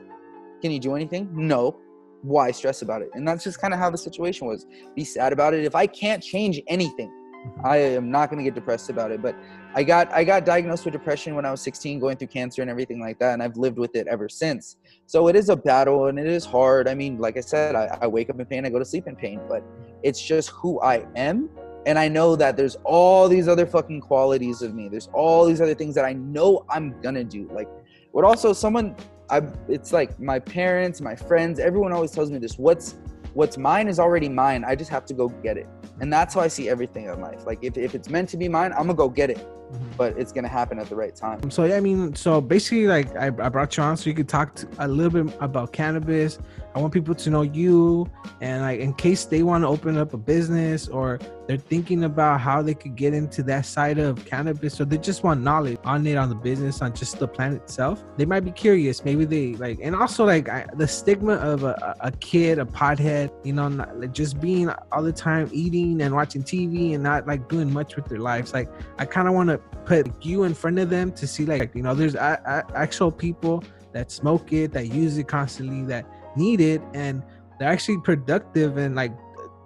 can 0.62 0.70
you 0.70 0.78
do 0.78 0.94
anything 0.94 1.28
no 1.32 1.78
why 2.22 2.50
stress 2.50 2.82
about 2.82 3.00
it 3.02 3.08
and 3.14 3.26
that's 3.26 3.44
just 3.44 3.60
kind 3.60 3.72
of 3.72 3.80
how 3.80 3.88
the 3.88 3.98
situation 3.98 4.46
was 4.46 4.66
be 4.94 5.04
sad 5.04 5.32
about 5.32 5.54
it 5.54 5.64
if 5.64 5.74
i 5.74 5.86
can't 5.86 6.22
change 6.22 6.60
anything 6.68 7.10
Mhm. 7.46 7.64
I 7.64 7.76
am 7.78 8.10
not 8.10 8.30
going 8.30 8.38
to 8.38 8.44
get 8.44 8.54
depressed 8.54 8.90
about 8.90 9.10
it. 9.10 9.22
But 9.22 9.34
I 9.74 9.82
got 9.82 10.12
I 10.12 10.24
got 10.24 10.44
diagnosed 10.44 10.84
with 10.84 10.92
depression 10.92 11.34
when 11.34 11.44
I 11.44 11.50
was 11.50 11.60
16, 11.62 11.98
going 11.98 12.16
through 12.16 12.28
cancer 12.28 12.62
and 12.62 12.70
everything 12.70 13.00
like 13.00 13.18
that, 13.20 13.34
and 13.34 13.42
I've 13.42 13.56
lived 13.56 13.78
with 13.78 13.94
it 13.96 14.06
ever 14.08 14.28
since. 14.28 14.76
So 15.06 15.28
it 15.28 15.36
is 15.36 15.48
a 15.48 15.56
battle 15.56 16.06
and 16.06 16.18
it 16.18 16.26
is 16.26 16.44
hard. 16.44 16.88
I 16.88 16.94
mean, 16.94 17.18
like 17.18 17.36
I 17.36 17.40
said, 17.40 17.74
I, 17.74 17.98
I 18.02 18.06
wake 18.06 18.30
up 18.30 18.38
in 18.38 18.46
pain, 18.46 18.66
I 18.66 18.70
go 18.70 18.78
to 18.78 18.84
sleep 18.84 19.06
in 19.06 19.16
pain, 19.16 19.40
but 19.48 19.62
it's 20.02 20.20
just 20.20 20.50
who 20.50 20.80
I 20.80 21.06
am. 21.16 21.48
And 21.86 21.98
I 21.98 22.08
know 22.08 22.36
that 22.36 22.56
there's 22.56 22.76
all 22.84 23.28
these 23.28 23.48
other 23.48 23.66
fucking 23.66 24.02
qualities 24.02 24.62
of 24.62 24.74
me. 24.74 24.88
There's 24.88 25.08
all 25.12 25.46
these 25.46 25.60
other 25.60 25.74
things 25.74 25.94
that 25.94 26.04
I 26.04 26.12
know 26.12 26.64
I'm 26.68 27.00
gonna 27.00 27.24
do. 27.24 27.48
Like, 27.52 27.68
what 28.12 28.24
also 28.24 28.52
someone 28.52 28.96
I 29.30 29.42
it's 29.68 29.92
like 29.92 30.18
my 30.18 30.38
parents, 30.38 31.00
my 31.00 31.14
friends, 31.14 31.58
everyone 31.58 31.92
always 31.92 32.10
tells 32.10 32.30
me 32.30 32.38
this. 32.38 32.58
What's 32.58 32.96
what's 33.34 33.56
mine 33.56 33.88
is 33.88 33.98
already 33.98 34.28
mine. 34.28 34.64
I 34.64 34.74
just 34.74 34.90
have 34.90 35.06
to 35.06 35.14
go 35.14 35.28
get 35.28 35.56
it. 35.56 35.68
And 36.00 36.12
that's 36.12 36.34
how 36.34 36.40
I 36.40 36.48
see 36.48 36.68
everything 36.68 37.04
in 37.04 37.20
life. 37.20 37.46
Like 37.46 37.60
if, 37.62 37.76
if 37.76 37.94
it's 37.94 38.08
meant 38.08 38.28
to 38.30 38.36
be 38.36 38.48
mine, 38.48 38.72
I'm 38.72 38.86
gonna 38.86 38.94
go 38.94 39.08
get 39.08 39.30
it. 39.30 39.46
Mhm. 39.70 39.96
But 39.96 40.18
it's 40.18 40.32
gonna 40.32 40.48
happen 40.48 40.78
at 40.78 40.88
the 40.88 40.96
right 40.96 41.14
time. 41.14 41.50
So 41.50 41.64
yeah, 41.64 41.76
I 41.76 41.80
mean, 41.80 42.14
so 42.14 42.40
basically, 42.40 42.86
like 42.86 43.14
I, 43.16 43.26
I 43.26 43.48
brought 43.48 43.76
you 43.76 43.82
on 43.82 43.96
so 43.96 44.10
you 44.10 44.16
could 44.16 44.28
talk 44.28 44.54
to, 44.56 44.68
a 44.78 44.88
little 44.88 45.24
bit 45.24 45.36
about 45.40 45.72
cannabis. 45.72 46.38
I 46.74 46.78
want 46.78 46.92
people 46.92 47.16
to 47.16 47.30
know 47.30 47.42
you, 47.42 48.08
and 48.40 48.62
like 48.62 48.80
in 48.80 48.94
case 48.94 49.24
they 49.24 49.42
want 49.42 49.64
to 49.64 49.68
open 49.68 49.96
up 49.96 50.14
a 50.14 50.16
business 50.16 50.86
or 50.86 51.18
they're 51.48 51.56
thinking 51.56 52.04
about 52.04 52.40
how 52.40 52.62
they 52.62 52.74
could 52.74 52.94
get 52.94 53.12
into 53.12 53.42
that 53.42 53.66
side 53.66 53.98
of 53.98 54.24
cannabis, 54.24 54.80
or 54.80 54.84
they 54.84 54.98
just 54.98 55.24
want 55.24 55.42
knowledge 55.42 55.78
on 55.84 56.06
it, 56.06 56.16
on 56.16 56.28
the 56.28 56.34
business, 56.36 56.80
on 56.80 56.94
just 56.94 57.18
the 57.18 57.26
plant 57.26 57.54
itself. 57.56 58.04
They 58.16 58.24
might 58.24 58.44
be 58.44 58.52
curious. 58.52 59.04
Maybe 59.04 59.24
they 59.24 59.54
like, 59.54 59.80
and 59.82 59.96
also 59.96 60.24
like 60.24 60.48
I, 60.48 60.66
the 60.74 60.86
stigma 60.86 61.34
of 61.34 61.64
a, 61.64 61.96
a 62.00 62.08
a 62.08 62.12
kid, 62.12 62.58
a 62.58 62.64
pothead, 62.64 63.30
you 63.44 63.52
know, 63.52 63.68
not, 63.68 63.98
like 63.98 64.12
just 64.12 64.40
being 64.40 64.70
all 64.92 65.02
the 65.02 65.12
time 65.12 65.48
eating 65.52 66.00
and 66.00 66.14
watching 66.14 66.42
TV 66.42 66.94
and 66.94 67.02
not 67.02 67.26
like 67.26 67.48
doing 67.48 67.72
much 67.72 67.96
with 67.96 68.06
their 68.06 68.18
lives. 68.18 68.54
Like 68.54 68.68
I 68.98 69.04
kind 69.04 69.26
of 69.28 69.34
want 69.34 69.48
to 69.48 69.59
put 69.84 70.24
you 70.24 70.44
in 70.44 70.54
front 70.54 70.78
of 70.78 70.90
them 70.90 71.10
to 71.12 71.26
see 71.26 71.44
like 71.44 71.74
you 71.74 71.82
know 71.82 71.94
there's 71.94 72.14
a, 72.14 72.40
a, 72.46 72.76
actual 72.76 73.10
people 73.10 73.64
that 73.92 74.10
smoke 74.10 74.52
it 74.52 74.72
that 74.72 74.86
use 74.88 75.18
it 75.18 75.26
constantly 75.26 75.82
that 75.84 76.06
need 76.36 76.60
it 76.60 76.80
and 76.94 77.22
they're 77.58 77.68
actually 77.68 77.98
productive 77.98 78.76
and 78.76 78.94
like 78.94 79.12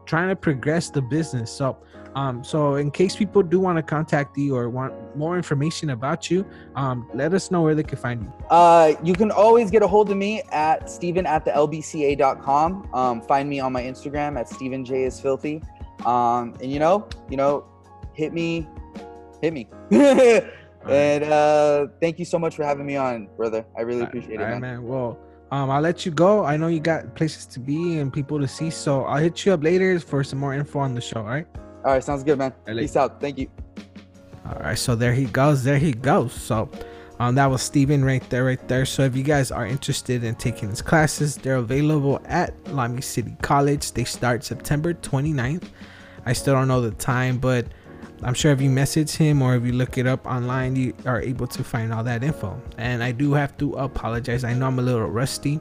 trying 0.06 0.28
to 0.28 0.36
progress 0.36 0.90
the 0.90 1.02
business 1.02 1.50
so 1.50 1.76
um 2.14 2.44
so 2.44 2.76
in 2.76 2.90
case 2.90 3.16
people 3.16 3.42
do 3.42 3.58
want 3.58 3.76
to 3.76 3.82
contact 3.82 4.36
you 4.38 4.56
or 4.56 4.70
want 4.70 4.94
more 5.16 5.36
information 5.36 5.90
about 5.90 6.30
you 6.30 6.46
um 6.76 7.08
let 7.12 7.34
us 7.34 7.50
know 7.50 7.62
where 7.62 7.74
they 7.74 7.82
can 7.82 7.98
find 7.98 8.22
you 8.22 8.32
Uh, 8.50 8.94
you 9.02 9.14
can 9.14 9.30
always 9.30 9.70
get 9.70 9.82
a 9.82 9.86
hold 9.86 10.10
of 10.10 10.16
me 10.16 10.42
at 10.52 10.88
Steven 10.88 11.26
at 11.26 11.44
the 11.44 11.50
LBCA.com. 11.50 12.88
Um, 12.94 13.20
find 13.20 13.48
me 13.48 13.58
on 13.58 13.72
my 13.72 13.82
Instagram 13.82 14.38
at 14.38 14.48
Steven 14.48 14.84
J 14.84 15.04
is 15.04 15.18
filthy. 15.20 15.62
Um, 16.04 16.54
and 16.60 16.70
you 16.70 16.78
know, 16.78 17.08
you 17.30 17.36
know, 17.36 17.64
hit 18.12 18.32
me, 18.32 18.68
hit 19.44 19.52
me. 19.52 19.68
and 20.88 21.24
uh, 21.24 21.86
thank 22.00 22.18
you 22.18 22.24
so 22.24 22.38
much 22.38 22.56
for 22.56 22.64
having 22.64 22.86
me 22.86 22.96
on, 22.96 23.28
brother. 23.36 23.64
I 23.76 23.82
really 23.82 24.02
appreciate 24.02 24.38
All 24.38 24.46
it, 24.46 24.50
right, 24.50 24.60
man. 24.60 24.82
man 24.82 24.82
well 24.84 25.18
um 25.50 25.70
i'll 25.70 25.82
let 25.82 26.06
you 26.06 26.10
go 26.10 26.42
i 26.44 26.56
know 26.56 26.68
you 26.68 26.80
got 26.80 27.14
places 27.14 27.44
to 27.44 27.60
be 27.60 27.98
and 27.98 28.10
people 28.10 28.40
to 28.40 28.48
see 28.48 28.70
so 28.70 29.04
i'll 29.04 29.20
hit 29.20 29.44
you 29.44 29.52
up 29.52 29.62
later 29.62 30.00
for 30.00 30.24
some 30.24 30.38
more 30.38 30.54
info 30.54 30.78
on 30.78 30.94
the 30.94 31.00
show 31.02 31.20
all 31.20 31.26
right 31.26 31.46
All 31.84 31.92
right, 31.92 32.02
sounds 32.02 32.24
good, 32.24 32.38
man. 32.38 32.54
Right. 32.66 32.78
Peace 32.78 32.96
out. 32.96 33.20
Thank 33.20 33.36
you. 33.38 33.50
All 34.46 34.58
right, 34.58 34.78
so 34.78 34.96
there 34.96 35.12
he 35.12 35.26
goes. 35.26 35.62
There 35.64 35.76
he 35.78 35.92
goes. 35.92 36.32
So, 36.32 36.70
um, 37.20 37.34
that 37.34 37.44
was 37.50 37.60
Steven 37.60 38.02
right 38.02 38.24
there, 38.30 38.44
right 38.44 38.68
there. 38.68 38.86
So, 38.86 39.02
if 39.04 39.14
you 39.14 39.22
guys 39.22 39.50
are 39.52 39.66
interested 39.66 40.24
in 40.24 40.34
taking 40.34 40.70
his 40.70 40.80
classes, 40.80 41.36
they're 41.36 41.56
available 41.56 42.22
at 42.24 42.54
Lamy 42.72 43.02
City 43.02 43.36
College. 43.42 43.92
They 43.92 44.04
start 44.04 44.44
September 44.44 44.94
29th. 44.94 45.68
I 46.24 46.32
still 46.32 46.54
don't 46.54 46.68
know 46.68 46.80
the 46.80 46.92
time, 46.92 47.36
but 47.36 47.66
I'm 48.24 48.32
sure 48.32 48.52
if 48.52 48.60
you 48.62 48.70
message 48.70 49.12
him 49.12 49.42
or 49.42 49.54
if 49.54 49.64
you 49.64 49.72
look 49.72 49.98
it 49.98 50.06
up 50.06 50.26
online, 50.26 50.76
you 50.76 50.94
are 51.04 51.20
able 51.20 51.46
to 51.48 51.62
find 51.62 51.92
all 51.92 52.02
that 52.04 52.24
info. 52.24 52.58
And 52.78 53.04
I 53.04 53.12
do 53.12 53.34
have 53.34 53.54
to 53.58 53.74
apologize. 53.74 54.44
I 54.44 54.54
know 54.54 54.66
I'm 54.66 54.78
a 54.78 54.82
little 54.82 55.06
rusty. 55.06 55.60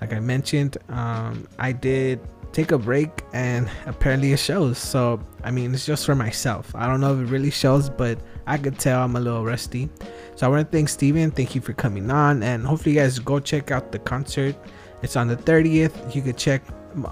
Like 0.00 0.12
I 0.12 0.20
mentioned, 0.20 0.78
um, 0.88 1.48
I 1.58 1.72
did 1.72 2.20
take 2.52 2.70
a 2.70 2.78
break 2.78 3.10
and 3.32 3.68
apparently 3.86 4.32
it 4.32 4.38
shows. 4.38 4.78
So, 4.78 5.20
I 5.42 5.50
mean, 5.50 5.74
it's 5.74 5.84
just 5.84 6.06
for 6.06 6.14
myself. 6.14 6.72
I 6.76 6.86
don't 6.86 7.00
know 7.00 7.12
if 7.14 7.26
it 7.26 7.32
really 7.32 7.50
shows, 7.50 7.90
but 7.90 8.20
I 8.46 8.56
could 8.56 8.78
tell 8.78 9.02
I'm 9.02 9.16
a 9.16 9.20
little 9.20 9.44
rusty. 9.44 9.88
So, 10.36 10.46
I 10.46 10.48
want 10.48 10.70
to 10.70 10.76
thank 10.76 10.88
Steven. 10.88 11.32
Thank 11.32 11.56
you 11.56 11.60
for 11.60 11.72
coming 11.72 12.08
on. 12.10 12.44
And 12.44 12.64
hopefully, 12.64 12.94
you 12.94 13.00
guys 13.00 13.18
go 13.18 13.40
check 13.40 13.72
out 13.72 13.90
the 13.90 13.98
concert. 13.98 14.54
It's 15.02 15.16
on 15.16 15.26
the 15.26 15.36
30th. 15.36 16.14
You 16.14 16.22
could 16.22 16.36
check 16.36 16.62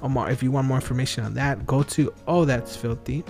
if 0.03 0.43
you 0.43 0.51
want 0.51 0.67
more 0.67 0.77
information 0.77 1.25
on 1.25 1.35
that. 1.35 1.67
Go 1.67 1.83
to 1.83 2.13
Oh 2.27 2.45
That's 2.45 2.77
Filthy. 2.77 3.25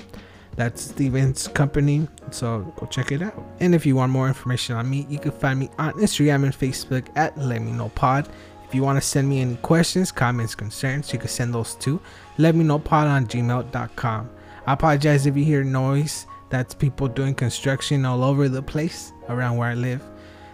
That's 0.57 0.83
Steven's 0.83 1.49
company. 1.49 2.09
So 2.31 2.73
go 2.77 2.87
check 2.87 3.13
it 3.13 3.23
out. 3.23 3.47
And 3.61 3.75
if 3.75 3.87
you 3.87 3.95
want 3.97 4.13
more 4.13 4.29
information 4.29 4.77
on 4.77 4.91
me, 4.91 5.07
you 5.09 5.19
can 5.19 5.31
find 5.31 5.59
me 5.59 5.71
on 5.79 5.93
Instagram 5.95 6.45
and 6.45 6.53
Facebook 6.53 7.09
at 7.17 7.37
Let 7.39 7.63
Me 7.63 7.73
Know 7.73 7.91
Pod. 7.91 8.29
If 8.69 8.75
you 8.75 8.83
want 8.83 8.99
to 8.99 9.07
send 9.07 9.29
me 9.29 9.41
any 9.41 9.57
questions, 9.57 10.13
comments, 10.13 10.55
concerns, 10.55 11.11
you 11.13 11.19
can 11.19 11.29
send 11.29 11.55
those 11.55 11.75
to 11.77 11.99
let 12.37 12.55
me 12.55 12.65
know 12.65 12.79
pod 12.79 13.07
on 13.07 13.27
gmail.com. 13.27 14.31
I 14.67 14.73
apologize 14.75 15.25
if 15.25 15.37
you 15.37 15.45
hear 15.45 15.65
noise. 15.65 16.27
That's 16.51 16.75
people 16.75 17.09
doing 17.09 17.35
construction 17.35 18.05
all 18.05 18.23
over 18.23 18.49
the 18.49 18.63
place 18.63 19.13
around 19.31 19.57
where 19.57 19.71
I 19.71 19.75
live. 19.75 20.03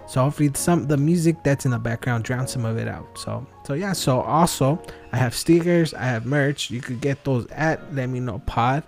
So 0.07 0.22
hopefully 0.22 0.51
some 0.55 0.86
the 0.86 0.97
music 0.97 1.42
that's 1.42 1.64
in 1.64 1.72
the 1.72 1.78
background 1.78 2.24
drowns 2.24 2.53
some 2.53 2.64
of 2.64 2.76
it 2.78 2.86
out. 2.86 3.18
So 3.18 3.47
so 3.64 3.74
yeah. 3.74 3.92
So 3.92 4.20
also 4.20 4.80
I 5.12 5.16
have 5.16 5.34
stickers, 5.34 5.92
I 5.95 6.05
have 6.05 6.24
merch. 6.24 6.70
You 6.70 6.80
could 6.80 7.01
get 7.01 7.24
those 7.24 7.47
at 7.51 7.95
Let 7.95 8.09
Me 8.11 8.20
Know 8.20 8.40
Pod. 8.47 8.84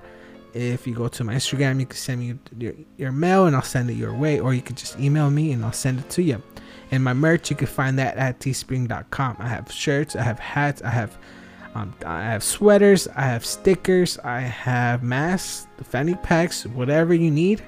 If 0.56 0.86
you 0.86 0.94
go 0.94 1.08
to 1.08 1.24
my 1.24 1.34
Instagram, 1.34 1.80
you 1.80 1.86
can 1.86 1.96
send 1.96 2.20
me 2.20 2.38
your, 2.58 2.74
your 2.96 3.12
mail 3.12 3.46
and 3.46 3.54
I'll 3.54 3.62
send 3.62 3.90
it 3.90 3.94
your 3.94 4.14
way, 4.14 4.40
or 4.40 4.54
you 4.54 4.62
could 4.62 4.76
just 4.76 4.98
email 4.98 5.30
me 5.30 5.52
and 5.52 5.64
I'll 5.64 5.72
send 5.72 6.00
it 6.00 6.08
to 6.10 6.22
you. 6.22 6.42
And 6.90 7.04
my 7.04 7.12
merch, 7.12 7.50
you 7.50 7.56
can 7.56 7.66
find 7.66 7.98
that 7.98 8.16
at 8.16 8.40
teespring.com. 8.40 9.36
I 9.38 9.48
have 9.48 9.70
shirts, 9.70 10.16
I 10.16 10.22
have 10.22 10.38
hats, 10.38 10.82
I 10.82 10.90
have 10.90 11.18
um, 11.74 11.92
I 12.06 12.22
have 12.22 12.42
sweaters, 12.42 13.06
I 13.08 13.22
have 13.22 13.44
stickers, 13.44 14.18
I 14.20 14.40
have 14.40 15.02
masks, 15.02 15.66
fanny 15.82 16.14
packs, 16.14 16.64
whatever 16.64 17.12
you 17.12 17.30
need, 17.30 17.62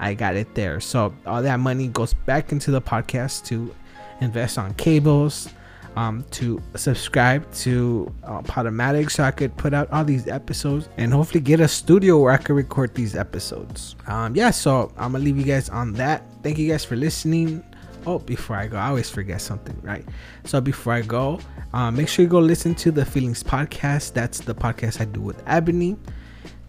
I 0.00 0.14
got 0.14 0.34
it 0.34 0.52
there. 0.56 0.80
So 0.80 1.14
all 1.26 1.42
that 1.42 1.60
money 1.60 1.86
goes 1.86 2.12
back 2.12 2.50
into 2.50 2.72
the 2.72 2.82
podcast 2.82 3.44
to 3.46 3.72
invest 4.20 4.58
on 4.58 4.74
cables, 4.74 5.48
um, 5.96 6.24
to 6.32 6.60
subscribe 6.74 7.50
to 7.54 8.12
uh, 8.24 8.40
Podomatic 8.42 9.10
so 9.10 9.24
I 9.24 9.30
could 9.30 9.56
put 9.56 9.74
out 9.74 9.90
all 9.92 10.04
these 10.04 10.28
episodes 10.28 10.88
and 10.96 11.12
hopefully 11.12 11.40
get 11.40 11.60
a 11.60 11.68
studio 11.68 12.18
where 12.18 12.32
I 12.32 12.36
could 12.36 12.56
record 12.56 12.94
these 12.94 13.14
episodes. 13.16 13.96
Um, 14.06 14.34
yeah, 14.34 14.50
so 14.50 14.92
I'm 14.96 15.12
gonna 15.12 15.24
leave 15.24 15.36
you 15.36 15.44
guys 15.44 15.68
on 15.68 15.92
that. 15.94 16.24
Thank 16.42 16.58
you 16.58 16.70
guys 16.70 16.84
for 16.84 16.96
listening. 16.96 17.62
Oh, 18.06 18.18
before 18.18 18.56
I 18.56 18.66
go, 18.66 18.76
I 18.78 18.88
always 18.88 19.08
forget 19.08 19.40
something, 19.40 19.78
right? 19.82 20.04
So 20.44 20.60
before 20.60 20.92
I 20.92 21.02
go, 21.02 21.38
uh, 21.72 21.90
make 21.90 22.08
sure 22.08 22.24
you 22.24 22.28
go 22.28 22.40
listen 22.40 22.74
to 22.76 22.90
the 22.90 23.04
Feelings 23.04 23.44
podcast. 23.44 24.12
That's 24.12 24.40
the 24.40 24.54
podcast 24.54 25.00
I 25.00 25.04
do 25.04 25.20
with 25.20 25.40
Ebony. 25.46 25.96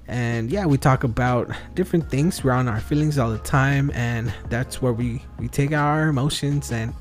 And 0.07 0.51
yeah, 0.51 0.65
we 0.65 0.78
talk 0.78 1.03
about 1.03 1.49
different 1.74 2.09
things. 2.09 2.43
We're 2.43 2.51
our 2.51 2.80
feelings 2.80 3.17
all 3.17 3.32
the 3.32 3.39
time, 3.39 3.89
and 3.95 4.34
that's 4.49 4.82
where 4.82 4.93
we 4.93 5.24
we 5.39 5.47
take 5.47 5.71
our 5.71 6.09
emotions 6.09 6.71
and 6.71 6.93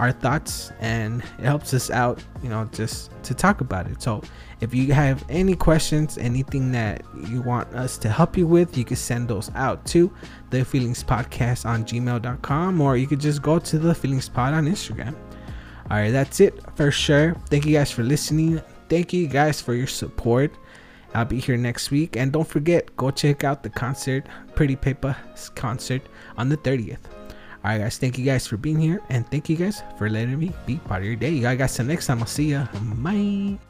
our 0.00 0.12
thoughts 0.12 0.72
and 0.80 1.22
it 1.38 1.44
helps 1.44 1.74
us 1.74 1.90
out 1.90 2.24
you 2.42 2.48
know 2.48 2.66
just 2.72 3.10
to 3.22 3.34
talk 3.34 3.60
about 3.60 3.86
it 3.86 4.00
so 4.00 4.22
if 4.62 4.74
you 4.74 4.94
have 4.94 5.22
any 5.28 5.54
questions 5.54 6.16
anything 6.16 6.72
that 6.72 7.02
you 7.28 7.42
want 7.42 7.68
us 7.74 7.98
to 7.98 8.08
help 8.08 8.34
you 8.34 8.46
with 8.46 8.78
you 8.78 8.84
can 8.84 8.96
send 8.96 9.28
those 9.28 9.50
out 9.54 9.84
to 9.84 10.10
the 10.48 10.64
feelings 10.64 11.04
podcast 11.04 11.66
on 11.66 11.84
gmail.com 11.84 12.80
or 12.80 12.96
you 12.96 13.06
could 13.06 13.20
just 13.20 13.42
go 13.42 13.58
to 13.58 13.78
the 13.78 13.94
feelings 13.94 14.26
pod 14.26 14.54
on 14.54 14.66
instagram 14.66 15.14
all 15.90 15.98
right 15.98 16.12
that's 16.12 16.40
it 16.40 16.58
for 16.76 16.90
sure 16.90 17.34
thank 17.50 17.66
you 17.66 17.74
guys 17.74 17.90
for 17.90 18.02
listening 18.02 18.58
thank 18.88 19.12
you 19.12 19.26
guys 19.26 19.60
for 19.60 19.74
your 19.74 19.86
support 19.86 20.50
I'll 21.12 21.24
be 21.24 21.40
here 21.40 21.56
next 21.56 21.90
week. 21.90 22.16
And 22.16 22.30
don't 22.30 22.46
forget, 22.46 22.96
go 22.96 23.10
check 23.10 23.42
out 23.42 23.64
the 23.64 23.68
concert, 23.68 24.28
Pretty 24.54 24.76
Papes 24.76 25.48
concert 25.56 26.02
on 26.36 26.48
the 26.48 26.56
30th. 26.56 27.19
All 27.62 27.70
right, 27.70 27.78
guys. 27.78 27.98
Thank 27.98 28.16
you 28.16 28.24
guys 28.24 28.46
for 28.46 28.56
being 28.56 28.80
here, 28.80 29.00
and 29.10 29.28
thank 29.28 29.48
you 29.48 29.56
guys 29.56 29.82
for 29.98 30.08
letting 30.08 30.38
me 30.38 30.52
be 30.64 30.76
part 30.88 31.02
of 31.02 31.06
your 31.06 31.16
day. 31.16 31.30
You 31.30 31.42
guys, 31.44 31.76
till 31.76 31.84
next 31.84 32.06
time. 32.06 32.20
I'll 32.20 32.26
see 32.26 32.56
ya. 32.56 32.66
Bye. 33.04 33.69